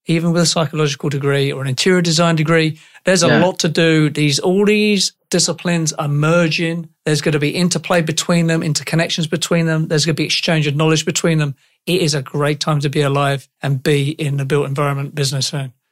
even 0.05 0.31
with 0.31 0.41
a 0.41 0.45
psychological 0.45 1.09
degree 1.09 1.51
or 1.51 1.61
an 1.61 1.67
interior 1.67 2.01
design 2.01 2.35
degree, 2.35 2.79
there's 3.05 3.23
a 3.23 3.27
yeah. 3.27 3.45
lot 3.45 3.59
to 3.59 3.69
do. 3.69 4.09
These 4.09 4.39
all 4.39 4.65
these 4.65 5.13
disciplines 5.33 5.93
are 5.93 6.07
merging. 6.07 6.89
There's 7.05 7.21
going 7.21 7.33
to 7.33 7.39
be 7.39 7.49
interplay 7.49 8.03
between 8.03 8.45
them, 8.45 8.61
interconnections 8.61 9.27
between 9.27 9.65
them. 9.65 9.87
There's 9.87 10.05
going 10.05 10.15
to 10.15 10.21
be 10.21 10.25
exchange 10.25 10.67
of 10.67 10.75
knowledge 10.75 11.05
between 11.07 11.39
them. 11.39 11.55
It 11.87 12.03
is 12.03 12.13
a 12.13 12.21
great 12.21 12.59
time 12.59 12.81
to 12.81 12.89
be 12.89 13.01
alive 13.01 13.49
and 13.63 13.81
be 13.81 14.11
in 14.11 14.37
the 14.37 14.45
built 14.45 14.67
environment 14.67 15.15
business. 15.15 15.51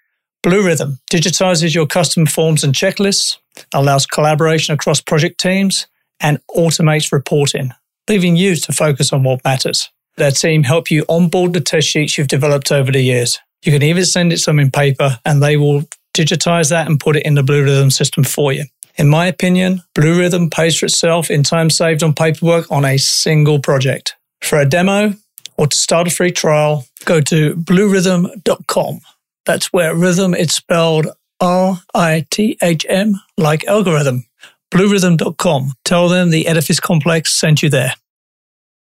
BlueRithm 0.46 1.00
digitizes 1.12 1.76
your 1.76 1.86
custom 1.86 2.26
forms 2.26 2.64
and 2.64 2.74
checklists, 2.74 3.38
allows 3.74 4.06
collaboration 4.06 4.74
across 4.74 5.02
project 5.02 5.40
teams, 5.40 5.88
and 6.22 6.40
automates 6.56 7.12
reporting, 7.12 7.72
leaving 8.08 8.38
you 8.38 8.56
to 8.56 8.72
focus 8.72 9.12
on 9.12 9.24
what 9.24 9.44
matters. 9.44 9.90
Their 10.16 10.32
team 10.32 10.64
help 10.64 10.92
you 10.92 11.04
onboard 11.10 11.54
the 11.54 11.62
test 11.62 11.88
sheets 11.88 12.18
you've 12.18 12.28
developed 12.28 12.72
over 12.72 12.92
the 12.92 13.02
years. 13.02 13.40
You 13.64 13.72
can 13.72 13.84
even 13.84 14.06
send 14.06 14.32
it 14.32 14.40
some 14.40 14.60
in 14.60 14.72
paper 14.72 15.20
and 15.26 15.44
they 15.44 15.58
will 15.58 15.84
digitize 16.14 16.70
that 16.70 16.88
and 16.88 17.00
put 17.00 17.16
it 17.16 17.26
in 17.26 17.36
the 17.36 17.42
BlueRithm 17.42 17.92
system 17.92 18.24
for 18.24 18.52
you. 18.52 18.66
In 18.98 19.08
my 19.08 19.28
opinion, 19.28 19.82
BlueRithm 19.96 20.52
pays 20.52 20.78
for 20.78 20.86
itself 20.86 21.32
in 21.32 21.44
time 21.44 21.70
saved 21.70 22.04
on 22.04 22.14
paperwork 22.14 22.70
on 22.72 22.84
a 22.86 22.98
single 22.98 23.60
project. 23.60 24.16
For 24.42 24.60
a 24.60 24.68
demo 24.68 25.14
or 25.58 25.68
to 25.68 25.78
start 25.78 26.08
a 26.08 26.12
free 26.12 26.32
trial, 26.32 26.86
go 27.06 27.22
to 27.22 27.56
bluerithm.com. 27.56 29.00
That's 29.46 29.72
where 29.74 29.96
rhythm 29.96 30.34
is 30.34 30.54
spelled 30.54 31.08
R 31.40 31.82
I 31.94 32.26
T 32.30 32.58
H 32.62 32.86
M 32.90 33.20
like 33.38 33.66
algorithm. 33.66 34.26
Bluerithm.com. 34.72 35.74
Tell 35.86 36.10
them 36.10 36.30
the 36.30 36.48
Edifice 36.48 36.80
Complex 36.80 37.32
sent 37.32 37.64
you 37.64 37.70
there. 37.70 37.94